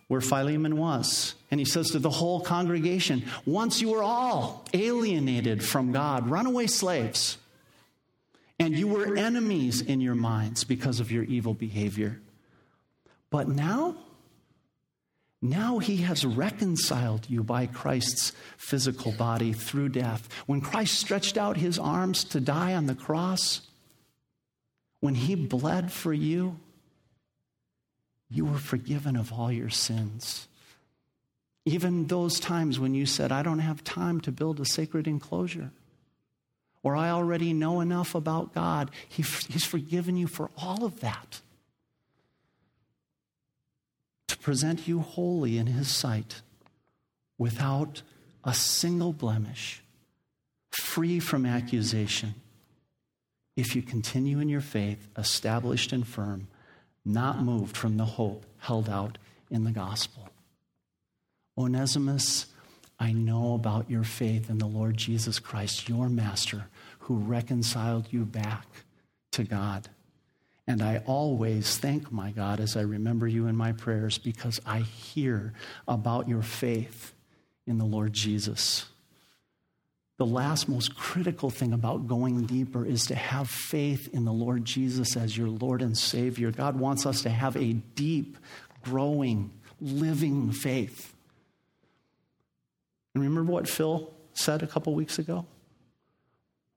where 0.09 0.19
Philemon 0.19 0.75
was. 0.75 1.35
And 1.51 1.59
he 1.59 1.65
says 1.65 1.91
to 1.91 1.99
the 1.99 2.09
whole 2.09 2.41
congregation, 2.41 3.23
Once 3.45 3.79
you 3.79 3.91
were 3.91 4.03
all 4.03 4.65
alienated 4.73 5.63
from 5.63 5.93
God, 5.93 6.29
runaway 6.29 6.67
slaves, 6.67 7.37
and 8.59 8.77
you 8.77 8.89
were 8.89 9.15
enemies 9.15 9.79
in 9.79 10.01
your 10.01 10.15
minds 10.15 10.65
because 10.65 10.99
of 10.99 11.13
your 11.13 11.23
evil 11.23 11.53
behavior. 11.53 12.19
But 13.29 13.47
now, 13.47 13.95
now 15.41 15.79
he 15.79 15.97
has 15.97 16.25
reconciled 16.25 17.29
you 17.29 17.43
by 17.43 17.65
Christ's 17.65 18.33
physical 18.57 19.13
body 19.13 19.53
through 19.53 19.89
death. 19.89 20.27
When 20.47 20.59
Christ 20.59 20.99
stretched 20.99 21.37
out 21.37 21.55
his 21.57 21.79
arms 21.79 22.25
to 22.25 22.41
die 22.41 22.73
on 22.73 22.87
the 22.87 22.95
cross, 22.95 23.61
when 24.99 25.15
he 25.15 25.35
bled 25.35 25.93
for 25.93 26.13
you, 26.13 26.59
you 28.29 28.45
were 28.45 28.57
forgiven 28.57 29.15
of 29.15 29.31
all 29.31 29.51
your 29.51 29.69
sins. 29.69 30.47
Even 31.63 32.07
those 32.07 32.39
times 32.39 32.77
when 32.77 32.93
you 32.93 33.05
said, 33.05 33.31
I 33.31 33.41
don't 33.41 33.59
have 33.59 33.83
time 33.83 34.19
to 34.21 34.31
build 34.31 34.59
a 34.59 34.65
sacred 34.65 35.07
enclosure, 35.07 35.71
or 36.83 36.97
I 36.97 37.11
already 37.11 37.53
know 37.53 37.79
enough 37.79 38.13
about 38.13 38.53
God, 38.53 38.91
he, 39.07 39.23
He's 39.23 39.65
forgiven 39.65 40.17
you 40.17 40.27
for 40.27 40.49
all 40.57 40.83
of 40.83 40.99
that 40.99 41.41
present 44.49 44.87
you 44.87 45.01
holy 45.01 45.59
in 45.59 45.67
His 45.67 45.87
sight, 45.87 46.41
without 47.37 48.01
a 48.43 48.51
single 48.51 49.13
blemish, 49.13 49.83
free 50.71 51.19
from 51.19 51.45
accusation, 51.45 52.33
if 53.55 53.75
you 53.75 53.83
continue 53.83 54.39
in 54.39 54.49
your 54.49 54.59
faith, 54.59 55.07
established 55.15 55.93
and 55.93 56.07
firm, 56.07 56.47
not 57.05 57.43
moved 57.43 57.77
from 57.77 57.97
the 57.97 58.05
hope 58.05 58.43
held 58.57 58.89
out 58.89 59.19
in 59.51 59.65
the 59.65 59.71
gospel. 59.71 60.27
Onesimus, 61.55 62.47
I 62.99 63.11
know 63.11 63.53
about 63.53 63.87
your 63.87 64.03
faith 64.03 64.49
in 64.49 64.57
the 64.57 64.65
Lord 64.65 64.97
Jesus 64.97 65.37
Christ, 65.37 65.87
your 65.87 66.09
master, 66.09 66.65
who 67.01 67.17
reconciled 67.17 68.07
you 68.09 68.25
back 68.25 68.65
to 69.33 69.43
God. 69.43 69.89
And 70.69 70.83
I 70.83 71.01
always 71.07 71.77
thank 71.77 72.11
my 72.11 72.29
God 72.29 72.59
as 72.59 72.77
I 72.77 72.81
remember 72.81 73.27
you 73.27 73.47
in 73.47 73.55
my 73.55 73.71
prayers 73.71 74.19
because 74.19 74.61
I 74.67 74.81
hear 74.81 75.51
about 75.87 76.29
your 76.29 76.43
faith 76.43 77.11
in 77.65 77.79
the 77.79 77.85
Lord 77.85 78.13
Jesus. 78.13 78.85
The 80.17 80.27
last 80.27 80.69
most 80.69 80.95
critical 80.95 81.49
thing 81.49 81.73
about 81.73 82.07
going 82.07 82.45
deeper 82.45 82.85
is 82.85 83.07
to 83.07 83.15
have 83.15 83.49
faith 83.49 84.13
in 84.13 84.25
the 84.25 84.31
Lord 84.31 84.63
Jesus 84.63 85.17
as 85.17 85.35
your 85.35 85.49
Lord 85.49 85.81
and 85.81 85.97
Savior. 85.97 86.51
God 86.51 86.79
wants 86.79 87.07
us 87.07 87.23
to 87.23 87.31
have 87.31 87.55
a 87.55 87.73
deep, 87.73 88.37
growing, 88.83 89.49
living 89.81 90.51
faith. 90.51 91.15
And 93.15 93.23
remember 93.23 93.51
what 93.51 93.67
Phil 93.67 94.13
said 94.33 94.61
a 94.61 94.67
couple 94.67 94.93
weeks 94.93 95.17
ago? 95.17 95.47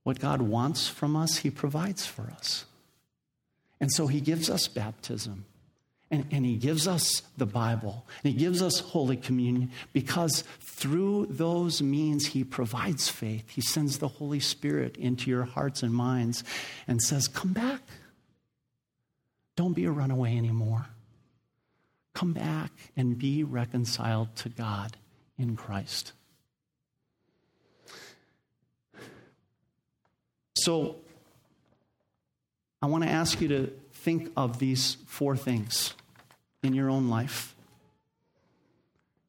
What 0.03 0.19
God 0.19 0.41
wants 0.41 0.89
from 0.89 1.15
us, 1.15 1.37
He 1.37 1.51
provides 1.51 2.07
for 2.07 2.31
us. 2.31 2.65
And 3.83 3.93
so 3.93 4.07
He 4.07 4.23
gives 4.23 4.49
us 4.49 4.67
baptism. 4.69 5.45
And, 6.11 6.27
and, 6.31 6.45
he 6.45 6.57
gives 6.57 6.87
us 6.87 7.23
the 7.39 7.47
Bible, 7.47 8.07
and 8.23 8.35
he 8.35 8.39
gives 8.39 8.61
us 8.61 8.81
Holy 8.81 9.17
Communion 9.17 9.71
because 9.95 10.45
through 10.61 11.25
those 11.31 11.81
means 11.81 12.27
he 12.27 12.45
provides 12.45 13.09
faith. 13.09 13.49
He 13.49 13.63
sends 13.63 13.97
the 13.97 14.09
Holy 14.09 14.39
Spirit 14.39 14.99
into 14.99 15.31
your 15.31 15.45
hearts 15.45 15.83
and 15.83 15.95
minds 15.95 16.45
and 16.87 17.01
says, 17.01 17.29
Come 17.29 17.55
back. 17.55 17.81
Don't 19.57 19.73
be 19.73 19.87
a 19.87 19.91
runaway 19.91 20.37
anymore. 20.37 20.85
Come 22.13 22.35
back 22.35 22.73
and 22.95 23.19
be 23.19 23.43
reconciled 23.43 24.37
to 24.37 24.51
God 24.51 24.99
in 25.39 25.57
Christ. 25.57 26.13
So, 30.57 30.97
I 32.83 32.87
want 32.87 33.05
to 33.05 33.11
ask 33.11 33.41
you 33.41 33.49
to 33.49 33.73
think 33.93 34.33
of 34.37 34.59
these 34.59 34.97
four 35.07 35.37
things 35.37 35.95
in 36.63 36.75
your 36.75 36.91
own 36.91 37.09
life? 37.09 37.55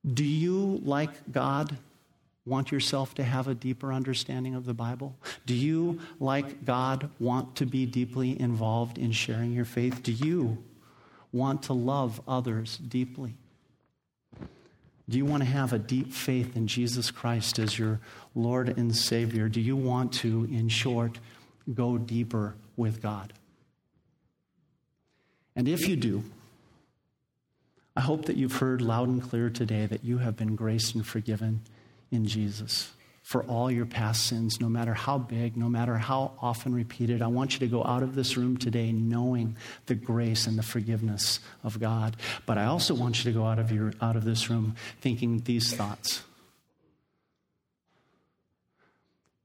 Do 0.05 0.23
you, 0.23 0.81
like 0.83 1.31
God, 1.31 1.77
want 2.45 2.71
yourself 2.71 3.13
to 3.15 3.23
have 3.23 3.47
a 3.47 3.53
deeper 3.53 3.93
understanding 3.93 4.55
of 4.55 4.65
the 4.65 4.73
Bible? 4.73 5.15
Do 5.45 5.53
you, 5.53 5.99
like 6.19 6.65
God, 6.65 7.09
want 7.19 7.55
to 7.57 7.65
be 7.65 7.85
deeply 7.85 8.39
involved 8.39 8.97
in 8.97 9.11
sharing 9.11 9.53
your 9.53 9.65
faith? 9.65 10.03
Do 10.03 10.11
you 10.11 10.57
want 11.31 11.63
to 11.63 11.73
love 11.73 12.19
others 12.27 12.77
deeply? 12.77 13.35
Do 15.09 15.17
you 15.17 15.25
want 15.25 15.43
to 15.43 15.49
have 15.49 15.73
a 15.73 15.79
deep 15.79 16.11
faith 16.11 16.55
in 16.55 16.67
Jesus 16.67 17.11
Christ 17.11 17.59
as 17.59 17.77
your 17.77 17.99
Lord 18.35 18.77
and 18.77 18.95
Savior? 18.95 19.47
Do 19.47 19.61
you 19.61 19.75
want 19.75 20.13
to, 20.13 20.45
in 20.45 20.69
short, 20.69 21.19
go 21.73 21.97
deeper 21.97 22.55
with 22.75 23.01
God? 23.01 23.33
And 25.55 25.67
if 25.67 25.87
you 25.87 25.95
do, 25.95 26.23
I 27.95 28.01
hope 28.01 28.25
that 28.25 28.37
you've 28.37 28.57
heard 28.57 28.81
loud 28.81 29.07
and 29.07 29.21
clear 29.21 29.49
today 29.49 29.85
that 29.85 30.03
you 30.03 30.17
have 30.17 30.35
been 30.35 30.55
graced 30.55 30.95
and 30.95 31.05
forgiven 31.05 31.61
in 32.11 32.25
Jesus 32.25 32.91
for 33.21 33.43
all 33.43 33.71
your 33.71 33.85
past 33.85 34.25
sins, 34.25 34.59
no 34.59 34.67
matter 34.67 34.93
how 34.93 35.17
big, 35.17 35.55
no 35.55 35.69
matter 35.69 35.97
how 35.97 36.33
often 36.41 36.73
repeated. 36.73 37.21
I 37.21 37.27
want 37.27 37.53
you 37.53 37.59
to 37.59 37.67
go 37.67 37.83
out 37.83 38.03
of 38.03 38.15
this 38.15 38.35
room 38.35 38.57
today 38.57 38.91
knowing 38.91 39.55
the 39.85 39.95
grace 39.95 40.45
and 40.45 40.57
the 40.57 40.63
forgiveness 40.63 41.39
of 41.63 41.79
God. 41.79 42.17
But 42.45 42.57
I 42.57 42.65
also 42.65 42.93
want 42.93 43.23
you 43.23 43.31
to 43.31 43.37
go 43.37 43.45
out 43.45 43.59
of, 43.59 43.71
your, 43.71 43.93
out 44.01 44.17
of 44.17 44.25
this 44.25 44.49
room 44.49 44.75
thinking 45.01 45.39
these 45.39 45.73
thoughts 45.73 46.23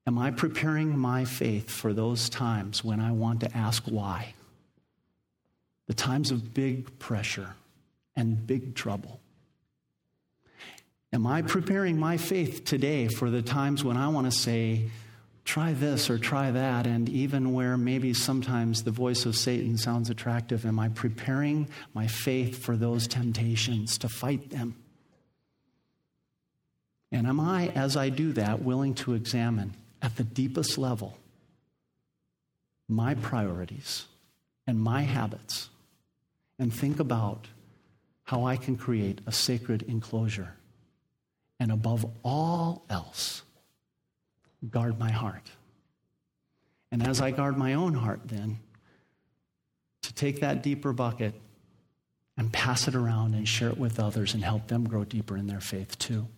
Am 0.09 0.19
I 0.19 0.31
preparing 0.31 0.99
my 0.99 1.27
faith 1.27 1.69
for 1.69 1.93
those 1.93 2.31
times 2.31 2.83
when 2.83 2.99
I 2.99 3.13
want 3.13 3.41
to 3.41 3.55
ask 3.55 3.85
why? 3.85 4.33
The 5.89 5.95
times 5.95 6.31
of 6.31 6.55
big 6.55 6.99
pressure 6.99 7.55
and 8.15 8.47
big 8.47 8.75
trouble. 8.75 9.21
Am 11.13 11.27
I 11.27 11.43
preparing 11.43 11.99
my 11.99 12.19
faith 12.19 12.65
today 12.65 13.09
for 13.09 13.31
the 13.31 13.43
times 13.43 13.83
when 13.83 13.97
I 13.97 14.09
want 14.09 14.31
to 14.31 14.39
say, 14.39 14.91
try 15.45 15.73
this 15.73 16.11
or 16.11 16.19
try 16.19 16.51
that, 16.51 16.87
and 16.87 17.09
even 17.09 17.55
where 17.55 17.79
maybe 17.79 18.13
sometimes 18.13 18.83
the 18.83 18.91
voice 18.91 19.25
of 19.25 19.35
Satan 19.35 19.79
sounds 19.79 20.11
attractive? 20.11 20.67
Am 20.67 20.79
I 20.79 20.91
preparing 20.91 21.69
my 21.95 22.07
faith 22.07 22.63
for 22.63 22.77
those 22.77 23.09
temptations 23.09 23.97
to 23.99 24.11
fight 24.11 24.51
them? 24.51 24.77
And 27.11 27.27
am 27.27 27.41
I, 27.41 27.69
as 27.69 27.97
I 27.97 28.11
do 28.11 28.33
that, 28.35 28.63
willing 28.63 28.95
to 28.97 29.15
examine 29.15 29.75
at 30.03 30.17
the 30.17 30.25
deepest 30.25 30.77
level 30.77 31.17
my 32.87 33.15
priorities 33.15 34.05
and 34.67 34.79
my 34.79 35.03
habits 35.03 35.71
and 36.59 36.73
think 36.73 37.01
about 37.01 37.47
how 38.25 38.45
I 38.45 38.57
can 38.57 38.77
create 38.77 39.21
a 39.27 39.33
sacred 39.33 39.83
enclosure. 39.83 40.55
And 41.61 41.73
above 41.73 42.07
all 42.23 42.85
else, 42.91 43.43
guard 44.69 44.99
my 44.99 45.11
heart. 45.11 45.51
And 46.91 47.07
as 47.07 47.21
I 47.21 47.31
guard 47.31 47.57
my 47.57 47.75
own 47.75 47.95
heart, 47.95 48.21
then, 48.25 48.59
to 50.03 50.15
take 50.15 50.41
that 50.41 50.63
deeper 50.63 50.93
bucket 50.93 51.35
and 52.37 52.53
pass 52.53 52.87
it 52.87 52.95
around 52.95 53.35
and 53.35 53.47
share 53.47 53.69
it 53.69 53.79
with 53.79 53.99
others 53.99 54.35
and 54.35 54.45
help 54.45 54.69
them 54.69 54.89
grow 54.89 55.05
deeper 55.05 55.37
in 55.37 55.47
their 55.47 55.61
faith 55.61 55.99
too. 55.99 56.29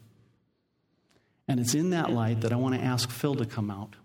And 1.47 1.61
it's 1.61 1.75
in 1.75 1.91
that 1.91 2.11
light 2.11 2.43
that 2.43 2.53
I 2.53 2.57
want 2.57 2.75
to 2.77 2.81
ask 2.81 3.11
Phil 3.11 3.35
to 3.35 3.45
come 3.45 3.71
out 3.71 3.97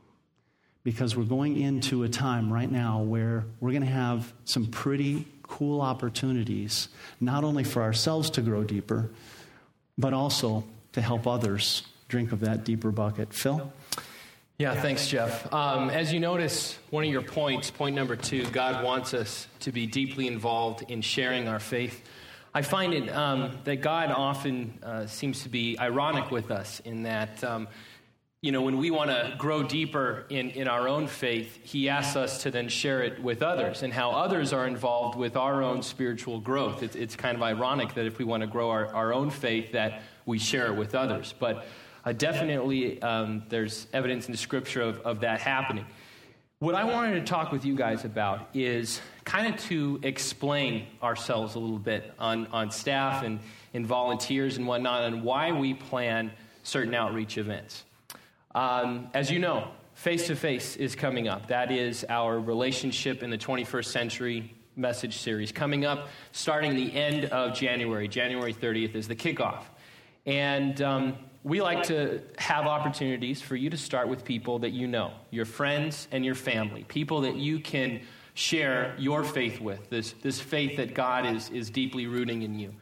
because 0.84 1.16
we're 1.16 1.24
going 1.24 1.58
into 1.60 2.04
a 2.04 2.10
time 2.10 2.52
right 2.52 2.72
now 2.72 3.02
where 3.02 3.46
we're 3.60 3.72
going 3.72 3.84
to 3.84 3.88
have 3.88 4.34
some 4.44 4.68
pretty 4.68 5.26
cool 5.48 5.82
opportunities, 5.82 6.90
not 7.20 7.44
only 7.44 7.64
for 7.64 7.82
ourselves 7.82 8.30
to 8.32 8.42
grow 8.42 8.64
deeper, 8.64 9.10
but 9.98 10.14
also 10.14 10.64
to 10.94 11.02
help 11.02 11.28
others 11.28 11.84
drink 12.08 12.32
of 12.32 12.42
that 12.42 12.64
deeper 12.64 12.92
bucket. 12.92 13.34
Phil? 13.34 13.72
Yeah, 14.58 14.80
thanks, 14.80 15.08
Jeff. 15.08 15.54
Um, 15.54 15.90
as 15.90 16.14
you 16.14 16.20
notice, 16.22 16.78
one 16.90 17.04
of 17.04 17.10
your 17.10 17.22
points, 17.22 17.72
point 17.72 17.94
number 17.94 18.16
two, 18.16 18.46
God 18.52 18.86
wants 18.86 19.14
us 19.14 19.48
to 19.62 19.72
be 19.74 19.86
deeply 19.86 20.28
involved 20.28 20.90
in 20.90 21.02
sharing 21.02 21.50
our 21.50 21.60
faith. 21.60 22.02
I 22.54 22.62
find 22.62 22.94
it 22.94 23.14
um, 23.14 23.58
that 23.66 23.82
God 23.82 24.12
often 24.12 24.80
uh, 24.82 25.08
seems 25.08 25.44
to 25.44 25.50
be 25.50 25.78
ironic 25.78 26.32
with 26.32 26.52
us 26.52 26.80
in 26.86 27.04
that 27.04 27.44
um, 27.44 27.68
you 28.46 28.52
know, 28.52 28.62
when 28.62 28.78
we 28.78 28.92
want 28.92 29.10
to 29.10 29.34
grow 29.40 29.64
deeper 29.64 30.26
in, 30.30 30.52
in 30.52 30.68
our 30.68 30.88
own 30.88 31.08
faith, 31.08 31.60
he 31.64 31.90
asks 31.90 32.16
us 32.16 32.44
to 32.44 32.52
then 32.52 32.70
share 32.70 33.02
it 33.02 33.20
with 33.20 33.42
others 33.42 33.82
and 33.82 33.92
how 33.92 34.12
others 34.12 34.54
are 34.54 34.68
involved 34.68 35.18
with 35.18 35.36
our 35.36 35.64
own 35.64 35.82
spiritual 35.82 36.40
growth. 36.40 36.84
It's, 36.84 36.96
it's 36.96 37.16
kind 37.16 37.36
of 37.36 37.42
ironic 37.42 37.96
that 37.96 38.06
if 38.06 38.20
we 38.20 38.26
want 38.26 38.42
to 38.42 38.48
grow 38.48 38.70
our, 38.70 38.94
our 38.94 39.16
own 39.16 39.32
faith, 39.32 39.72
that 39.72 40.04
we 40.28 40.38
share 40.38 40.68
it 40.68 40.76
with 40.76 40.94
others. 40.94 41.34
But 41.40 41.66
uh, 42.06 42.12
definitely, 42.12 43.02
um, 43.02 43.42
there's 43.50 43.88
evidence 43.94 44.28
in 44.28 44.32
the 44.32 44.38
scripture 44.38 44.84
of, 44.84 45.00
of 45.00 45.22
that 45.22 45.40
happening. 45.40 45.88
What 46.60 46.76
I 46.76 46.84
wanted 46.84 47.16
to 47.16 47.26
talk 47.26 47.52
with 47.52 47.66
you 47.66 47.76
guys 47.76 48.06
about 48.06 48.50
is 48.54 49.02
kind 49.24 49.52
of 49.52 49.60
to 49.64 50.00
explain 50.04 50.86
ourselves 51.02 51.56
a 51.56 51.60
little 51.60 51.80
bit 51.80 52.14
on, 52.20 52.46
on 52.48 52.70
staff 52.70 53.24
and, 53.24 53.40
and 53.74 53.88
volunteers 53.88 54.58
and 54.58 54.68
whatnot, 54.68 55.02
and 55.02 55.24
why 55.24 55.52
we 55.52 55.74
plan 55.74 56.32
certain 56.62 56.94
outreach 56.94 57.40
events. 57.40 57.85
Um, 58.56 59.10
as 59.14 59.30
you 59.30 59.38
know, 59.38 59.68
face 59.96 60.28
to 60.28 60.36
face 60.36 60.78
is 60.78 60.96
coming 60.96 61.28
up. 61.28 61.48
That 61.50 61.74
is 61.74 62.06
our 62.08 62.40
relationship 62.40 63.22
in 63.22 63.30
the 63.30 63.38
21st 63.38 63.86
century 63.86 64.56
message 64.78 65.18
series 65.18 65.52
coming 65.52 65.86
up 65.86 66.08
starting 66.32 66.74
the 66.74 66.94
end 66.94 67.26
of 67.26 67.54
January. 67.54 68.08
January 68.08 68.54
30th 68.54 68.96
is 68.96 69.10
the 69.10 69.16
kickoff. 69.16 69.64
And 70.26 70.82
um, 70.82 71.18
we 71.44 71.62
like 71.62 71.84
to 71.84 72.22
have 72.38 72.66
opportunities 72.66 73.42
for 73.42 73.58
you 73.58 73.70
to 73.70 73.78
start 73.78 74.08
with 74.08 74.24
people 74.24 74.60
that 74.60 74.72
you 74.72 74.88
know, 74.88 75.12
your 75.32 75.46
friends 75.46 76.08
and 76.14 76.24
your 76.24 76.36
family, 76.36 76.86
people 76.86 77.22
that 77.22 77.36
you 77.36 77.60
can 77.60 78.00
share 78.36 78.96
your 78.98 79.26
faith 79.26 79.60
with, 79.60 79.90
this, 79.90 80.14
this 80.22 80.40
faith 80.40 80.78
that 80.78 80.94
God 80.94 81.26
is, 81.26 81.50
is 81.50 81.70
deeply 81.70 82.08
rooting 82.08 82.42
in 82.42 82.58
you. 82.58 82.74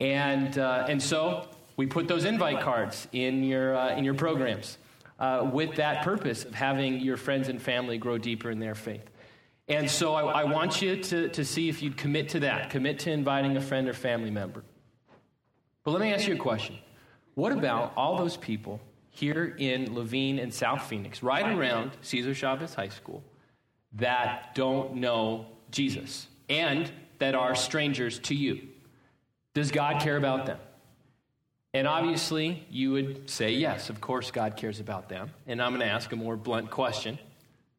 And, 0.00 0.56
uh, 0.56 0.86
and 0.88 1.02
so 1.02 1.48
we 1.76 1.84
put 1.84 2.08
those 2.08 2.24
invite 2.24 2.60
cards 2.62 3.08
in 3.12 3.44
your, 3.44 3.76
uh, 3.76 3.94
in 3.94 4.04
your 4.04 4.14
programs 4.14 4.78
uh, 5.22 5.48
with 5.52 5.76
that 5.76 6.02
purpose 6.02 6.44
of 6.44 6.52
having 6.52 6.98
your 7.00 7.16
friends 7.16 7.48
and 7.48 7.62
family 7.62 7.96
grow 7.96 8.18
deeper 8.18 8.50
in 8.50 8.58
their 8.58 8.74
faith. 8.74 9.08
And 9.68 9.88
so 9.88 10.14
I, 10.14 10.42
I 10.42 10.44
want 10.44 10.82
you 10.82 11.00
to, 11.00 11.28
to 11.28 11.44
see 11.44 11.68
if 11.68 11.80
you'd 11.80 11.96
commit 11.96 12.30
to 12.30 12.40
that, 12.40 12.70
commit 12.70 12.98
to 13.00 13.12
inviting 13.12 13.56
a 13.56 13.60
friend 13.60 13.88
or 13.88 13.92
family 13.92 14.32
member. 14.32 14.64
But 15.84 15.92
let 15.92 16.00
me 16.00 16.12
ask 16.12 16.26
you 16.26 16.34
a 16.34 16.38
question 16.38 16.76
What 17.34 17.52
about 17.52 17.92
all 17.96 18.18
those 18.18 18.36
people 18.36 18.80
here 19.10 19.54
in 19.58 19.94
Laveen 19.94 20.42
and 20.42 20.52
South 20.52 20.82
Phoenix, 20.82 21.22
right 21.22 21.56
around 21.56 21.92
Cesar 22.02 22.34
Chavez 22.34 22.74
High 22.74 22.88
School, 22.88 23.22
that 23.92 24.56
don't 24.56 24.96
know 24.96 25.46
Jesus 25.70 26.26
and 26.48 26.90
that 27.20 27.36
are 27.36 27.54
strangers 27.54 28.18
to 28.20 28.34
you? 28.34 28.66
Does 29.54 29.70
God 29.70 30.02
care 30.02 30.16
about 30.16 30.46
them? 30.46 30.58
And 31.74 31.86
obviously, 31.86 32.66
you 32.70 32.92
would 32.92 33.30
say, 33.30 33.52
yes, 33.52 33.88
of 33.88 34.00
course, 34.00 34.30
God 34.30 34.56
cares 34.56 34.78
about 34.78 35.08
them. 35.08 35.30
And 35.46 35.62
I'm 35.62 35.70
going 35.70 35.80
to 35.80 35.92
ask 35.92 36.12
a 36.12 36.16
more 36.16 36.36
blunt 36.36 36.70
question. 36.70 37.18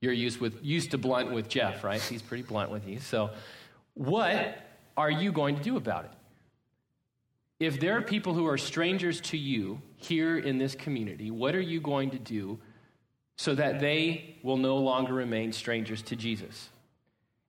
You're 0.02 0.14
used, 0.14 0.40
with, 0.40 0.64
used 0.64 0.92
to 0.92 0.98
blunt 0.98 1.32
with 1.32 1.48
Jeff, 1.48 1.84
right? 1.84 2.02
He's 2.02 2.22
pretty 2.22 2.44
blunt 2.44 2.72
with 2.72 2.88
you. 2.88 3.00
So, 3.00 3.30
what 3.94 4.58
are 4.98 5.12
you 5.12 5.32
going 5.32 5.56
to 5.56 5.62
do 5.62 5.78
about 5.78 6.06
it? 6.06 6.12
If 7.60 7.80
there 7.80 7.96
are 7.98 8.02
people 8.02 8.34
who 8.34 8.48
are 8.48 8.58
strangers 8.58 9.22
to 9.22 9.38
you 9.38 9.80
here 9.98 10.38
in 10.38 10.58
this 10.58 10.74
community, 10.74 11.30
what 11.30 11.56
are 11.56 11.62
you 11.62 11.80
going 11.80 12.10
to 12.10 12.20
do 12.20 12.60
so 13.38 13.54
that 13.56 13.80
they 13.80 14.38
will 14.44 14.58
no 14.58 14.78
longer 14.78 15.14
remain 15.14 15.54
strangers 15.54 16.02
to 16.04 16.16
Jesus? 16.16 16.70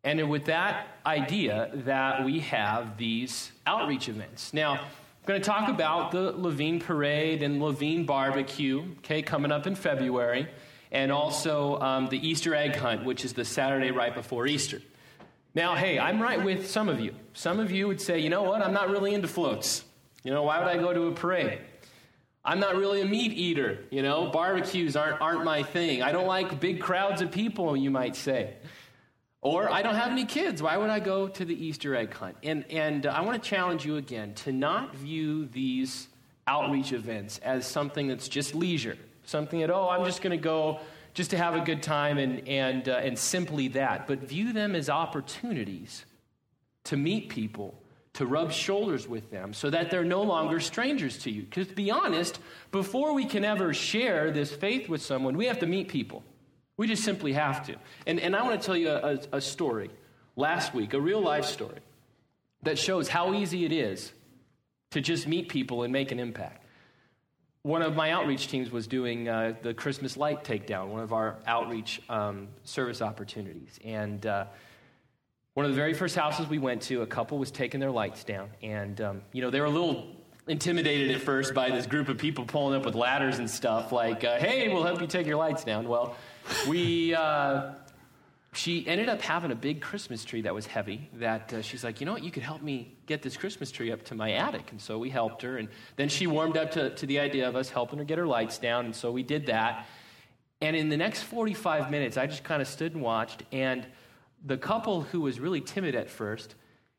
And 0.04 0.28
with 0.28 0.44
that 0.44 0.88
idea 1.06 1.70
that 1.72 2.24
we 2.24 2.40
have 2.40 2.98
these 2.98 3.50
outreach 3.66 4.10
events. 4.10 4.52
Now, 4.52 4.86
I'm 5.24 5.28
going 5.28 5.40
to 5.40 5.46
talk 5.46 5.70
about 5.70 6.10
the 6.10 6.34
Laveen 6.34 6.84
Parade 6.84 7.42
and 7.42 7.58
Laveen 7.58 8.04
Barbecue, 8.04 8.84
okay, 8.98 9.22
coming 9.22 9.50
up 9.50 9.66
in 9.66 9.74
February, 9.74 10.46
and 10.92 11.10
also 11.10 11.80
um, 11.80 12.08
the 12.10 12.18
Easter 12.28 12.54
Egg 12.54 12.76
Hunt, 12.76 13.06
which 13.06 13.24
is 13.24 13.32
the 13.32 13.42
Saturday 13.42 13.90
right 13.90 14.14
before 14.14 14.46
Easter. 14.46 14.82
Now, 15.54 15.76
hey, 15.76 15.98
I'm 15.98 16.20
right 16.20 16.44
with 16.44 16.68
some 16.68 16.90
of 16.90 17.00
you. 17.00 17.14
Some 17.32 17.58
of 17.58 17.70
you 17.70 17.88
would 17.88 18.02
say, 18.02 18.18
you 18.18 18.28
know 18.28 18.42
what, 18.42 18.60
I'm 18.60 18.74
not 18.74 18.90
really 18.90 19.14
into 19.14 19.26
floats. 19.26 19.82
You 20.24 20.30
know, 20.30 20.42
why 20.42 20.58
would 20.58 20.68
I 20.68 20.76
go 20.76 20.92
to 20.92 21.06
a 21.06 21.12
parade? 21.12 21.58
I'm 22.44 22.60
not 22.60 22.76
really 22.76 23.00
a 23.00 23.06
meat 23.06 23.32
eater. 23.32 23.86
You 23.90 24.02
know, 24.02 24.26
barbecues 24.26 24.94
aren't, 24.94 25.22
aren't 25.22 25.42
my 25.42 25.62
thing. 25.62 26.02
I 26.02 26.12
don't 26.12 26.26
like 26.26 26.60
big 26.60 26.82
crowds 26.82 27.22
of 27.22 27.30
people, 27.30 27.78
you 27.78 27.90
might 27.90 28.14
say. 28.14 28.56
Or 29.44 29.70
I 29.70 29.82
don't 29.82 29.94
have 29.94 30.10
any 30.10 30.24
kids. 30.24 30.62
Why 30.62 30.78
would 30.78 30.88
I 30.88 31.00
go 31.00 31.28
to 31.28 31.44
the 31.44 31.54
Easter 31.54 31.94
egg 31.94 32.14
hunt? 32.14 32.34
And, 32.42 32.64
and 32.70 33.04
uh, 33.04 33.10
I 33.10 33.20
want 33.20 33.40
to 33.40 33.46
challenge 33.48 33.84
you 33.84 33.98
again 33.98 34.32
to 34.36 34.52
not 34.52 34.96
view 34.96 35.44
these 35.44 36.08
outreach 36.46 36.94
events 36.94 37.38
as 37.38 37.66
something 37.66 38.08
that's 38.08 38.26
just 38.26 38.54
leisure, 38.54 38.96
something 39.26 39.60
that, 39.60 39.68
oh, 39.70 39.86
I'm 39.90 40.06
just 40.06 40.22
going 40.22 40.30
to 40.30 40.42
go 40.42 40.80
just 41.12 41.30
to 41.30 41.36
have 41.36 41.54
a 41.54 41.60
good 41.60 41.82
time 41.82 42.16
and, 42.16 42.48
and, 42.48 42.88
uh, 42.88 42.92
and 42.94 43.18
simply 43.18 43.68
that. 43.68 44.06
But 44.06 44.20
view 44.20 44.54
them 44.54 44.74
as 44.74 44.88
opportunities 44.88 46.06
to 46.84 46.96
meet 46.96 47.28
people, 47.28 47.74
to 48.14 48.24
rub 48.24 48.50
shoulders 48.50 49.06
with 49.06 49.30
them 49.30 49.52
so 49.52 49.68
that 49.68 49.90
they're 49.90 50.04
no 50.04 50.22
longer 50.22 50.58
strangers 50.58 51.18
to 51.18 51.30
you. 51.30 51.42
Because 51.42 51.66
to 51.68 51.74
be 51.74 51.90
honest, 51.90 52.38
before 52.72 53.12
we 53.12 53.26
can 53.26 53.44
ever 53.44 53.74
share 53.74 54.30
this 54.30 54.50
faith 54.50 54.88
with 54.88 55.02
someone, 55.02 55.36
we 55.36 55.44
have 55.46 55.58
to 55.58 55.66
meet 55.66 55.88
people. 55.88 56.24
We 56.76 56.86
just 56.86 57.04
simply 57.04 57.32
have 57.32 57.66
to. 57.66 57.76
And, 58.06 58.18
and 58.18 58.34
I 58.34 58.42
want 58.42 58.60
to 58.60 58.66
tell 58.66 58.76
you 58.76 58.90
a, 58.90 59.18
a 59.32 59.40
story 59.40 59.90
last 60.36 60.74
week, 60.74 60.94
a 60.94 61.00
real 61.00 61.20
life 61.20 61.44
story, 61.44 61.78
that 62.62 62.78
shows 62.78 63.08
how 63.08 63.34
easy 63.34 63.64
it 63.64 63.72
is 63.72 64.12
to 64.90 65.00
just 65.00 65.28
meet 65.28 65.48
people 65.48 65.82
and 65.82 65.92
make 65.92 66.12
an 66.12 66.18
impact. 66.18 66.64
One 67.62 67.82
of 67.82 67.96
my 67.96 68.10
outreach 68.10 68.48
teams 68.48 68.70
was 68.70 68.86
doing 68.86 69.28
uh, 69.28 69.54
the 69.62 69.72
Christmas 69.72 70.16
light 70.16 70.44
takedown, 70.44 70.88
one 70.88 71.02
of 71.02 71.12
our 71.12 71.36
outreach 71.46 72.02
um, 72.08 72.48
service 72.64 73.00
opportunities. 73.00 73.78
And 73.84 74.26
uh, 74.26 74.46
one 75.54 75.64
of 75.64 75.72
the 75.72 75.76
very 75.76 75.94
first 75.94 76.16
houses 76.16 76.48
we 76.48 76.58
went 76.58 76.82
to, 76.82 77.02
a 77.02 77.06
couple 77.06 77.38
was 77.38 77.50
taking 77.50 77.80
their 77.80 77.90
lights 77.90 78.24
down. 78.24 78.50
And, 78.62 79.00
um, 79.00 79.22
you 79.32 79.40
know, 79.40 79.50
they 79.50 79.60
were 79.60 79.66
a 79.66 79.70
little 79.70 80.08
intimidated 80.46 81.12
at 81.12 81.22
first 81.22 81.54
by 81.54 81.70
this 81.70 81.86
group 81.86 82.08
of 82.08 82.18
people 82.18 82.44
pulling 82.44 82.76
up 82.76 82.84
with 82.84 82.94
ladders 82.94 83.38
and 83.38 83.48
stuff, 83.48 83.92
like, 83.92 84.24
uh, 84.24 84.36
hey, 84.36 84.68
we'll 84.68 84.82
help 84.82 85.00
you 85.00 85.06
take 85.06 85.26
your 85.26 85.36
lights 85.36 85.64
down. 85.64 85.88
Well, 85.88 86.16
we, 86.68 87.14
uh, 87.14 87.72
she 88.52 88.86
ended 88.86 89.08
up 89.08 89.20
having 89.20 89.50
a 89.50 89.54
big 89.56 89.80
Christmas 89.80 90.24
tree 90.24 90.42
that 90.42 90.54
was 90.54 90.66
heavy. 90.66 91.08
That 91.14 91.52
uh, 91.52 91.62
she's 91.62 91.84
like, 91.84 92.00
you 92.00 92.06
know 92.06 92.12
what, 92.12 92.22
you 92.22 92.30
could 92.30 92.42
help 92.42 92.62
me 92.62 92.96
get 93.06 93.22
this 93.22 93.36
Christmas 93.36 93.70
tree 93.70 93.90
up 93.92 94.04
to 94.06 94.14
my 94.14 94.32
attic. 94.32 94.70
And 94.70 94.80
so 94.80 94.98
we 94.98 95.10
helped 95.10 95.42
her. 95.42 95.56
And 95.56 95.68
then 95.96 96.08
she 96.08 96.26
warmed 96.26 96.56
up 96.56 96.72
to, 96.72 96.90
to 96.94 97.06
the 97.06 97.18
idea 97.18 97.48
of 97.48 97.56
us 97.56 97.70
helping 97.70 97.98
her 97.98 98.04
get 98.04 98.18
her 98.18 98.26
lights 98.26 98.58
down. 98.58 98.84
And 98.86 98.94
so 98.94 99.10
we 99.10 99.22
did 99.22 99.46
that. 99.46 99.86
And 100.60 100.76
in 100.76 100.88
the 100.88 100.96
next 100.96 101.22
45 101.22 101.90
minutes, 101.90 102.16
I 102.16 102.26
just 102.26 102.44
kind 102.44 102.62
of 102.62 102.68
stood 102.68 102.94
and 102.94 103.02
watched. 103.02 103.42
And 103.52 103.86
the 104.44 104.56
couple 104.56 105.02
who 105.02 105.20
was 105.20 105.40
really 105.40 105.60
timid 105.60 105.94
at 105.94 106.08
first, 106.08 106.54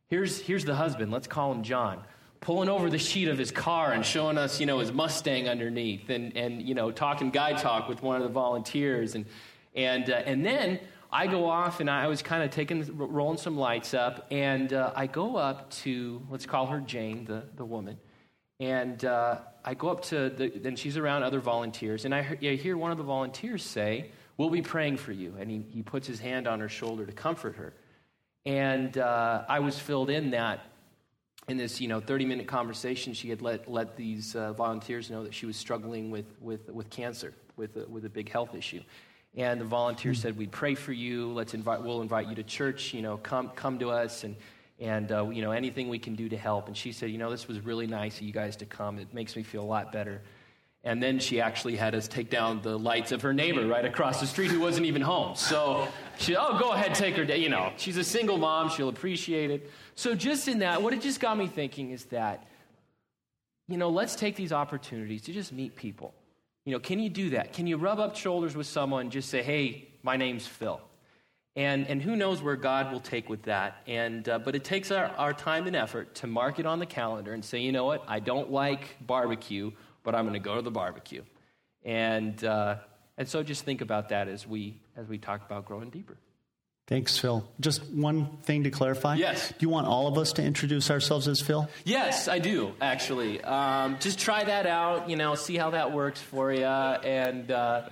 here's, 0.07 0.39
here's 0.39 0.65
the 0.65 0.75
husband, 0.75 1.11
let's 1.11 1.27
call 1.27 1.51
him 1.51 1.63
John 1.63 2.03
pulling 2.45 2.69
over 2.69 2.91
the 2.91 2.99
sheet 2.99 3.27
of 3.27 3.39
his 3.39 3.49
car 3.49 3.91
and 3.91 4.05
showing 4.05 4.37
us, 4.37 4.59
you 4.59 4.67
know, 4.67 4.77
his 4.77 4.91
Mustang 4.91 5.49
underneath 5.49 6.11
and, 6.11 6.37
and 6.37 6.61
you 6.61 6.75
know, 6.75 6.91
talking 6.91 7.31
guy 7.31 7.53
talk 7.53 7.89
with 7.89 8.03
one 8.03 8.17
of 8.17 8.21
the 8.21 8.29
volunteers. 8.29 9.15
And, 9.15 9.25
and, 9.75 10.07
uh, 10.11 10.21
and 10.27 10.45
then 10.45 10.79
I 11.11 11.25
go 11.25 11.49
off 11.49 11.79
and 11.79 11.89
I 11.89 12.05
was 12.05 12.21
kind 12.21 12.43
of 12.43 12.51
taking, 12.51 12.85
rolling 12.95 13.39
some 13.39 13.57
lights 13.57 13.95
up. 13.95 14.27
And 14.29 14.71
uh, 14.73 14.93
I 14.95 15.07
go 15.07 15.37
up 15.37 15.71
to, 15.81 16.21
let's 16.29 16.45
call 16.45 16.67
her 16.67 16.79
Jane, 16.81 17.25
the, 17.25 17.45
the 17.55 17.65
woman. 17.65 17.97
And 18.59 19.03
uh, 19.03 19.39
I 19.63 19.73
go 19.73 19.89
up 19.89 20.03
to, 20.03 20.29
the, 20.29 20.49
then 20.49 20.75
she's 20.75 20.97
around 20.97 21.23
other 21.23 21.39
volunteers. 21.39 22.05
And 22.05 22.13
I 22.13 22.37
I 22.43 22.53
hear 22.53 22.77
one 22.77 22.91
of 22.91 22.97
the 22.97 23.03
volunteers 23.03 23.63
say, 23.63 24.11
We'll 24.37 24.51
be 24.51 24.61
praying 24.61 24.97
for 24.97 25.13
you. 25.13 25.33
And 25.39 25.49
he, 25.49 25.65
he 25.71 25.81
puts 25.81 26.05
his 26.05 26.19
hand 26.19 26.45
on 26.47 26.59
her 26.59 26.69
shoulder 26.69 27.07
to 27.07 27.11
comfort 27.11 27.55
her. 27.55 27.73
And 28.45 28.95
uh, 28.99 29.45
I 29.49 29.61
was 29.61 29.79
filled 29.79 30.11
in 30.11 30.29
that 30.31 30.59
in 31.47 31.57
this 31.57 31.79
you 31.79 31.87
know 31.87 31.99
30 31.99 32.25
minute 32.25 32.47
conversation 32.47 33.13
she 33.13 33.29
had 33.29 33.41
let, 33.41 33.69
let 33.69 33.95
these 33.95 34.35
uh, 34.35 34.53
volunteers 34.53 35.09
know 35.09 35.23
that 35.23 35.33
she 35.33 35.45
was 35.45 35.55
struggling 35.55 36.09
with, 36.09 36.25
with, 36.41 36.69
with 36.69 36.89
cancer 36.89 37.33
with 37.55 37.77
a, 37.77 37.85
with 37.87 38.05
a 38.05 38.09
big 38.09 38.29
health 38.31 38.55
issue. 38.55 38.81
And 39.37 39.59
the 39.59 39.65
volunteers 39.65 40.21
said 40.21 40.37
we'd 40.37 40.51
pray 40.51 40.75
for 40.75 40.93
you. 40.93 41.31
Let's 41.33 41.53
invite 41.53 41.83
we'll 41.83 42.01
invite 42.01 42.27
you 42.27 42.35
to 42.35 42.43
church 42.43 42.93
you 42.93 43.01
know 43.01 43.17
come 43.17 43.49
come 43.49 43.79
to 43.79 43.89
us 43.89 44.23
and 44.23 44.35
and 44.79 45.11
uh, 45.11 45.29
you 45.29 45.41
know 45.41 45.51
anything 45.51 45.89
we 45.89 45.99
can 45.99 46.15
do 46.15 46.29
to 46.29 46.37
help. 46.37 46.67
And 46.67 46.75
she 46.75 46.91
said 46.91 47.11
you 47.11 47.17
know 47.17 47.29
this 47.29 47.47
was 47.47 47.59
really 47.59 47.87
nice 47.87 48.17
of 48.17 48.23
you 48.23 48.31
guys 48.31 48.55
to 48.57 48.65
come. 48.65 48.97
It 48.97 49.13
makes 49.13 49.35
me 49.35 49.43
feel 49.43 49.61
a 49.61 49.65
lot 49.65 49.91
better. 49.91 50.21
And 50.85 51.01
then 51.01 51.17
she 51.17 51.41
actually 51.41 51.75
had 51.75 51.95
us 51.95 52.07
take 52.07 52.29
down 52.29 52.61
the 52.61 52.77
lights 52.77 53.11
of 53.11 53.23
her 53.23 53.33
neighbor 53.33 53.65
right 53.65 53.85
across 53.85 54.19
the 54.19 54.27
street 54.27 54.51
who 54.51 54.59
wasn't 54.59 54.85
even 54.85 55.01
home. 55.01 55.35
So 55.35 55.87
she 56.17 56.35
oh 56.35 56.57
go 56.57 56.71
ahead 56.71 56.93
take 56.95 57.15
her 57.15 57.23
you 57.23 57.49
know 57.49 57.71
she's 57.77 57.97
a 57.97 58.03
single 58.03 58.37
mom 58.37 58.69
she'll 58.69 58.89
appreciate 58.89 59.51
it 59.51 59.69
so, 59.97 60.13
just 60.13 60.49
in 60.49 60.59
that, 60.59 60.81
what 60.81 60.93
it 60.93 61.01
just 61.01 61.21
got 61.21 61.37
me 61.37 61.47
thinking 61.47 61.91
is 61.91 62.03
that, 62.05 62.45
you 63.69 63.77
know, 63.77 63.89
let's 63.89 64.15
take 64.15 64.35
these 64.35 64.51
opportunities 64.51 65.21
to 65.23 65.33
just 65.33 65.53
meet 65.53 65.75
people. 65.77 66.13
You 66.65 66.73
know, 66.73 66.79
can 66.79 66.99
you 66.99 67.09
do 67.09 67.29
that? 67.31 67.53
Can 67.53 67.65
you 67.65 67.77
rub 67.77 67.99
up 67.99 68.17
shoulders 68.17 68.55
with 68.57 68.67
someone 68.67 69.09
just 69.09 69.29
say, 69.29 69.41
hey, 69.41 69.87
my 70.03 70.17
name's 70.17 70.45
Phil? 70.45 70.81
And, 71.55 71.87
and 71.87 72.01
who 72.01 72.17
knows 72.17 72.41
where 72.41 72.57
God 72.57 72.91
will 72.91 72.99
take 72.99 73.29
with 73.29 73.43
that. 73.43 73.77
And, 73.87 74.27
uh, 74.27 74.39
but 74.39 74.55
it 74.55 74.65
takes 74.65 74.91
our, 74.91 75.05
our 75.17 75.31
time 75.31 75.65
and 75.65 75.75
effort 75.75 76.13
to 76.15 76.27
mark 76.27 76.59
it 76.59 76.65
on 76.65 76.79
the 76.79 76.85
calendar 76.85 77.33
and 77.33 77.45
say, 77.45 77.59
you 77.59 77.71
know 77.71 77.85
what, 77.85 78.03
I 78.05 78.19
don't 78.19 78.51
like 78.51 78.97
barbecue, 78.99 79.71
but 80.03 80.13
I'm 80.13 80.25
going 80.25 80.33
to 80.33 80.39
go 80.39 80.55
to 80.55 80.61
the 80.61 80.71
barbecue. 80.71 81.23
And, 81.85 82.43
uh, 82.43 82.79
and 83.17 83.27
so 83.27 83.43
just 83.43 83.63
think 83.63 83.81
about 83.81 84.09
that 84.09 84.27
as 84.27 84.47
we, 84.47 84.77
as 84.97 85.07
we 85.07 85.17
talk 85.17 85.45
about 85.45 85.65
growing 85.65 85.89
deeper. 85.89 86.17
Thanks, 86.87 87.17
Phil. 87.17 87.43
Just 87.59 87.83
one 87.89 88.37
thing 88.43 88.65
to 88.65 88.69
clarify. 88.69 89.15
Yes. 89.15 89.49
Do 89.49 89.55
you 89.59 89.69
want 89.69 89.87
all 89.87 90.05
of 90.05 90.19
us 90.19 90.33
to 90.33 90.43
introduce 90.43 90.91
ourselves 90.91 91.27
as 91.27 91.41
Phil? 91.41 91.67
Yes, 91.83 92.27
I 92.27 92.37
do, 92.37 92.75
actually. 92.79 93.43
Um, 93.43 93.97
just 93.99 94.19
try 94.19 94.43
that 94.43 94.67
out, 94.67 95.09
you 95.09 95.15
know, 95.15 95.33
see 95.33 95.55
how 95.55 95.71
that 95.71 95.93
works 95.93 96.21
for 96.21 96.53
you. 96.53 96.63
And 96.63 97.49
uh, 97.49 97.89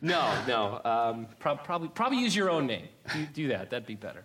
no, 0.00 0.34
no, 0.48 0.80
um, 0.84 1.26
pro- 1.38 1.54
probably, 1.54 1.88
probably 1.88 2.18
use 2.18 2.34
your 2.34 2.50
own 2.50 2.66
name. 2.66 2.88
Do, 3.12 3.26
do 3.26 3.48
that, 3.48 3.70
that'd 3.70 3.86
be 3.86 3.94
better. 3.94 4.24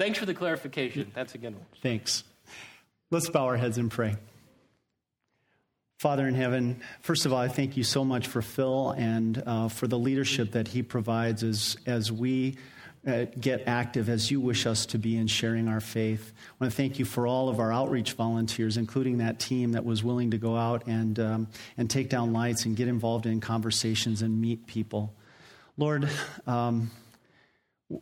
Thanks 0.00 0.18
for 0.18 0.26
the 0.26 0.34
clarification. 0.34 1.12
That's 1.14 1.36
a 1.36 1.38
good 1.38 1.54
one. 1.54 1.66
Thanks. 1.80 2.24
Let's 3.12 3.28
bow 3.28 3.44
our 3.44 3.56
heads 3.56 3.78
and 3.78 3.88
pray. 3.88 4.16
Father 5.98 6.26
in 6.26 6.34
heaven, 6.34 6.80
first 7.00 7.24
of 7.24 7.32
all, 7.32 7.38
I 7.38 7.48
thank 7.48 7.76
you 7.76 7.84
so 7.84 8.04
much 8.04 8.26
for 8.26 8.42
Phil 8.42 8.90
and 8.90 9.42
uh, 9.46 9.68
for 9.68 9.86
the 9.86 9.98
leadership 9.98 10.52
that 10.52 10.68
he 10.68 10.82
provides 10.82 11.42
as, 11.42 11.76
as 11.86 12.10
we 12.10 12.56
uh, 13.06 13.26
get 13.38 13.64
active 13.66 14.08
as 14.08 14.30
you 14.30 14.40
wish 14.40 14.66
us 14.66 14.86
to 14.86 14.98
be 14.98 15.16
in 15.16 15.26
sharing 15.26 15.68
our 15.68 15.80
faith. 15.80 16.32
I 16.36 16.64
want 16.64 16.72
to 16.72 16.76
thank 16.76 16.98
you 16.98 17.04
for 17.04 17.26
all 17.26 17.48
of 17.48 17.60
our 17.60 17.72
outreach 17.72 18.12
volunteers, 18.12 18.76
including 18.76 19.18
that 19.18 19.38
team 19.38 19.72
that 19.72 19.84
was 19.84 20.02
willing 20.02 20.30
to 20.32 20.38
go 20.38 20.56
out 20.56 20.86
and, 20.86 21.18
um, 21.20 21.48
and 21.76 21.88
take 21.88 22.08
down 22.08 22.32
lights 22.32 22.64
and 22.64 22.76
get 22.76 22.88
involved 22.88 23.26
in 23.26 23.40
conversations 23.40 24.22
and 24.22 24.40
meet 24.40 24.66
people. 24.66 25.14
Lord, 25.76 26.08
um, 26.46 26.90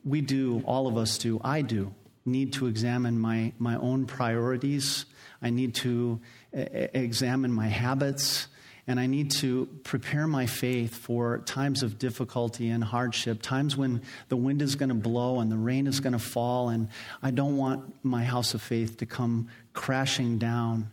we 0.05 0.21
do, 0.21 0.63
all 0.65 0.87
of 0.87 0.97
us 0.97 1.19
do, 1.19 1.41
I 1.43 1.63
do, 1.63 1.95
need 2.25 2.53
to 2.55 2.67
examine 2.67 3.19
my, 3.19 3.53
my 3.59 3.77
own 3.77 4.07
priorities. 4.07 5.05
I 5.41 5.51
need 5.51 5.75
to 5.77 6.21
examine 6.53 7.53
my 7.53 7.69
habits 7.69 8.49
and 8.87 8.99
I 8.99 9.07
need 9.07 9.31
to 9.33 9.69
prepare 9.85 10.27
my 10.27 10.47
faith 10.47 10.97
for 10.97 11.39
times 11.39 11.83
of 11.83 11.99
difficulty 11.99 12.69
and 12.69 12.83
hardship, 12.83 13.41
times 13.41 13.77
when 13.77 14.03
the 14.29 14.37
wind 14.37 14.61
is 14.61 14.75
going 14.75 14.89
to 14.89 14.95
blow 14.95 15.39
and 15.39 15.53
the 15.53 15.57
rain 15.57 15.87
is 15.87 16.01
going 16.01 16.15
to 16.15 16.19
fall, 16.19 16.69
and 16.69 16.89
I 17.23 17.31
don't 17.31 17.57
want 17.57 18.05
my 18.05 18.25
house 18.25 18.55
of 18.55 18.63
faith 18.63 18.97
to 18.99 19.07
come 19.07 19.49
crashing 19.73 20.39
down. 20.39 20.91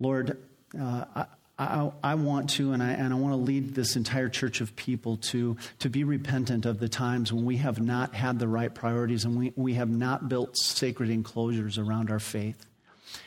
Lord, 0.00 0.42
uh, 0.78 1.26
I, 1.58 1.90
I, 2.04 2.14
want 2.14 2.50
to, 2.50 2.72
and 2.72 2.80
I, 2.80 2.90
and 2.90 3.12
I 3.12 3.16
want 3.16 3.32
to 3.32 3.36
lead 3.36 3.74
this 3.74 3.96
entire 3.96 4.28
church 4.28 4.60
of 4.60 4.76
people 4.76 5.16
to, 5.16 5.56
to 5.80 5.90
be 5.90 6.04
repentant 6.04 6.66
of 6.66 6.78
the 6.78 6.88
times 6.88 7.32
when 7.32 7.44
we 7.44 7.56
have 7.56 7.80
not 7.80 8.14
had 8.14 8.38
the 8.38 8.46
right 8.46 8.72
priorities 8.72 9.24
and 9.24 9.36
we, 9.36 9.52
we 9.56 9.74
have 9.74 9.90
not 9.90 10.28
built 10.28 10.56
sacred 10.56 11.10
enclosures 11.10 11.76
around 11.76 12.10
our 12.10 12.20
faith. 12.20 12.64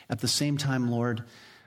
At 0.09 0.19
the 0.19 0.29
same 0.29 0.55
time, 0.57 0.89
Lord, 0.89 1.23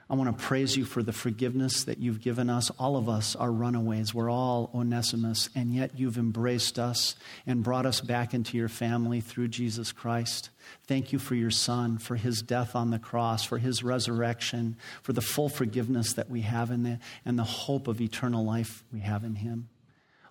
I 0.09 0.15
want 0.17 0.37
to 0.37 0.45
praise 0.45 0.77
you 0.77 0.85
for 0.85 1.03
the 1.03 1.15
forgiveness 1.15 1.85
that 1.85 1.99
you've 1.99 2.21
given 2.21 2.51
us. 2.51 2.71
All 2.79 2.97
of 2.97 3.09
us 3.09 3.35
are 3.35 3.51
runaways. 3.51 4.13
We're 4.13 4.31
all 4.31 4.71
Onesimus, 4.75 5.49
and 5.55 5.75
yet 5.75 5.99
you've 5.99 6.19
embraced 6.19 6.79
us 6.79 7.17
and 7.47 7.65
brought 7.65 7.87
us 7.87 8.03
back 8.03 8.35
into 8.35 8.59
your 8.59 8.69
family 8.69 9.23
through 9.23 9.49
Jesus 9.49 9.93
Christ. 9.93 10.51
Thank 10.87 11.13
you 11.15 11.19
for 11.19 11.35
your 11.35 11.51
Son, 11.51 11.97
for 11.97 12.17
his 12.17 12.43
death 12.43 12.77
on 12.77 12.91
the 12.91 12.99
cross, 12.99 13.45
for 13.45 13.57
his 13.57 13.83
resurrection, 13.83 14.77
for 15.03 15.15
the 15.15 15.23
full 15.23 15.49
forgiveness 15.49 16.13
that 16.15 16.29
we 16.29 16.43
have 16.43 16.71
in 16.71 16.85
it, 16.85 16.99
and 17.25 17.39
the 17.39 17.45
hope 17.45 17.89
of 17.89 18.03
eternal 18.03 18.45
life 18.45 18.85
we 18.93 19.01
have 19.01 19.25
in 19.25 19.37
him. 19.37 19.71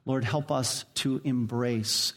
Lord, 0.05 0.23
help 0.23 0.51
us 0.51 0.85
to 0.95 1.19
embrace 1.23 2.13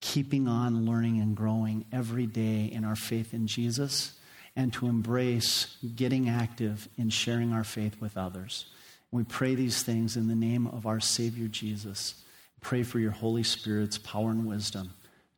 keeping 0.00 0.46
on 0.46 0.86
learning 0.86 1.20
and 1.20 1.36
growing 1.36 1.84
every 1.92 2.26
day 2.26 2.66
in 2.66 2.84
our 2.84 2.96
faith 2.96 3.34
in 3.34 3.48
Jesus 3.48 4.12
and 4.56 4.72
to 4.74 4.86
embrace 4.86 5.76
getting 5.96 6.28
active 6.28 6.88
in 6.98 7.10
sharing 7.10 7.52
our 7.52 7.64
faith 7.64 8.00
with 8.00 8.16
others. 8.16 8.66
We 9.12 9.24
pray 9.24 9.54
these 9.54 9.82
things 9.82 10.16
in 10.16 10.28
the 10.28 10.34
name 10.34 10.66
of 10.66 10.86
our 10.86 11.00
Savior 11.00 11.48
Jesus. 11.48 12.22
Pray 12.60 12.82
for 12.82 12.98
your 12.98 13.10
Holy 13.10 13.42
Spirit's 13.42 13.98
power 13.98 14.30
and 14.30 14.46
wisdom 14.46 14.92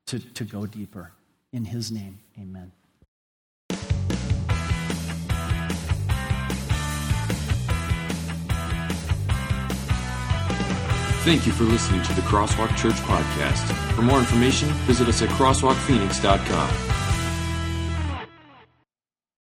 to, 0.07 0.19
to 0.19 0.45
go 0.45 0.67
deeper. 0.67 1.13
In 1.53 1.65
his 1.65 1.91
name, 1.91 2.19
amen. 2.39 2.73
Thank 11.25 11.47
you 11.47 11.53
for 11.53 11.63
listening 11.63 12.03
to 12.03 12.13
the 12.15 12.23
Crosswalk 12.23 12.77
Church 12.77 12.97
podcast. 12.97 13.95
For 13.95 14.03
more 14.03 14.19
information, 14.19 14.69
visit 14.87 15.07
us 15.09 15.23
at 15.23 15.29
crosswalkphoenix.com. 15.29 16.92